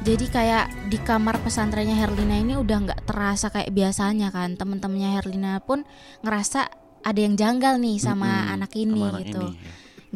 Jadi 0.00 0.32
kayak 0.32 0.88
di 0.88 0.96
kamar 0.96 1.44
pesantrennya 1.44 1.92
Herlina 1.92 2.40
ini 2.40 2.56
udah 2.56 2.88
nggak 2.88 3.04
terasa 3.04 3.52
kayak 3.52 3.68
biasanya 3.68 4.32
kan. 4.32 4.56
Temen-temennya 4.56 5.20
Herlina 5.20 5.60
pun 5.60 5.84
ngerasa 6.24 6.72
ada 7.04 7.20
yang 7.20 7.36
janggal 7.36 7.76
nih 7.76 8.00
sama 8.00 8.28
Mm-mm, 8.28 8.54
anak 8.56 8.72
ini 8.80 8.96
sama 8.96 9.08
anak 9.12 9.20
gitu. 9.28 9.40
ini, 9.44 9.48
ya. 9.52 9.72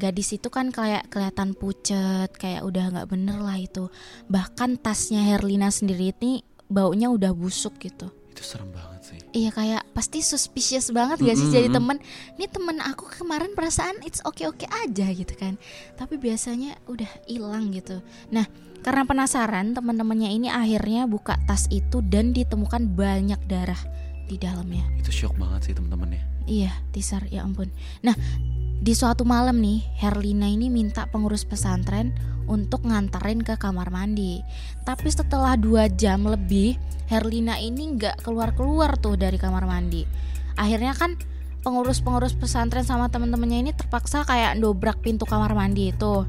gadis 0.09 0.29
itu 0.37 0.49
kan 0.49 0.73
kayak 0.73 1.13
kelihatan 1.13 1.53
pucet 1.53 2.33
kayak 2.33 2.65
udah 2.65 2.85
nggak 2.97 3.09
bener 3.13 3.37
lah 3.45 3.61
itu. 3.61 3.93
Bahkan 4.33 4.81
tasnya 4.81 5.21
Herlina 5.21 5.69
sendiri 5.69 6.17
ini 6.17 6.41
baunya 6.65 7.13
udah 7.13 7.37
busuk 7.37 7.77
gitu. 7.77 8.09
Itu 8.33 8.41
serem 8.41 8.73
banget 8.73 9.01
sih. 9.05 9.21
iya 9.37 9.53
kayak 9.53 9.85
pasti 9.93 10.25
suspicious 10.25 10.89
banget 10.97 11.21
gak 11.21 11.37
sih 11.37 11.53
jadi 11.53 11.69
temen? 11.69 12.01
Ini 12.41 12.49
temen 12.49 12.81
aku 12.81 13.05
kemarin 13.21 13.53
perasaan 13.53 14.01
it's 14.01 14.25
oke 14.25 14.49
oke 14.49 14.65
aja 14.65 15.13
gitu 15.13 15.37
kan. 15.37 15.61
Tapi 16.01 16.17
biasanya 16.17 16.81
udah 16.89 17.29
hilang 17.29 17.69
gitu. 17.71 18.01
Nah 18.33 18.49
karena 18.85 19.09
penasaran 19.09 19.73
teman-temannya 19.73 20.31
ini 20.37 20.53
akhirnya 20.53 21.09
buka 21.09 21.41
tas 21.49 21.65
itu 21.73 22.05
dan 22.05 22.37
ditemukan 22.37 22.93
banyak 22.93 23.41
darah 23.49 23.81
di 24.29 24.37
dalamnya 24.37 24.85
Itu 25.01 25.09
shock 25.09 25.35
banget 25.41 25.73
sih 25.73 25.75
teman-teman 25.77 26.21
ya. 26.21 26.23
Iya, 26.45 26.73
teaser 26.93 27.25
ya 27.33 27.41
ampun. 27.41 27.73
Nah, 28.05 28.13
di 28.85 28.93
suatu 28.93 29.25
malam 29.25 29.65
nih, 29.65 29.81
Herlina 29.97 30.45
ini 30.45 30.69
minta 30.69 31.09
pengurus 31.09 31.49
pesantren 31.49 32.13
untuk 32.45 32.85
nganterin 32.85 33.41
ke 33.41 33.57
kamar 33.57 33.89
mandi. 33.89 34.45
Tapi 34.85 35.09
setelah 35.09 35.57
dua 35.57 35.89
jam 35.89 36.29
lebih, 36.29 36.77
Herlina 37.09 37.57
ini 37.57 37.97
nggak 37.97 38.21
keluar-keluar 38.21 39.01
tuh 39.01 39.17
dari 39.17 39.41
kamar 39.41 39.65
mandi. 39.65 40.05
Akhirnya 40.61 40.93
kan 40.93 41.17
pengurus-pengurus 41.65 42.37
pesantren 42.37 42.85
sama 42.85 43.09
temen-temennya 43.09 43.59
ini 43.65 43.73
terpaksa 43.73 44.29
kayak 44.29 44.61
dobrak 44.61 45.01
pintu 45.01 45.25
kamar 45.25 45.57
mandi 45.57 45.89
itu. 45.89 46.29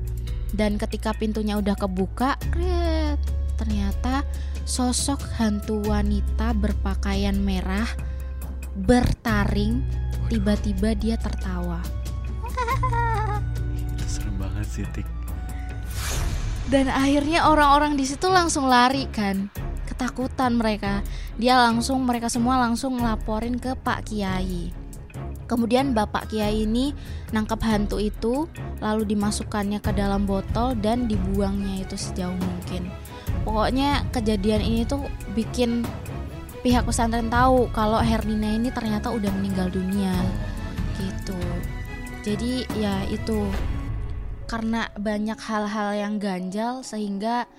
Dan 0.54 0.78
ketika 0.78 1.16
pintunya 1.16 1.58
udah 1.58 1.74
kebuka, 1.74 2.38
kret, 2.54 3.18
ternyata 3.56 4.22
sosok 4.66 5.22
hantu 5.38 5.82
wanita 5.86 6.54
berpakaian 6.58 7.38
merah 7.38 7.88
bertaring 8.76 9.80
tiba-tiba 10.28 10.92
dia 10.98 11.16
tertawa. 11.16 11.80
Itu 13.88 14.06
serem 14.20 14.36
banget 14.36 14.68
sih, 14.68 14.86
Tik. 14.92 15.08
dan 16.66 16.90
akhirnya 16.90 17.46
orang-orang 17.46 17.94
di 17.94 18.04
situ 18.04 18.26
langsung 18.28 18.68
lari 18.68 19.06
kan. 19.14 19.48
Ketakutan 19.86 20.58
mereka. 20.58 21.06
Dia 21.38 21.62
langsung 21.62 22.04
mereka 22.04 22.28
semua 22.28 22.58
langsung 22.58 22.98
ngelaporin 23.00 23.62
ke 23.62 23.78
Pak 23.80 24.10
Kiai. 24.12 24.74
Kemudian 25.46 25.94
Bapak 25.94 26.34
Kiai 26.34 26.66
ini 26.66 26.90
nangkap 27.30 27.62
hantu 27.62 28.02
itu 28.02 28.50
lalu 28.86 29.18
dimasukkannya 29.18 29.82
ke 29.82 29.90
dalam 29.98 30.30
botol 30.30 30.78
dan 30.78 31.10
dibuangnya 31.10 31.82
itu 31.82 31.98
sejauh 31.98 32.38
mungkin. 32.38 32.94
Pokoknya 33.42 34.06
kejadian 34.14 34.62
ini 34.62 34.86
tuh 34.86 35.02
bikin 35.34 35.82
pihak 36.62 36.86
pesantren 36.86 37.34
tahu 37.34 37.66
kalau 37.74 37.98
Herlina 37.98 38.54
ini 38.54 38.70
ternyata 38.70 39.10
udah 39.10 39.34
meninggal 39.34 39.74
dunia 39.74 40.14
gitu. 41.02 41.38
Jadi 42.22 42.70
ya 42.78 43.02
itu. 43.10 43.50
Karena 44.46 44.94
banyak 44.94 45.42
hal-hal 45.42 45.90
yang 45.98 46.22
ganjal 46.22 46.86
sehingga 46.86 47.50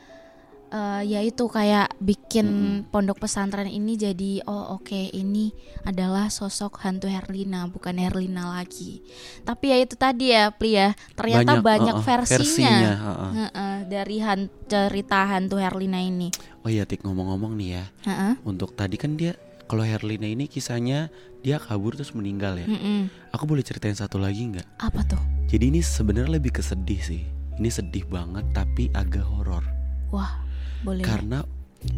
eh, 0.76 1.02
ya 1.08 1.20
itu 1.20 1.48
kayak 1.48 1.96
bikin 1.98 2.46
pondok 2.92 3.16
pesantren 3.18 3.64
ini 3.66 3.96
jadi 3.96 4.44
oh 4.44 4.76
oke 4.76 4.92
ini 5.10 5.48
adalah 5.82 6.28
sosok 6.28 6.84
hantu 6.84 7.08
Herlina 7.08 7.64
bukan 7.66 7.96
Herlina 7.96 8.52
lagi 8.52 9.00
tapi 9.42 9.72
ya 9.72 9.76
itu 9.80 9.96
tadi 9.96 10.30
ya 10.30 10.52
Pria 10.52 10.92
ternyata 11.16 11.64
banyak, 11.64 11.96
uh-uh, 11.96 12.04
versinya, 12.04 12.92
uh-uh. 12.92 13.30
Heeh, 13.32 13.74
dari 13.88 14.16
han- 14.20 14.52
cerita 14.66 15.24
hantu 15.24 15.56
Herlina 15.56 15.96
ini 15.96 16.28
Oh 16.60 16.68
iya, 16.68 16.82
Tik 16.82 17.06
ngomong-ngomong 17.06 17.54
nih 17.54 17.68
ya. 17.72 17.84
Heeh, 18.04 18.32
Untuk 18.42 18.74
tadi 18.74 18.98
kan 18.98 19.14
dia 19.14 19.38
kalau 19.64 19.86
Herlina 19.86 20.26
ini 20.26 20.44
kisahnya 20.46 21.14
dia 21.40 21.62
kabur 21.62 21.94
terus 21.94 22.10
meninggal 22.10 22.58
ya. 22.58 22.66
mm-mm. 22.66 23.06
Aku 23.30 23.46
boleh 23.46 23.62
ceritain 23.62 23.94
satu 23.94 24.18
lagi 24.18 24.50
nggak? 24.50 24.66
apa 24.76 25.00
tuh 25.06 25.22
Jadi 25.46 25.70
ini 25.70 25.78
sebenarnya 25.78 26.36
lebih 26.36 26.50
kesedih 26.52 26.98
sih. 26.98 27.22
Ini 27.56 27.70
sedih 27.70 28.02
banget 28.04 28.50
tapi 28.50 28.90
agak 28.92 29.22
horor. 29.24 29.62
wah 30.08 30.42
boleh 30.86 31.02
Karena 31.02 31.42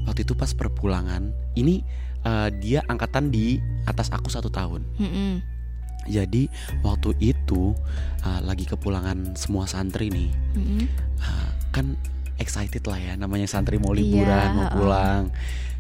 waktu 0.08 0.24
itu 0.24 0.32
pas 0.32 0.48
perpulangan, 0.56 1.28
ini 1.60 1.84
eh, 2.24 2.48
dia 2.56 2.80
angkatan 2.88 3.28
di 3.28 3.60
atas 3.84 4.08
aku 4.08 4.32
satu 4.32 4.48
tahun. 4.48 4.80
Mm-mm. 4.96 5.32
Jadi 6.08 6.48
waktu 6.80 7.12
itu 7.20 7.76
eh, 8.24 8.40
lagi 8.40 8.64
kepulangan 8.64 9.36
semua 9.36 9.68
santri 9.68 10.08
nih, 10.08 10.32
Mm-mm. 10.56 10.88
eh, 11.20 11.50
kan 11.68 11.92
excited 12.40 12.80
lah 12.88 12.96
ya, 12.96 13.12
namanya 13.20 13.44
santri 13.44 13.76
mau 13.76 13.92
liburan 13.92 14.56
mau 14.56 14.64
heeh. 14.64 14.72
pulang. 14.72 15.22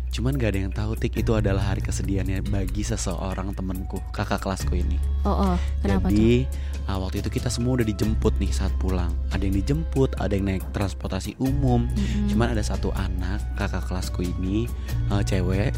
Cuman 0.08 0.34
gak 0.34 0.56
ada 0.56 0.60
yang 0.66 0.74
tahu 0.74 0.96
tik 0.96 1.14
itu 1.14 1.32
adalah 1.36 1.62
hari 1.62 1.78
kesedihannya 1.78 2.42
bagi 2.48 2.82
seseorang 2.82 3.52
temenku, 3.54 4.00
kakak 4.10 4.42
kelasku 4.42 4.74
ini. 4.74 4.98
Oh, 5.22 5.52
oh, 5.52 5.56
kenapa 5.78 6.08
tuh? 6.08 6.16
Jadi 6.16 6.48
ah, 6.84 6.98
waktu 6.98 7.20
itu 7.22 7.30
kita 7.30 7.48
semua 7.48 7.78
udah 7.78 7.86
dijemput 7.86 8.34
nih 8.40 8.50
saat 8.50 8.72
pulang. 8.80 9.12
Ada 9.30 9.46
yang 9.46 9.56
dijemput, 9.60 10.16
ada 10.18 10.32
yang 10.32 10.48
naik 10.48 10.64
transportasi 10.72 11.36
umum. 11.38 11.86
Mm-mm. 11.86 12.26
Cuman 12.32 12.56
ada 12.56 12.64
satu 12.64 12.90
anak 12.96 13.44
kakak 13.54 13.84
kelasku 13.86 14.26
ini 14.26 14.66
eh, 15.12 15.22
cewek, 15.22 15.70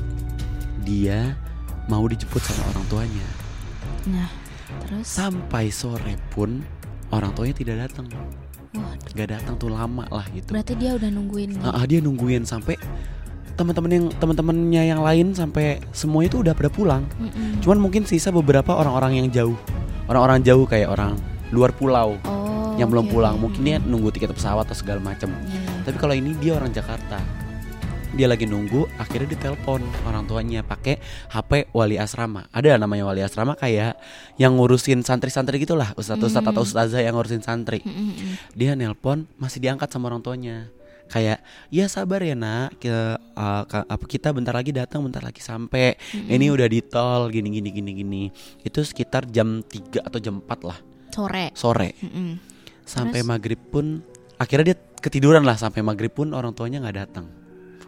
dia 0.87 1.37
mau 1.87 2.07
dijemput 2.07 2.41
sama 2.41 2.63
orang 2.73 2.85
tuanya. 2.89 3.27
Nah, 4.09 4.31
terus 4.87 5.05
Sampai 5.05 5.69
sore 5.69 6.17
pun 6.33 6.63
orang 7.11 7.35
tuanya 7.35 7.55
tidak 7.55 7.77
datang. 7.91 8.07
Waduh, 8.71 9.11
Gak 9.19 9.35
datang 9.35 9.59
tuh 9.59 9.67
lama 9.67 10.07
lah 10.15 10.23
gitu. 10.31 10.55
berarti 10.55 10.79
dia 10.79 10.95
udah 10.95 11.11
nungguin 11.11 11.59
ah, 11.67 11.83
dia 11.83 11.99
nungguin 11.99 12.47
sampai 12.47 12.79
teman-teman 13.61 13.91
yang 13.93 14.07
teman-temannya 14.17 14.83
yang 14.89 15.01
lain 15.05 15.37
sampai 15.37 15.85
semuanya 15.93 16.33
tuh 16.33 16.41
udah 16.49 16.57
pada 16.57 16.73
pulang. 16.73 17.05
Mm-mm. 17.21 17.61
Cuman 17.61 17.77
mungkin 17.77 18.09
sisa 18.09 18.33
beberapa 18.33 18.73
orang-orang 18.73 19.21
yang 19.21 19.29
jauh. 19.29 19.57
Orang-orang 20.09 20.41
jauh 20.41 20.65
kayak 20.65 20.89
orang 20.89 21.21
luar 21.53 21.77
pulau 21.77 22.17
Oh, 22.25 22.73
yang 22.81 22.89
belum 22.89 23.07
oke, 23.07 23.13
pulang. 23.13 23.37
Mungkin 23.37 23.61
dia 23.61 23.77
nunggu 23.77 24.09
tiket 24.11 24.33
pesawat 24.33 24.65
atau 24.65 24.75
segala 24.75 25.05
macam. 25.05 25.29
Iya. 25.45 25.85
Tapi 25.85 25.97
kalau 26.01 26.17
ini 26.17 26.33
dia 26.41 26.57
orang 26.57 26.73
Jakarta. 26.73 27.21
Dia 28.11 28.27
lagi 28.27 28.43
nunggu, 28.43 28.91
akhirnya 28.99 29.39
ditelepon 29.39 29.87
orang 30.03 30.27
tuanya 30.27 30.67
pakai 30.67 30.99
HP 31.31 31.71
wali 31.71 31.95
asrama. 31.95 32.51
Ada 32.51 32.75
namanya 32.75 33.07
wali 33.07 33.23
asrama 33.23 33.55
kayak 33.55 33.95
yang 34.35 34.59
ngurusin 34.59 35.07
santri-santri 35.07 35.63
gitulah, 35.63 35.95
ustadz-ustadz 35.95 36.43
Hmm. 36.43 36.51
atau 36.51 36.67
ustazah 36.67 37.07
yang 37.07 37.15
ngurusin 37.15 37.39
santri. 37.39 37.87
Mm-mm. 37.87 38.35
Dia 38.59 38.75
nelpon 38.75 39.31
masih 39.39 39.63
diangkat 39.63 39.95
sama 39.95 40.11
orang 40.11 40.27
tuanya. 40.27 40.67
Kayak, 41.11 41.43
ya 41.69 41.85
sabar 41.85 42.23
ya 42.23 42.33
nak, 42.33 42.79
ke, 42.79 42.95
uh, 43.35 43.63
ka- 43.65 43.83
apa 43.85 44.05
kita 44.05 44.31
bentar 44.31 44.51
lagi 44.51 44.71
datang, 44.71 45.03
bentar 45.03 45.19
lagi 45.19 45.39
sampai. 45.39 45.99
Ini 46.13 46.47
udah 46.49 46.65
di 46.65 46.81
tol, 46.81 47.29
gini 47.29 47.51
gini 47.51 47.69
gini 47.69 47.91
gini. 47.93 48.23
Itu 48.61 48.81
sekitar 48.81 49.27
jam 49.27 49.61
3 49.61 50.01
atau 50.01 50.17
jam 50.17 50.39
4 50.39 50.63
lah 50.63 50.79
Sore. 51.11 51.51
sore. 51.53 51.99
Mm-mm. 51.99 52.39
Sampai 52.81 53.21
Terus? 53.21 53.29
maghrib 53.29 53.61
pun 53.65 54.07
akhirnya 54.35 54.73
dia 54.73 54.77
ketiduran 54.97 55.43
lah 55.43 55.55
sampai 55.55 55.79
maghrib 55.81 56.11
pun 56.11 56.31
orang 56.31 56.51
tuanya 56.51 56.79
nggak 56.79 56.97
datang 56.99 57.27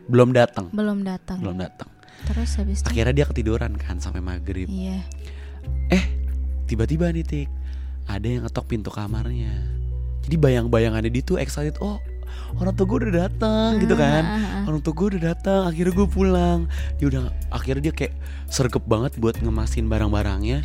belum 0.05 0.31
datang 0.31 0.69
Belum 0.69 1.01
datang. 1.01 1.39
belum 1.39 1.57
datang 1.57 1.89
Terus 2.25 2.51
habis 2.57 2.79
itu? 2.79 2.87
akhirnya 2.87 3.15
dia 3.15 3.27
ketiduran 3.27 3.73
kan 3.75 3.97
sampai 3.97 4.19
maghrib 4.19 4.67
Iya. 4.67 5.01
eh 5.89 6.05
tiba-tiba 6.67 7.09
nih 7.09 7.23
tik 7.23 7.49
ada 8.05 8.23
yang 8.23 8.43
ngetok 8.43 8.67
pintu 8.67 8.89
kamarnya 8.89 9.55
jadi 10.23 10.37
bayang-bayangannya 10.37 11.09
dia 11.09 11.25
tuh 11.25 11.37
excited 11.37 11.79
oh 11.79 11.99
orang 12.61 12.75
tua 12.77 12.87
gue 12.87 12.99
udah 13.09 13.15
datang 13.29 13.69
gitu 13.81 13.95
kan? 13.97 14.23
Ah, 14.25 14.37
ah, 14.37 14.43
ah. 14.43 14.63
orang 14.69 14.81
tua 14.85 14.93
gue 14.93 15.07
udah 15.17 15.23
datang 15.33 15.61
akhirnya 15.69 15.93
gue 15.95 16.09
pulang. 16.09 16.59
Dia 17.01 17.07
udah 17.09 17.23
akhirnya 17.49 17.83
dia 17.91 17.95
kayak 17.95 18.15
sergap 18.51 18.85
banget 18.85 19.17
buat 19.17 19.39
ngemasin 19.41 19.89
barang-barangnya. 19.89 20.65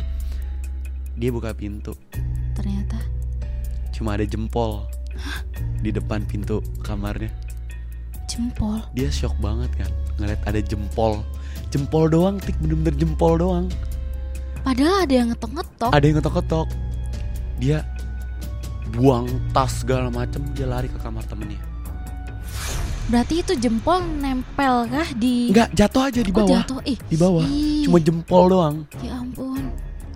Dia 1.18 1.30
buka 1.32 1.56
pintu. 1.56 1.96
Ternyata? 2.54 2.98
Cuma 3.94 4.14
ada 4.14 4.26
jempol 4.28 4.86
di 5.84 5.90
depan 5.90 6.26
pintu 6.28 6.62
kamarnya. 6.84 7.32
Jempol. 8.28 8.84
dia 8.92 9.08
shock 9.08 9.32
banget 9.40 9.72
kan 9.80 9.90
ngeliat 10.20 10.40
ada 10.44 10.60
jempol. 10.60 11.24
Jempol 11.72 12.12
doang 12.12 12.36
tik 12.36 12.54
bener-bener 12.60 12.94
jempol 12.94 13.40
doang. 13.40 13.66
Padahal 14.60 15.08
ada 15.08 15.14
yang 15.14 15.28
ngetok-ngetok. 15.32 15.90
ada 15.96 16.04
yang 16.04 16.16
ngetok-ngetok. 16.20 16.68
Dia 17.58 17.78
buang 18.94 19.28
tas 19.52 19.84
segala 19.84 20.08
macem 20.08 20.40
dia 20.56 20.64
lari 20.64 20.88
ke 20.88 20.96
kamar 21.00 21.24
temennya 21.28 21.60
Berarti 23.08 23.40
itu 23.40 23.52
jempol 23.56 23.98
nempel 24.14 24.84
kah 24.86 25.08
di 25.12 25.48
Enggak 25.48 25.72
jatuh 25.72 26.02
aja 26.04 26.20
di 26.20 26.28
Oh, 26.28 26.36
bawah 26.38 26.60
jatuh. 26.60 26.78
Ih. 26.84 26.98
di 27.02 27.16
bawah 27.16 27.42
Ih, 27.42 27.82
cuma 27.82 27.98
jempol 27.98 28.44
doang 28.46 28.76
Ya 28.98 29.16
ampun. 29.16 29.64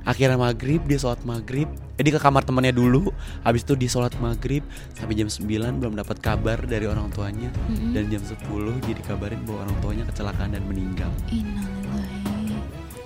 akhirnya 0.03 0.35
maghrib 0.37 0.83
dia 0.83 0.99
sholat 0.99 1.23
maghrib 1.23 1.71
eh, 1.95 2.03
dia 2.03 2.11
ke 2.11 2.19
kamar 2.19 2.43
temennya 2.43 2.71
dulu 2.71 3.15
habis 3.41 3.63
itu 3.63 3.73
dia 3.75 3.87
sholat 3.87 4.11
maghrib 4.19 4.67
sampai 4.93 5.15
jam 5.15 5.27
9 5.27 5.47
belum 5.79 5.95
dapat 5.95 6.19
kabar 6.19 6.59
dari 6.61 6.85
orang 6.85 7.07
tuanya 7.09 7.49
Mm-mm. 7.65 7.95
dan 7.95 8.11
jam 8.11 8.19
10 8.21 8.35
dia 8.83 8.95
dikabarin 8.95 9.39
bahwa 9.43 9.63
orang 9.63 9.77
tuanya 9.79 10.05
kecelakaan 10.05 10.51
dan 10.51 10.63
meninggal 10.65 11.07
Innalillahi. 11.29 12.59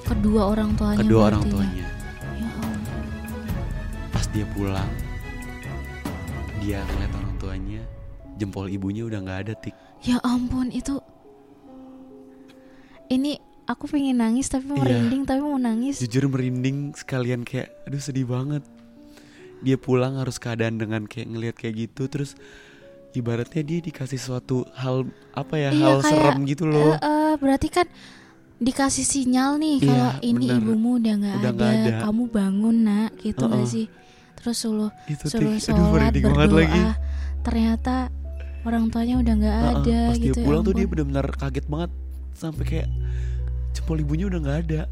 Kedua 0.02 0.42
orang 0.48 0.72
tuanya. 0.72 0.98
kedua 0.98 1.20
orang 1.28 1.42
ya? 1.42 1.50
tuanya 1.52 1.86
Ya 2.34 2.48
ampun. 2.56 2.80
pas 4.08 4.24
dia 4.26 4.46
pulang 4.50 4.90
dia 6.58 6.80
ngeliat 6.82 7.12
orang 7.12 7.25
jempol 8.36 8.66
ibunya 8.66 9.02
udah 9.02 9.18
nggak 9.18 9.40
ada 9.42 9.54
tik 9.54 9.74
Ya 9.98 10.20
ampun 10.20 10.68
itu. 10.68 11.00
Ini 13.06 13.38
aku 13.64 13.86
pengen 13.86 14.18
nangis 14.18 14.46
tapi 14.46 14.66
mau 14.66 14.76
Iya. 14.76 14.98
merinding 14.98 15.22
tapi 15.24 15.40
mau 15.40 15.56
nangis. 15.56 15.98
jujur 15.98 16.26
merinding 16.26 16.92
sekalian 16.92 17.42
kayak 17.42 17.70
aduh 17.84 17.98
sedih 17.98 18.26
banget 18.26 18.62
dia 19.58 19.74
pulang 19.74 20.14
harus 20.16 20.36
keadaan 20.36 20.76
dengan 20.76 21.02
kayak 21.02 21.26
ngelihat 21.26 21.56
kayak 21.56 21.74
gitu 21.82 22.06
terus 22.06 22.36
ibaratnya 23.12 23.62
dia 23.62 23.78
dikasih 23.80 24.20
suatu 24.20 24.68
hal 24.76 25.06
apa 25.32 25.54
ya 25.56 25.70
Iya, 25.70 25.80
hal 25.82 25.96
kayak, 25.98 26.10
serem 26.12 26.38
gitu 26.44 26.64
loh 26.66 26.92
Eh, 26.92 27.00
eh, 27.00 27.32
berarti 27.36 27.68
kan 27.72 27.86
dikasih 28.58 29.02
sinyal 29.02 29.56
nih 29.56 29.76
Iya, 29.76 29.86
kalau 29.86 30.10
ini 30.22 30.46
bener. 30.46 30.58
ibumu 30.60 30.90
udah 30.96 31.14
nggak 31.16 31.36
ada, 31.40 31.66
ada. 31.66 31.94
kamu 32.04 32.22
bangun 32.28 32.76
nak 32.84 33.10
gitu 33.18 33.42
nggak 33.42 33.58
Uh-uh. 33.58 33.72
sih 33.72 33.86
terus 34.36 34.56
suruh 34.58 34.92
itu 35.06 35.24
suruh 35.24 35.56
sholat 35.56 36.12
berdoa 36.12 36.46
lagi 36.54 36.82
ternyata 37.40 38.12
orang 38.66 38.84
tuanya 38.90 39.14
udah 39.16 39.34
nggak 39.38 39.56
Heeh, 39.56 39.74
ada 39.78 39.98
pas 40.10 40.16
gitu 40.18 40.34
dia 40.34 40.42
ya 40.42 40.46
pulang 40.46 40.62
tuh 40.62 40.74
dia 40.74 40.86
benar-benar 40.86 41.26
kaget 41.32 41.66
banget 41.66 41.90
sampai 42.34 42.64
kayak 42.66 42.88
jempol 43.72 43.96
ibunya 43.96 44.26
udah 44.26 44.40
nggak 44.42 44.58
ada. 44.66 44.82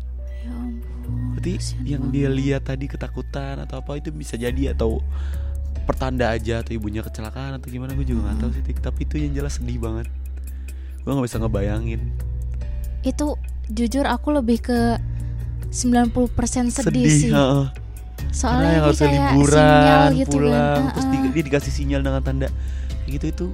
Ya 0.44 0.52
ampun 0.52 1.34
berarti 1.34 1.52
yang 1.84 2.08
banget. 2.08 2.14
dia 2.14 2.28
lihat 2.30 2.62
tadi 2.64 2.86
ketakutan 2.86 3.60
atau 3.60 3.82
apa 3.82 3.98
itu 3.98 4.08
bisa 4.08 4.34
jadi 4.36 4.72
atau 4.72 5.02
pertanda 5.84 6.32
aja 6.32 6.64
atau 6.64 6.72
ibunya 6.72 7.04
kecelakaan 7.04 7.60
atau 7.60 7.68
gimana 7.68 7.92
gue 7.92 8.06
juga 8.08 8.32
nggak 8.32 8.38
tahu 8.40 8.50
sih 8.54 8.62
tapi 8.80 9.04
itu 9.04 9.14
yang 9.20 9.32
jelas 9.34 9.60
sedih 9.60 9.76
banget. 9.76 10.08
Gue 11.02 11.10
nggak 11.12 11.26
bisa 11.26 11.38
ngebayangin. 11.42 12.00
Itu 13.04 13.36
jujur 13.68 14.04
aku 14.04 14.32
lebih 14.32 14.64
ke 14.64 14.96
90% 15.68 16.70
sedih, 16.70 17.08
sih. 17.10 17.32
heeh. 17.32 17.66
soalnya 18.30 18.62
karena 18.62 18.70
yang 18.70 18.84
harusnya 18.86 19.06
kayak 19.06 19.22
liburan 19.34 19.58
sinyal 19.58 20.04
gitu 20.14 20.30
pulang 20.32 20.54
kan. 20.80 20.92
terus 20.94 21.06
di- 21.06 21.32
dia 21.34 21.42
dikasih 21.44 21.72
sinyal 21.74 22.00
dengan 22.00 22.22
tanda 22.22 22.48
gitu 23.14 23.26
itu 23.28 23.46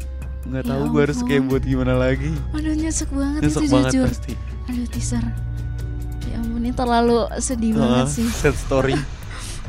nggak 0.43 0.65
Ya 0.65 0.71
tahu 0.73 0.83
gue 0.89 1.01
harus 1.05 1.21
kayak 1.21 1.43
buat 1.47 1.63
gimana 1.63 1.95
lagi. 1.95 2.33
Aduh 2.51 2.73
nyesek 2.73 3.13
banget 3.13 3.41
nyesek 3.45 3.61
itu 3.61 3.69
banget 3.69 3.93
jujur. 3.93 4.09
pasti. 4.09 4.33
Aduh 4.67 4.87
teaser. 4.89 5.25
Ya 6.25 6.37
ampun 6.37 6.61
ini 6.61 6.73
terlalu 6.73 7.19
sedih 7.39 7.73
banget 7.75 8.07
Heeh, 8.07 8.17
sih. 8.17 8.29
sad 8.31 8.57
story. 8.57 8.97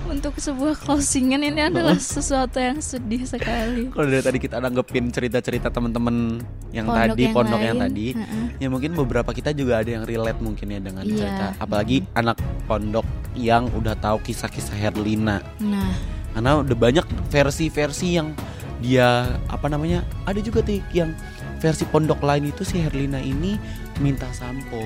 Untuk 0.01 0.33
sebuah 0.35 0.75
closingan 0.75 1.39
ini 1.39 1.61
adalah 1.61 1.93
sesuatu 1.95 2.57
yang 2.57 2.79
sedih 2.79 3.21
sekali. 3.21 3.87
Kalau 3.87 4.07
dari 4.07 4.19
tadi 4.19 4.39
kita 4.39 4.57
nanggepin 4.57 5.07
cerita-cerita 5.07 5.69
teman-teman 5.69 6.41
yang 6.69 6.89
Pondok 6.89 6.99
tadi 7.05 7.21
yang 7.21 7.35
pondok 7.35 7.61
yang 7.61 7.77
lain, 7.77 7.85
tadi 7.85 8.07
heeh. 8.11 8.45
ya 8.57 8.67
mungkin 8.67 8.91
beberapa 8.93 9.29
kita 9.29 9.51
juga 9.51 9.79
ada 9.79 9.91
yang 9.91 10.03
relate 10.03 10.39
mungkin 10.39 10.67
ya 10.67 10.79
dengan 10.79 11.05
Iya, 11.05 11.15
cerita. 11.15 11.45
Apalagi 11.59 11.97
anak 12.11 12.35
pondok 12.65 13.05
yang 13.35 13.69
udah 13.71 13.93
tahu 13.93 14.19
kisah-kisah 14.21 14.73
Herlina. 14.73 15.39
Nah. 15.59 15.93
Karena 16.31 16.59
udah 16.59 16.75
banyak 16.75 17.05
versi-versi 17.29 18.07
yang 18.11 18.33
dia 18.81 19.37
apa 19.47 19.69
namanya 19.69 20.01
ada 20.25 20.41
juga 20.41 20.65
tik 20.65 20.83
yang 20.91 21.13
versi 21.61 21.85
pondok 21.85 22.25
lain 22.25 22.49
itu 22.49 22.65
si 22.65 22.81
Herlina 22.81 23.21
ini 23.21 23.55
minta 24.01 24.27
sampo. 24.33 24.81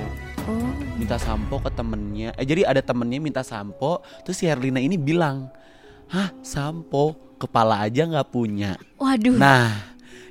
Oh. 0.45 0.69
Minta 0.99 1.15
sampo 1.15 1.57
ke 1.63 1.71
temennya. 1.71 2.35
Eh 2.35 2.45
jadi 2.45 2.67
ada 2.67 2.83
temennya 2.83 3.23
minta 3.23 3.41
sampo 3.41 4.03
terus 4.27 4.43
si 4.43 4.45
Herlina 4.45 4.83
ini 4.83 4.99
bilang 4.99 5.49
hah 6.11 6.29
sampo? 6.43 7.23
Kepala 7.35 7.83
aja 7.83 8.07
nggak 8.07 8.31
punya. 8.31 8.79
Waduh. 8.95 9.35
Nah 9.35 9.75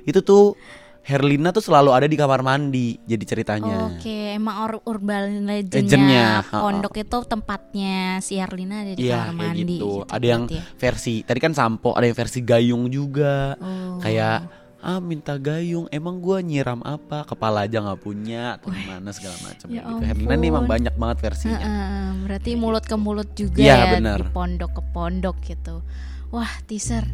itu 0.05 0.21
tuh 0.21 0.57
Herlina 1.05 1.53
tuh 1.53 1.61
selalu 1.61 1.93
ada 1.93 2.09
di 2.09 2.17
kamar 2.17 2.41
mandi 2.41 2.97
jadi 3.05 3.21
ceritanya 3.21 3.93
Oke, 3.93 4.33
emang 4.33 4.57
or 4.65 4.73
urban 4.89 5.45
legendnya 5.45 5.85
Legendnya, 5.85 6.25
pondok 6.49 6.97
itu 6.97 7.17
tempatnya 7.29 8.17
si 8.19 8.41
Herlina 8.41 8.81
ada 8.81 8.97
di 8.97 9.05
Iya 9.05 9.29
kamar 9.29 9.53
mandi. 9.53 9.77
gitu. 9.77 10.01
Ada 10.09 10.25
yang 10.25 10.43
ya. 10.49 10.65
versi 10.75 11.21
tadi 11.21 11.37
kan 11.37 11.53
sampo, 11.53 11.93
ada 11.93 12.09
yang 12.09 12.17
versi 12.17 12.41
gayung 12.41 12.89
juga. 12.89 13.53
Oh. 13.61 14.01
Kayak 14.01 14.49
ah 14.81 14.97
minta 14.97 15.37
gayung, 15.37 15.85
emang 15.89 16.17
gua 16.17 16.41
nyiram 16.41 16.81
apa? 16.81 17.21
Kepala 17.21 17.69
aja 17.69 17.85
nggak 17.85 18.01
punya 18.01 18.57
atau 18.57 18.73
gimana 18.73 19.09
segala 19.13 19.37
macam 19.45 19.67
ya 19.69 19.85
gitu. 19.85 20.01
Herlina 20.01 20.33
nih 20.33 20.49
emang 20.49 20.65
banyak 20.65 20.93
banget 20.97 21.17
versinya. 21.21 21.57
Heeh, 21.61 22.05
berarti 22.25 22.51
mulut 22.57 22.81
ke 22.81 22.97
mulut 22.97 23.29
juga 23.37 23.61
Iya, 23.61 23.77
ya 23.77 23.85
benar. 23.93 24.19
di 24.25 24.33
pondok 24.33 24.71
ke 24.73 24.81
pondok 24.89 25.37
gitu. 25.45 25.85
Wah, 26.33 26.49
teaser. 26.65 27.05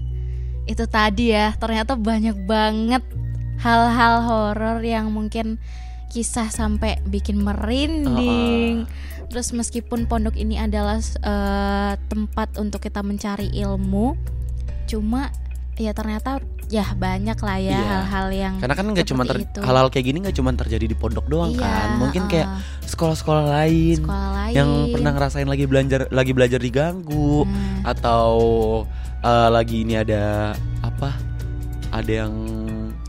Itu 0.63 0.87
tadi 0.87 1.35
ya, 1.35 1.51
ternyata 1.59 1.99
banyak 1.99 2.47
banget 2.47 3.03
hal-hal 3.61 4.15
horor 4.25 4.81
yang 4.81 5.09
mungkin 5.09 5.61
kisah 6.09 6.49
sampai 6.49 6.99
bikin 7.07 7.39
merinding. 7.39 8.89
Terus 9.31 9.55
meskipun 9.55 10.05
pondok 10.05 10.35
ini 10.35 10.59
adalah 10.59 10.99
eh, 10.99 11.93
tempat 12.11 12.59
untuk 12.59 12.83
kita 12.83 12.99
mencari 12.99 13.47
ilmu, 13.55 14.19
cuma 14.85 15.31
ya 15.79 15.95
ternyata 15.95 16.43
ya 16.67 16.83
banyak 16.93 17.35
lah 17.35 17.57
ya 17.59 17.73
Iya. 17.73 17.83
hal-hal 17.83 18.27
yang 18.31 18.53
Karena 18.59 18.75
kan 18.75 18.85
nggak 18.91 19.07
cuma 19.07 19.23
hal-hal 19.27 19.87
kayak 19.87 20.05
gini 20.07 20.17
nggak 20.23 20.35
cuma 20.35 20.51
terjadi 20.53 20.85
di 20.87 20.95
pondok 20.95 21.27
doang 21.27 21.51
Iya, 21.51 21.63
kan. 21.63 21.87
Mungkin 21.99 22.23
kayak 22.27 22.47
uh, 22.47 22.59
sekolah-sekolah 22.87 23.43
lain, 23.47 23.99
sekolah 24.03 24.29
lain 24.35 24.53
yang 24.55 24.69
pernah 24.91 25.11
ngerasain 25.15 25.47
lagi 25.47 25.65
belajar 25.67 26.01
lagi 26.11 26.31
belajar 26.31 26.59
diganggu 26.59 27.43
Hmm, 27.47 27.83
atau 27.87 28.31
eh, 29.19 29.49
lagi 29.51 29.83
ini 29.83 29.95
ada 29.95 30.55
apa? 30.83 31.11
Ada 31.91 32.11
yang 32.23 32.33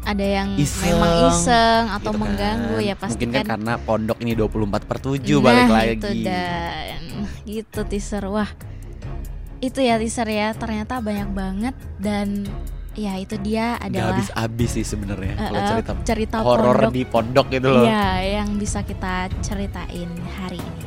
ada 0.03 0.26
yang 0.26 0.48
iseng, 0.59 0.98
memang 0.98 1.12
iseng 1.30 1.84
atau 1.94 2.11
gitu 2.11 2.20
mengganggu 2.20 2.76
kan. 2.78 2.88
ya 2.90 2.94
pasti 2.98 3.14
Mungkin 3.14 3.30
kan, 3.30 3.38
kan 3.38 3.50
karena 3.55 3.72
pondok 3.78 4.18
ini 4.26 4.32
24 4.34 4.88
per 4.90 4.98
7 4.98 5.18
nah, 5.22 5.38
balik 5.38 5.70
lagi. 5.70 5.94
itu 5.94 6.11
dan 6.26 7.00
gitu 7.46 7.80
teaser 7.86 8.24
wah 8.26 8.50
itu 9.62 9.78
ya 9.78 9.94
teaser 10.03 10.26
ya 10.26 10.50
ternyata 10.59 10.98
banyak 10.98 11.30
banget 11.30 11.74
dan 12.03 12.50
ya 12.92 13.16
itu 13.16 13.38
dia 13.40 13.80
adalah 13.80 14.18
habis-habis 14.18 14.70
sih 14.74 14.84
sebenarnya 14.84 15.34
kalau 15.38 15.61
eh, 15.62 15.68
cerita 15.70 15.92
cerita 16.05 16.36
horor 16.44 16.92
di 16.92 17.03
pondok 17.09 17.46
gitu 17.48 17.68
loh. 17.72 17.84
ya 17.88 18.20
yang 18.20 18.59
bisa 18.61 18.84
kita 18.84 19.32
ceritain 19.40 20.11
hari 20.36 20.61
ini 20.61 20.84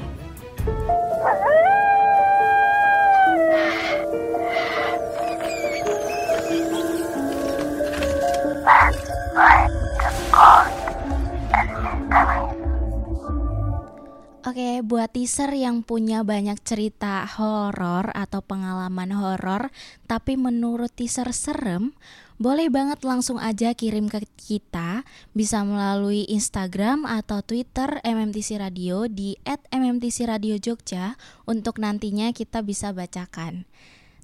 Oke, 14.56 14.80
buat 14.88 15.12
teaser 15.12 15.52
yang 15.52 15.84
punya 15.84 16.24
banyak 16.24 16.56
cerita 16.64 17.28
horor 17.28 18.08
atau 18.16 18.40
pengalaman 18.40 19.12
horor, 19.12 19.68
tapi 20.08 20.40
menurut 20.40 20.96
teaser 20.96 21.28
serem, 21.36 21.92
boleh 22.40 22.72
banget 22.72 23.04
langsung 23.04 23.36
aja 23.36 23.76
kirim 23.76 24.08
ke 24.08 24.24
kita, 24.40 25.04
bisa 25.36 25.60
melalui 25.68 26.24
Instagram 26.32 27.04
atau 27.04 27.44
Twitter 27.44 28.00
MMTC 28.00 28.56
Radio 28.56 29.12
di 29.12 29.36
@mmtcradiojogja 29.76 31.20
untuk 31.44 31.76
nantinya 31.84 32.32
kita 32.32 32.64
bisa 32.64 32.96
bacakan. 32.96 33.68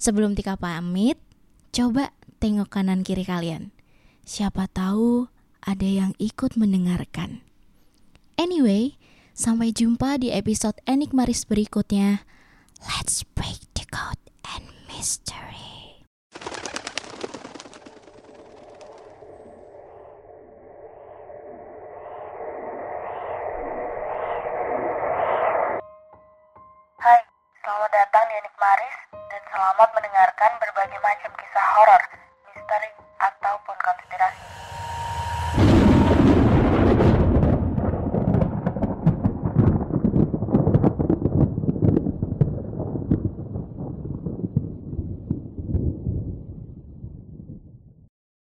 Sebelum 0.00 0.32
Tika 0.32 0.56
pamit, 0.56 1.20
coba 1.76 2.08
tengok 2.40 2.72
kanan 2.72 3.04
kiri 3.04 3.28
kalian. 3.28 3.68
Siapa 4.24 4.64
tahu 4.72 5.28
ada 5.60 5.84
yang 5.84 6.16
ikut 6.16 6.56
mendengarkan. 6.56 7.44
Anyway, 8.40 8.96
sampai 9.32 9.72
jumpa 9.72 10.20
di 10.20 10.28
episode 10.28 10.76
Enigmaris 10.84 11.48
berikutnya. 11.48 12.24
Let's 12.84 13.24
break 13.24 13.64
the 13.72 13.88
code 13.88 14.20
and 14.52 14.68
mystery. 14.88 16.04
Hai, 27.00 27.20
selamat 27.64 27.90
datang 27.90 28.24
di 28.28 28.34
Enik 28.36 28.56
Maris 28.60 28.96
dan 29.12 29.42
selamat 29.48 29.88
mendengarkan 29.96 30.50
berbagai 30.60 31.00
macam 31.00 31.30
kisah 31.40 31.66
horor, 31.80 32.02
misteri, 32.52 32.90
ataupun 33.16 33.76
konspirasi 33.80 34.44